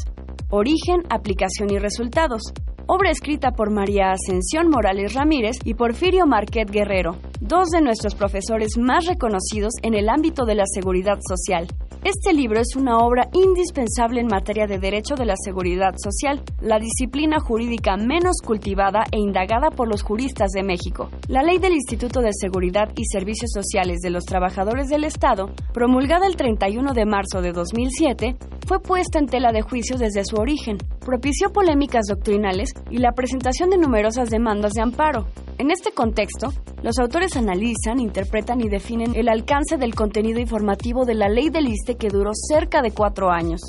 Origen, 0.49 1.03
aplicación 1.11 1.71
y 1.73 1.79
resultados, 1.79 2.43
obra 2.87 3.11
escrita 3.11 3.53
por 3.53 3.71
María 3.71 4.13
Ascensión 4.13 4.69
Morales 4.69 5.15
Ramírez 5.15 5.57
y 5.65 5.75
Porfirio 5.75 6.27
Marquet 6.27 6.71
Guerrero, 6.71 7.17
dos 7.41 7.71
de 7.71 7.81
nuestros 7.81 8.15
profesores 8.15 8.79
más 8.79 9.07
reconocidos 9.07 9.75
en 9.83 9.95
el 9.95 10.09
ámbito 10.09 10.45
de 10.45 10.55
la 10.55 10.65
seguridad 10.73 11.19
social. 11.29 11.67
Este 12.03 12.33
libro 12.33 12.61
es 12.61 12.77
una 12.77 12.97
obra 12.97 13.29
indispensable 13.35 14.23
en 14.23 14.27
materia 14.27 14.67
de 14.67 14.79
derecho 14.79 15.17
de 15.17 15.27
la 15.27 15.35
seguridad 15.37 15.97
social, 16.03 16.43
la 16.63 16.79
disciplina 16.79 17.41
jurídica 17.41 17.99
menos 17.99 18.39
cultivada 18.43 19.05
e 19.13 19.19
indagada 19.19 19.69
por 19.71 19.87
los 19.87 20.03
juristas 20.03 20.51
de 20.53 20.63
México. 20.63 21.11
La 21.29 21.43
ley 21.43 21.59
del 21.59 21.75
Instituto 21.75 22.23
de 22.23 22.33
Seguridad 22.33 22.89
y 22.97 23.05
Servicios 23.05 23.51
Sociales 23.53 23.99
de 24.01 24.09
los 24.09 24.25
Trabajadores 24.25 24.89
del 24.89 25.05
Estado, 25.05 25.51
promulgada 25.75 26.27
el 26.27 26.37
31 26.37 26.95
de 26.95 27.05
marzo 27.05 27.43
de 27.43 27.53
2007, 27.53 28.35
fue 28.67 28.81
puesta 28.81 29.19
en 29.19 29.27
tela 29.27 29.53
de 29.53 29.61
juicio 29.61 29.99
desde 29.99 30.25
su 30.25 30.37
origen, 30.37 30.79
propició 31.05 31.53
polémicas 31.53 32.07
doctrinales 32.07 32.73
y 32.89 32.97
la 32.97 33.13
presentación 33.13 33.69
de 33.69 33.77
numerosas 33.77 34.31
demandas 34.31 34.73
de 34.73 34.81
amparo. 34.81 35.27
En 35.61 35.71
este 35.71 35.93
contexto, 35.93 36.53
los 36.83 36.99
autores 36.99 37.37
analizan, 37.37 38.01
interpretan 38.01 38.63
y 38.63 38.71
definen 38.71 39.15
el 39.15 39.29
alcance 39.29 39.77
del 39.77 39.95
contenido 39.95 40.41
informativo 40.41 41.05
de 41.05 41.15
la 41.15 41.29
ley 41.29 41.51
del 41.51 41.69
ISTE 41.69 41.99
que 41.99 42.09
duró 42.09 42.31
cerca 42.33 42.81
de 42.81 42.93
cuatro 42.93 43.31
años. 43.31 43.61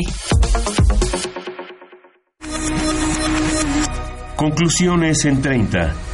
Conclusiones 4.36 5.24
en 5.24 5.42
30. 5.42 6.07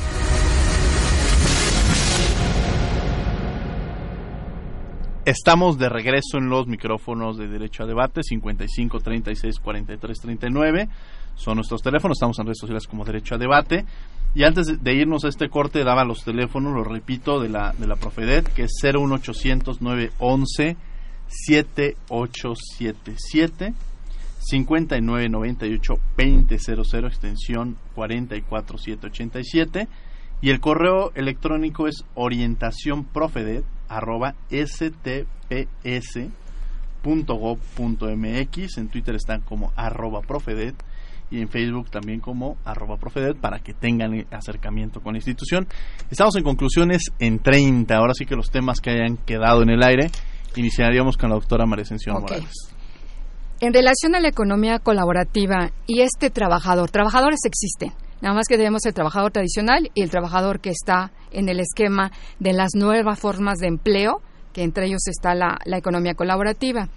Estamos 5.27 5.79
de 5.79 5.89
regreso 5.89 6.37
en 6.37 6.51
los 6.51 6.67
micrófonos 6.67 7.39
de 7.39 7.49
Derecho 7.49 7.85
a 7.85 7.87
Debate, 7.87 8.23
55 8.23 9.01
36 9.01 9.59
43 9.59 10.21
39. 10.21 10.89
Son 11.35 11.57
nuestros 11.57 11.81
teléfonos, 11.81 12.19
estamos 12.19 12.39
en 12.39 12.45
redes 12.45 12.59
sociales 12.59 12.87
como 12.87 13.07
Derecho 13.07 13.37
a 13.37 13.39
Debate. 13.39 13.87
Y 14.35 14.45
antes 14.45 14.85
de 14.85 14.95
irnos 14.95 15.25
a 15.25 15.29
este 15.29 15.49
corte, 15.49 15.83
daba 15.83 16.05
los 16.05 16.25
teléfonos, 16.25 16.75
lo 16.75 16.85
repito, 16.85 17.41
de 17.41 17.49
la, 17.49 17.73
de 17.73 17.87
la 17.87 17.97
Profedet, 17.97 18.53
que 18.53 18.65
es 18.65 18.73
01800 18.83 19.81
911 19.81 20.77
7877 21.27 23.73
5998 24.41 25.95
2000 26.19 27.07
extensión 27.07 27.79
44787 27.95 29.89
y 30.43 30.51
el 30.51 30.61
correo 30.61 31.13
electrónico 31.15 31.89
es 31.89 32.05
orientacionprofedet 32.15 33.65
arroba 33.89 34.35
stps.gov.mx. 34.51 35.19
En 38.79 38.89
Twitter 38.89 39.15
están 39.15 39.41
como 39.43 39.73
arroba 39.77 40.21
profedet 40.21 40.75
y 41.31 41.41
en 41.41 41.49
Facebook 41.49 41.91
también 41.91 42.21
como 42.21 42.57
arroba 42.65 42.97
profedet 42.97 43.37
para 43.37 43.59
que 43.59 43.75
tengan 43.75 44.27
acercamiento 44.31 45.01
con 45.01 45.15
la 45.15 45.19
institución. 45.19 45.67
Estamos 46.11 46.37
en 46.37 46.45
conclusiones 46.45 47.03
en 47.19 47.39
30. 47.39 47.97
Ahora 47.97 48.15
sí 48.15 48.27
que 48.27 48.37
los 48.37 48.51
temas 48.51 48.81
que 48.81 48.91
hayan 48.91 49.17
quedado 49.19 49.63
en 49.63 49.71
el 49.71 49.83
aire 49.83 50.11
iniciaríamos 50.57 51.17
con 51.17 51.31
la 51.31 51.37
doctora 51.37 51.67
María 51.67 51.83
Ascensión. 51.83 52.21
Morales. 52.21 52.53
En 53.61 53.73
relación 53.73 54.15
a 54.15 54.21
la 54.21 54.29
economía 54.29 54.79
colaborativa 54.79 55.71
y 55.87 56.01
este 56.01 56.31
trabajador, 56.31 56.91
trabajadores 56.91 57.41
existen. 57.45 57.93
Nada 58.25 58.37
más 58.37 58.49
que 58.49 58.57
tenemos 58.57 58.87
el 58.87 58.95
trabajador 58.95 59.33
tradicional 59.33 59.91
y 59.93 60.01
el 60.01 60.09
trabajador 60.09 60.59
que 60.59 60.71
está 60.71 61.13
en 61.31 61.51
el 61.51 61.61
esquema 61.61 62.11
de 62.39 62.55
las 62.55 62.71
nuevas 62.75 63.21
formas 63.21 63.59
de 63.59 63.67
empleo, 63.67 64.23
que 64.55 64.63
entre 64.63 64.87
ellos 64.87 65.07
está 65.09 65.35
la, 65.35 65.59
economía 65.67 66.15
colaborativa. 66.15 66.89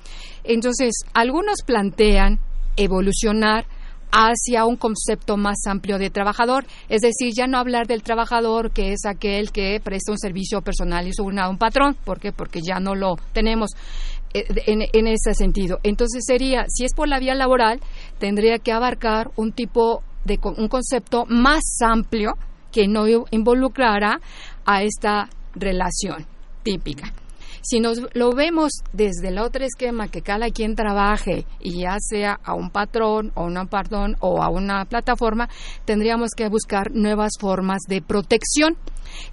Entonces, 0.45 0.93
algunos 1.13 1.63
plantean 1.65 2.39
evolucionar 2.77 3.65
hacia 4.09 4.63
un 4.63 4.77
concepto 4.77 5.35
más 5.35 5.57
amplio 5.67 5.97
de 5.97 6.09
trabajador, 6.09 6.65
es 6.87 7.01
decir, 7.01 7.33
ya 7.35 7.45
no 7.45 7.57
hablar 7.57 7.87
del 7.87 8.03
trabajador 8.03 8.71
que 8.71 8.93
es 8.93 9.05
aquel 9.05 9.51
que 9.51 9.81
presta 9.83 10.13
un 10.13 10.19
servicio 10.19 10.61
personal 10.61 11.09
y 11.09 11.13
subordinado 11.13 11.49
a 11.49 11.51
un 11.51 11.57
patrón, 11.57 11.97
¿por 12.05 12.21
qué? 12.21 12.31
Porque 12.31 12.61
ya 12.61 12.79
no 12.79 12.95
lo 12.95 13.17
tenemos 13.33 13.71
eh, 14.33 14.45
en 14.65 15.07
ese 15.07 15.33
sentido. 15.33 15.79
Entonces 15.83 16.23
sería, 16.25 16.67
si 16.69 16.85
es 16.85 16.93
por 16.93 17.09
la 17.09 17.19
vía 17.19 17.35
laboral, 17.35 17.81
tendría 18.17 18.59
que 18.59 18.71
abarcar 18.71 19.31
un 19.35 19.51
tipo 19.51 20.03
de 20.25 20.39
un 20.43 20.67
concepto 20.67 21.25
más 21.27 21.63
amplio 21.81 22.33
que 22.71 22.87
no 22.87 23.05
involucrara 23.31 24.19
a 24.65 24.83
esta 24.83 25.29
relación 25.55 26.25
típica. 26.63 27.13
Si 27.69 27.81
nos 27.81 27.99
lo 28.13 28.31
vemos 28.31 28.71
desde 28.93 29.27
el 29.27 29.39
otro 29.39 29.65
esquema, 29.65 30.07
que 30.07 30.21
cada 30.21 30.49
quien 30.51 30.75
trabaje 30.75 31.45
y 31.59 31.81
ya 31.81 31.97
sea 31.99 32.39
a 32.41 32.53
un 32.53 32.69
patrón 32.69 33.33
o 33.35 33.43
un 33.43 33.67
patrón 33.67 34.15
o 34.21 34.41
a 34.41 34.47
una 34.49 34.85
plataforma, 34.85 35.49
tendríamos 35.83 36.29
que 36.31 36.47
buscar 36.47 36.91
nuevas 36.93 37.33
formas 37.37 37.81
de 37.89 38.01
protección. 38.01 38.77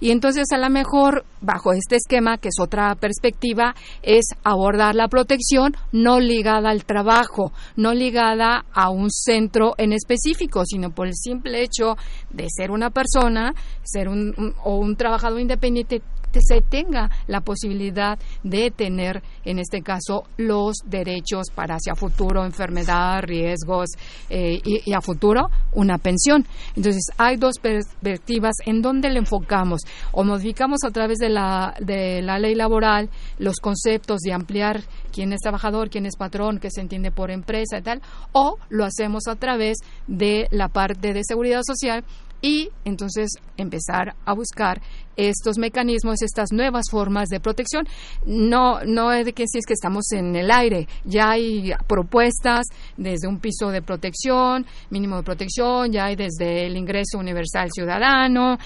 Y 0.01 0.11
entonces 0.11 0.47
a 0.51 0.57
lo 0.57 0.69
mejor, 0.69 1.23
bajo 1.41 1.71
este 1.71 1.95
esquema, 1.95 2.37
que 2.37 2.49
es 2.49 2.55
otra 2.59 2.93
perspectiva, 2.95 3.73
es 4.01 4.25
abordar 4.43 4.95
la 4.95 5.07
protección 5.07 5.73
no 5.93 6.19
ligada 6.19 6.71
al 6.71 6.83
trabajo, 6.85 7.53
no 7.77 7.93
ligada 7.93 8.65
a 8.73 8.89
un 8.89 9.09
centro 9.11 9.75
en 9.77 9.93
específico, 9.93 10.63
sino 10.65 10.89
por 10.91 11.07
el 11.07 11.15
simple 11.15 11.61
hecho 11.61 11.95
de 12.31 12.47
ser 12.49 12.71
una 12.71 12.89
persona, 12.89 13.53
ser 13.83 14.09
un, 14.09 14.55
o 14.63 14.77
un 14.77 14.95
trabajador 14.97 15.39
independiente 15.39 15.99
te- 15.99 16.05
se 16.41 16.61
tenga 16.61 17.09
la 17.27 17.41
posibilidad 17.41 18.17
de 18.43 18.71
tener, 18.71 19.21
en 19.43 19.59
este 19.59 19.81
caso, 19.81 20.23
los 20.37 20.75
derechos 20.85 21.47
para 21.53 21.75
hacia 21.75 21.95
futuro, 21.95 22.45
enfermedad, 22.45 23.21
riesgos 23.23 23.89
eh, 24.29 24.59
y, 24.63 24.89
y 24.89 24.93
a 24.93 25.01
futuro 25.01 25.49
una 25.73 25.97
pensión. 25.97 26.45
Entonces, 26.75 27.03
hay 27.17 27.37
dos 27.37 27.59
perspectivas 27.61 28.55
en 28.65 28.81
donde 28.81 29.09
le 29.09 29.19
enfocamos 29.19 29.81
o 30.11 30.23
modificamos 30.23 30.79
a 30.85 30.91
través 30.91 31.17
de 31.17 31.29
la, 31.29 31.75
de 31.79 32.21
la 32.21 32.39
ley 32.39 32.55
laboral 32.55 33.09
los 33.37 33.57
conceptos 33.57 34.21
de 34.21 34.33
ampliar 34.33 34.81
quién 35.11 35.33
es 35.33 35.41
trabajador, 35.41 35.89
quién 35.89 36.05
es 36.05 36.15
patrón, 36.17 36.59
qué 36.59 36.69
se 36.69 36.81
entiende 36.81 37.11
por 37.11 37.31
empresa 37.31 37.77
y 37.77 37.81
tal, 37.81 38.01
o 38.31 38.57
lo 38.69 38.85
hacemos 38.85 39.27
a 39.27 39.35
través 39.35 39.77
de 40.07 40.47
la 40.51 40.69
parte 40.69 41.13
de 41.13 41.21
seguridad 41.23 41.61
social 41.65 42.03
y 42.45 42.69
entonces 42.83 43.31
empezar 43.57 44.13
a 44.23 44.33
buscar 44.33 44.79
estos 45.17 45.57
mecanismos, 45.57 46.21
estas 46.21 46.51
nuevas 46.51 46.85
formas 46.91 47.27
de 47.29 47.39
protección. 47.39 47.87
No, 48.27 48.83
no 48.85 49.11
es 49.11 49.25
de 49.25 49.33
que 49.33 49.45
si 49.47 49.57
es 49.57 49.65
que 49.65 49.73
estamos 49.73 50.11
en 50.11 50.35
el 50.35 50.51
aire, 50.51 50.87
ya 51.05 51.31
hay 51.31 51.73
propuestas 51.87 52.67
desde 52.97 53.27
un 53.27 53.39
piso 53.39 53.69
de 53.69 53.81
protección, 53.81 54.67
mínimo 54.91 55.17
de 55.17 55.23
protección, 55.23 55.91
ya 55.91 56.05
hay 56.05 56.15
desde 56.15 56.67
el 56.67 56.77
ingreso 56.77 57.17
universal 57.17 57.69
ciudadano, 57.73 58.59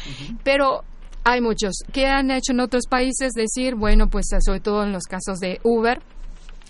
pero 0.43 0.83
hay 1.23 1.39
muchos. 1.39 1.75
Que 1.93 2.05
han 2.05 2.31
hecho 2.31 2.51
en 2.51 2.59
otros 2.59 2.83
países 2.85 3.31
decir, 3.31 3.75
bueno, 3.75 4.09
pues 4.09 4.25
sobre 4.45 4.59
todo 4.59 4.83
en 4.83 4.91
los 4.91 5.03
casos 5.03 5.39
de 5.39 5.61
Uber, 5.63 6.01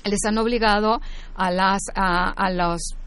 les 0.03 0.24
han 0.26 0.38
obligado 0.38 1.01
a 1.36 1.49
las 1.49 1.82
a, 1.95 2.30
a 2.30 2.51
los 2.51 2.99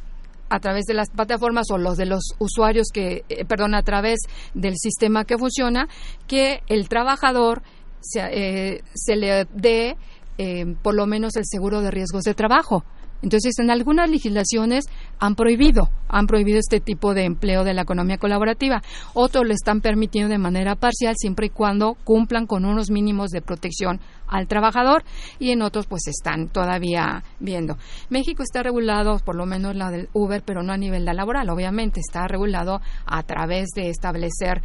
a 0.52 0.60
través 0.60 0.84
de 0.84 0.92
las 0.92 1.08
plataformas 1.08 1.70
o 1.70 1.78
los 1.78 1.96
de 1.96 2.04
los 2.04 2.34
usuarios 2.38 2.88
que, 2.92 3.24
eh, 3.30 3.44
perdón, 3.46 3.74
a 3.74 3.82
través 3.82 4.20
del 4.52 4.76
sistema 4.76 5.24
que 5.24 5.38
funciona, 5.38 5.88
que 6.26 6.60
el 6.68 6.90
trabajador 6.90 7.62
se, 8.00 8.20
eh, 8.20 8.84
se 8.94 9.16
le 9.16 9.46
dé 9.54 9.96
eh, 10.36 10.76
por 10.82 10.94
lo 10.94 11.06
menos 11.06 11.36
el 11.36 11.44
seguro 11.46 11.80
de 11.80 11.90
riesgos 11.90 12.24
de 12.24 12.34
trabajo. 12.34 12.84
Entonces, 13.22 13.58
en 13.58 13.70
algunas 13.70 14.10
legislaciones 14.10 14.84
han 15.18 15.34
prohibido, 15.34 15.88
han 16.08 16.26
prohibido 16.26 16.58
este 16.58 16.80
tipo 16.80 17.14
de 17.14 17.24
empleo 17.24 17.64
de 17.64 17.74
la 17.74 17.82
economía 17.82 18.18
colaborativa. 18.18 18.82
Otros 19.14 19.46
lo 19.46 19.54
están 19.54 19.80
permitiendo 19.80 20.28
de 20.28 20.38
manera 20.38 20.74
parcial 20.74 21.14
siempre 21.16 21.46
y 21.46 21.50
cuando 21.50 21.94
cumplan 22.04 22.46
con 22.46 22.64
unos 22.64 22.90
mínimos 22.90 23.30
de 23.30 23.40
protección 23.40 24.00
al 24.26 24.48
trabajador 24.48 25.04
y 25.38 25.50
en 25.50 25.62
otros 25.62 25.86
pues 25.86 26.08
están 26.08 26.48
todavía 26.48 27.22
viendo. 27.38 27.76
México 28.08 28.42
está 28.42 28.62
regulado, 28.62 29.18
por 29.18 29.36
lo 29.36 29.46
menos 29.46 29.76
la 29.76 29.90
del 29.90 30.08
Uber, 30.14 30.42
pero 30.44 30.62
no 30.62 30.72
a 30.72 30.76
nivel 30.76 31.04
de 31.04 31.14
laboral, 31.14 31.50
obviamente 31.50 32.00
está 32.00 32.26
regulado 32.26 32.80
a 33.06 33.22
través 33.22 33.68
de 33.76 33.90
establecer 33.90 34.62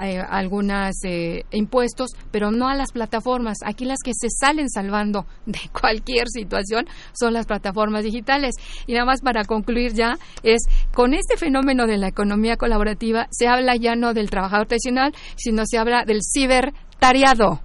eh, 0.00 0.18
algunos 0.18 0.96
eh, 1.04 1.44
impuestos, 1.52 2.10
pero 2.30 2.50
no 2.50 2.68
a 2.68 2.74
las 2.74 2.92
plataformas. 2.92 3.58
Aquí 3.64 3.84
las 3.84 3.98
que 4.04 4.12
se 4.14 4.28
salen 4.30 4.68
salvando 4.68 5.26
de 5.46 5.60
cualquier 5.78 6.28
situación 6.28 6.86
son 7.12 7.32
las 7.32 7.46
plataformas 7.46 8.04
digitales. 8.04 8.54
Y 8.86 8.94
nada 8.94 9.06
más 9.06 9.20
para 9.20 9.44
concluir 9.44 9.92
ya 9.92 10.18
es, 10.42 10.62
con 10.92 11.14
este 11.14 11.36
fenómeno 11.36 11.86
de 11.86 11.98
la 11.98 12.08
economía 12.08 12.56
colaborativa 12.56 13.26
se 13.30 13.46
habla 13.46 13.76
ya 13.76 13.94
no 13.96 14.14
del 14.14 14.30
trabajador 14.30 14.66
tradicional, 14.66 15.14
sino 15.36 15.64
se 15.66 15.78
habla 15.78 16.04
del 16.04 16.20
cibertariado 16.22 17.60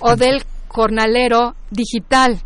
o 0.00 0.16
del 0.16 0.42
jornalero 0.68 1.54
digital. 1.70 2.40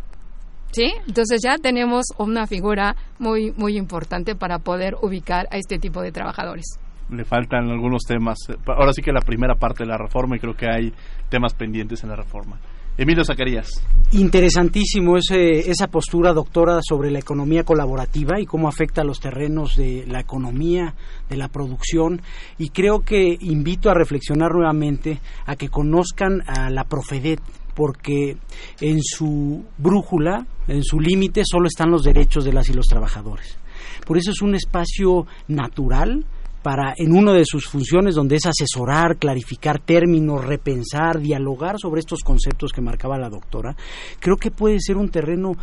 ¿Sí? 0.71 0.93
Entonces 1.07 1.41
ya 1.41 1.57
tenemos 1.57 2.05
una 2.17 2.45
figura 2.45 2.95
muy, 3.19 3.51
muy 3.51 3.77
importante 3.77 4.35
para 4.35 4.59
poder 4.59 4.95
ubicar 5.01 5.47
a 5.49 5.57
este 5.57 5.79
tipo 5.79 6.01
de 6.01 6.11
trabajadores 6.11 6.77
le 7.09 7.23
faltan 7.25 7.69
algunos 7.69 8.03
temas. 8.03 8.37
Ahora 8.65 8.93
sí 8.93 9.01
que 9.01 9.11
la 9.11 9.21
primera 9.21 9.55
parte 9.55 9.83
de 9.83 9.89
la 9.89 9.97
reforma 9.97 10.35
y 10.35 10.39
creo 10.39 10.55
que 10.55 10.67
hay 10.69 10.93
temas 11.29 11.53
pendientes 11.53 12.03
en 12.03 12.09
la 12.09 12.15
reforma. 12.15 12.57
Emilio 12.97 13.23
Zacarías. 13.23 13.69
Interesantísimo 14.11 15.17
ese, 15.17 15.69
esa 15.69 15.87
postura, 15.87 16.33
doctora, 16.33 16.79
sobre 16.81 17.11
la 17.11 17.19
economía 17.19 17.63
colaborativa 17.63 18.39
y 18.39 18.47
cómo 18.47 18.67
afecta 18.67 19.01
a 19.01 19.05
los 19.05 19.19
terrenos 19.19 19.75
de 19.75 20.05
la 20.07 20.19
economía, 20.19 20.95
de 21.29 21.37
la 21.37 21.47
producción. 21.47 22.21
Y 22.57 22.69
creo 22.69 23.01
que 23.01 23.37
invito 23.39 23.91
a 23.91 23.93
reflexionar 23.93 24.51
nuevamente 24.51 25.19
a 25.45 25.55
que 25.55 25.69
conozcan 25.69 26.41
a 26.47 26.71
la 26.71 26.85
Profedet, 26.85 27.39
porque 27.75 28.37
en 28.81 29.03
su 29.03 29.63
brújula, 29.77 30.47
en 30.67 30.83
su 30.83 30.99
límite, 30.99 31.43
solo 31.45 31.67
están 31.67 31.91
los 31.91 32.01
derechos 32.01 32.45
de 32.45 32.53
las 32.53 32.67
y 32.69 32.73
los 32.73 32.87
trabajadores. 32.87 33.59
Por 34.07 34.17
eso 34.17 34.31
es 34.31 34.41
un 34.41 34.55
espacio 34.55 35.27
natural, 35.47 36.25
para 36.61 36.93
en 36.97 37.15
una 37.15 37.33
de 37.33 37.45
sus 37.45 37.67
funciones 37.67 38.15
donde 38.15 38.35
es 38.35 38.45
asesorar, 38.45 39.17
clarificar 39.17 39.79
términos, 39.79 40.45
repensar, 40.45 41.19
dialogar 41.19 41.77
sobre 41.79 41.99
estos 41.99 42.23
conceptos 42.23 42.71
que 42.71 42.81
marcaba 42.81 43.17
la 43.17 43.29
doctora, 43.29 43.75
creo 44.19 44.37
que 44.37 44.51
puede 44.51 44.79
ser 44.79 44.97
un 44.97 45.09
terreno 45.09 45.53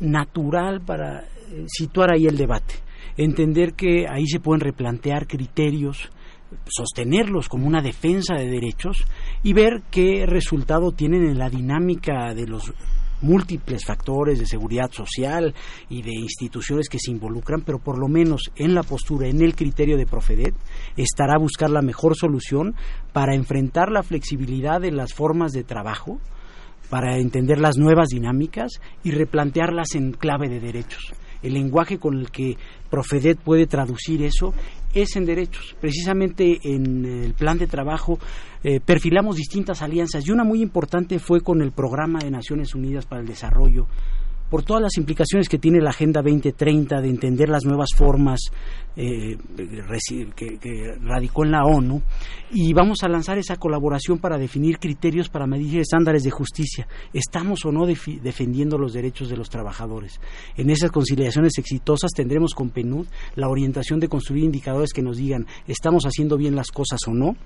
natural 0.00 0.80
para 0.80 1.20
eh, 1.20 1.64
situar 1.66 2.12
ahí 2.12 2.26
el 2.26 2.36
debate, 2.36 2.74
entender 3.16 3.74
que 3.74 4.06
ahí 4.08 4.26
se 4.26 4.40
pueden 4.40 4.60
replantear 4.60 5.26
criterios, 5.26 6.10
sostenerlos 6.66 7.48
como 7.48 7.66
una 7.66 7.82
defensa 7.82 8.34
de 8.34 8.48
derechos 8.48 9.04
y 9.42 9.52
ver 9.52 9.82
qué 9.90 10.24
resultado 10.26 10.92
tienen 10.92 11.24
en 11.26 11.38
la 11.38 11.48
dinámica 11.48 12.34
de 12.34 12.46
los 12.46 12.72
múltiples 13.22 13.84
factores 13.84 14.38
de 14.38 14.46
seguridad 14.46 14.90
social 14.90 15.54
y 15.88 16.02
de 16.02 16.12
instituciones 16.12 16.88
que 16.88 16.98
se 16.98 17.10
involucran, 17.10 17.62
pero 17.62 17.78
por 17.78 17.98
lo 17.98 18.08
menos 18.08 18.50
en 18.56 18.74
la 18.74 18.82
postura, 18.82 19.28
en 19.28 19.42
el 19.42 19.54
criterio 19.54 19.96
de 19.96 20.06
Profedet, 20.06 20.54
estará 20.96 21.38
buscar 21.38 21.70
la 21.70 21.82
mejor 21.82 22.16
solución 22.16 22.74
para 23.12 23.34
enfrentar 23.34 23.90
la 23.90 24.02
flexibilidad 24.02 24.80
de 24.80 24.92
las 24.92 25.14
formas 25.14 25.52
de 25.52 25.64
trabajo, 25.64 26.18
para 26.88 27.18
entender 27.18 27.58
las 27.60 27.76
nuevas 27.76 28.08
dinámicas 28.08 28.72
y 29.04 29.12
replantearlas 29.12 29.94
en 29.94 30.12
clave 30.12 30.48
de 30.48 30.60
derechos. 30.60 31.12
El 31.42 31.54
lenguaje 31.54 31.98
con 31.98 32.18
el 32.18 32.30
que 32.30 32.56
Profedet 32.90 33.38
puede 33.38 33.66
traducir 33.66 34.22
eso 34.22 34.52
es 34.94 35.16
en 35.16 35.24
derechos. 35.24 35.76
Precisamente 35.80 36.60
en 36.64 37.04
el 37.04 37.34
plan 37.34 37.58
de 37.58 37.66
trabajo 37.66 38.18
eh, 38.62 38.80
perfilamos 38.80 39.36
distintas 39.36 39.82
alianzas 39.82 40.26
y 40.26 40.32
una 40.32 40.44
muy 40.44 40.62
importante 40.62 41.18
fue 41.18 41.40
con 41.40 41.62
el 41.62 41.72
Programa 41.72 42.18
de 42.20 42.30
Naciones 42.30 42.74
Unidas 42.74 43.06
para 43.06 43.20
el 43.20 43.26
Desarrollo 43.26 43.86
por 44.50 44.64
todas 44.64 44.82
las 44.82 44.96
implicaciones 44.98 45.48
que 45.48 45.58
tiene 45.58 45.80
la 45.80 45.90
Agenda 45.90 46.20
2030 46.20 47.00
de 47.00 47.08
entender 47.08 47.48
las 47.48 47.64
nuevas 47.64 47.90
formas 47.96 48.40
eh, 48.96 49.38
que, 50.34 50.96
radicó 51.00 51.44
en 51.44 51.52
la 51.52 51.64
ONU 51.64 52.02
y 52.50 52.72
vamos 52.72 53.04
a 53.04 53.08
lanzar 53.08 53.38
esa 53.38 53.56
colaboración 53.56 54.18
para 54.18 54.36
definir 54.36 54.78
criterios 54.78 55.28
para 55.28 55.46
medir 55.46 55.80
estándares 55.80 56.24
de 56.24 56.30
justicia. 56.30 56.88
¿Estamos 57.12 57.64
o 57.64 57.70
no 57.70 57.86
defendiendo 57.86 58.76
los 58.76 58.92
derechos 58.92 59.28
de 59.28 59.36
los 59.36 59.48
trabajadores? 59.48 60.20
En 60.56 60.68
esas 60.68 60.90
conciliaciones 60.90 61.56
exitosas 61.56 62.10
tendremos 62.10 62.52
con 62.52 62.70
PNUD 62.70 63.06
la 63.36 63.48
orientación 63.48 64.00
de 64.00 64.08
construir 64.08 64.44
indicadores 64.44 64.92
que 64.92 65.02
nos 65.02 65.16
digan 65.16 65.46
¿estamos 65.68 66.04
haciendo 66.04 66.36
bien 66.36 66.56
las 66.56 66.70
cosas 66.72 66.98
o 67.06 67.14
no? 67.14 67.36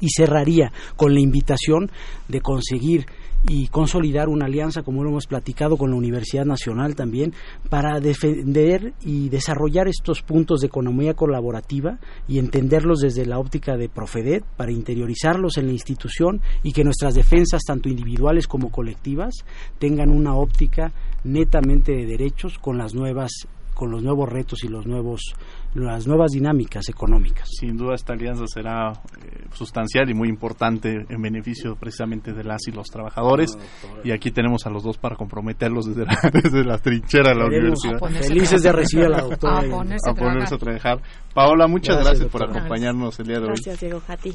y 0.00 0.08
cerraría 0.08 0.72
con 0.96 1.14
la 1.14 1.20
invitación 1.20 1.90
de 2.28 2.40
conseguir 2.40 3.06
y 3.48 3.68
consolidar 3.68 4.28
una 4.28 4.46
alianza, 4.46 4.82
como 4.82 5.02
lo 5.02 5.10
hemos 5.10 5.26
platicado 5.26 5.76
con 5.76 5.90
la 5.90 5.96
Universidad 5.96 6.44
Nacional 6.44 6.94
también, 6.94 7.32
para 7.68 8.00
defender 8.00 8.94
y 9.00 9.28
desarrollar 9.28 9.88
estos 9.88 10.22
puntos 10.22 10.60
de 10.60 10.66
economía 10.66 11.14
colaborativa 11.14 11.98
y 12.28 12.38
entenderlos 12.38 13.00
desde 13.00 13.26
la 13.26 13.38
óptica 13.38 13.76
de 13.76 13.88
Profedet, 13.88 14.44
para 14.56 14.72
interiorizarlos 14.72 15.56
en 15.56 15.66
la 15.66 15.72
institución 15.72 16.40
y 16.62 16.72
que 16.72 16.84
nuestras 16.84 17.14
defensas, 17.14 17.62
tanto 17.66 17.88
individuales 17.88 18.46
como 18.46 18.70
colectivas, 18.70 19.34
tengan 19.78 20.10
una 20.10 20.34
óptica 20.34 20.92
netamente 21.24 21.92
de 21.92 22.06
derechos 22.06 22.58
con 22.58 22.78
las 22.78 22.94
nuevas 22.94 23.46
con 23.80 23.90
los 23.90 24.02
nuevos 24.02 24.28
retos 24.28 24.62
y 24.62 24.68
los 24.68 24.86
nuevos 24.86 25.34
las 25.74 26.06
nuevas 26.06 26.32
dinámicas 26.32 26.88
económicas. 26.88 27.48
Sin 27.58 27.76
duda 27.76 27.94
esta 27.94 28.12
alianza 28.12 28.44
será 28.46 28.92
eh, 28.92 29.46
sustancial 29.52 30.10
y 30.10 30.14
muy 30.14 30.28
importante 30.28 31.06
en 31.08 31.22
beneficio 31.22 31.76
precisamente 31.76 32.32
de 32.32 32.44
las 32.44 32.66
y 32.66 32.72
los 32.72 32.88
trabajadores 32.88 33.56
y 34.02 34.10
aquí 34.10 34.30
tenemos 34.30 34.66
a 34.66 34.70
los 34.70 34.82
dos 34.82 34.98
para 34.98 35.16
comprometerlos 35.16 35.86
desde 35.86 36.06
la, 36.06 36.18
desde 36.42 36.64
la 36.64 36.78
trinchera 36.78 37.30
de 37.30 37.36
la 37.36 37.46
universidad. 37.46 37.98
Felices 38.26 38.62
de 38.62 38.72
recibir 38.72 39.06
a 39.06 39.10
la 39.10 39.20
doctora. 39.22 39.58
A 39.58 39.70
ponerse, 40.14 40.54
a, 40.54 40.58
trabajar. 40.58 41.02
Paola, 41.34 41.66
muchas 41.66 41.98
gracias, 42.02 42.28
por 42.28 42.42
acompañarnos 42.44 43.18
el 43.20 43.26
día 43.26 43.36
de 43.36 43.42
hoy. 43.42 43.48
Gracias, 43.48 43.80
Diego, 43.80 44.02
a 44.08 44.16
ti. 44.16 44.34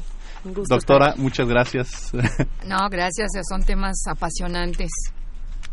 Doctora, 0.68 1.14
muchas 1.16 1.48
gracias. 1.48 2.12
No, 2.66 2.88
gracias, 2.90 3.30
son 3.48 3.62
temas 3.62 3.96
apasionantes. 4.08 4.90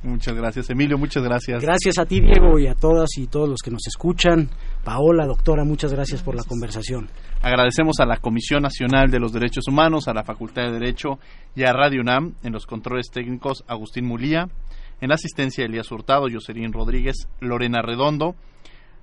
Muchas 0.03 0.35
gracias, 0.35 0.69
Emilio, 0.69 0.97
muchas 0.97 1.23
gracias. 1.23 1.63
Gracias 1.63 1.97
a 1.97 2.05
ti, 2.05 2.19
Diego, 2.19 2.59
y 2.59 2.67
a 2.67 2.75
todas 2.75 3.17
y 3.17 3.27
todos 3.27 3.47
los 3.47 3.61
que 3.61 3.71
nos 3.71 3.87
escuchan. 3.87 4.49
Paola, 4.83 5.25
doctora, 5.25 5.63
muchas 5.63 5.93
gracias 5.93 6.21
por 6.21 6.35
la 6.35 6.43
conversación. 6.43 7.09
Agradecemos 7.41 8.01
a 8.01 8.05
la 8.05 8.17
Comisión 8.17 8.63
Nacional 8.63 9.09
de 9.09 9.19
los 9.19 9.31
Derechos 9.31 9.65
Humanos, 9.69 10.09
a 10.09 10.13
la 10.13 10.25
Facultad 10.25 10.63
de 10.63 10.73
Derecho 10.73 11.19
y 11.55 11.63
a 11.63 11.71
Radio 11.71 12.01
UNAM 12.01 12.35
en 12.43 12.51
los 12.51 12.65
controles 12.65 13.11
técnicos 13.11 13.63
Agustín 13.65 14.05
Mulía, 14.05 14.49
en 14.99 15.07
la 15.07 15.15
asistencia 15.15 15.63
Elías 15.63 15.89
Hurtado, 15.89 16.27
Jocelyn 16.29 16.73
Rodríguez, 16.73 17.29
Lorena 17.39 17.81
Redondo, 17.81 18.35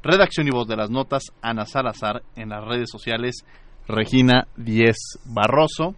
redacción 0.02 0.48
y 0.48 0.50
voz 0.50 0.68
de 0.68 0.76
las 0.76 0.90
notas 0.90 1.22
Ana 1.40 1.64
Salazar, 1.64 2.22
en 2.36 2.50
las 2.50 2.62
redes 2.62 2.90
sociales 2.90 3.46
Regina 3.88 4.48
Diez 4.56 4.96
Barroso, 5.24 5.94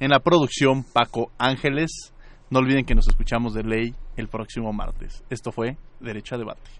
en 0.00 0.10
la 0.10 0.18
producción 0.18 0.82
Paco 0.82 1.30
Ángeles. 1.38 2.12
No 2.50 2.58
olviden 2.58 2.84
que 2.84 2.96
nos 2.96 3.06
escuchamos 3.06 3.54
de 3.54 3.62
ley 3.62 3.94
el 4.16 4.28
próximo 4.28 4.72
martes. 4.72 5.22
Esto 5.30 5.52
fue 5.52 5.76
Derecho 6.00 6.34
a 6.34 6.38
Debate. 6.38 6.70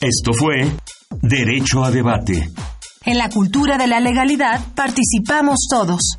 Esto 0.00 0.32
fue 0.34 0.70
Derecho 1.22 1.84
a 1.84 1.90
Debate. 1.90 2.50
En 3.06 3.18
la 3.18 3.28
cultura 3.28 3.76
de 3.78 3.86
la 3.86 4.00
legalidad 4.00 4.60
participamos 4.74 5.66
todos. 5.70 6.18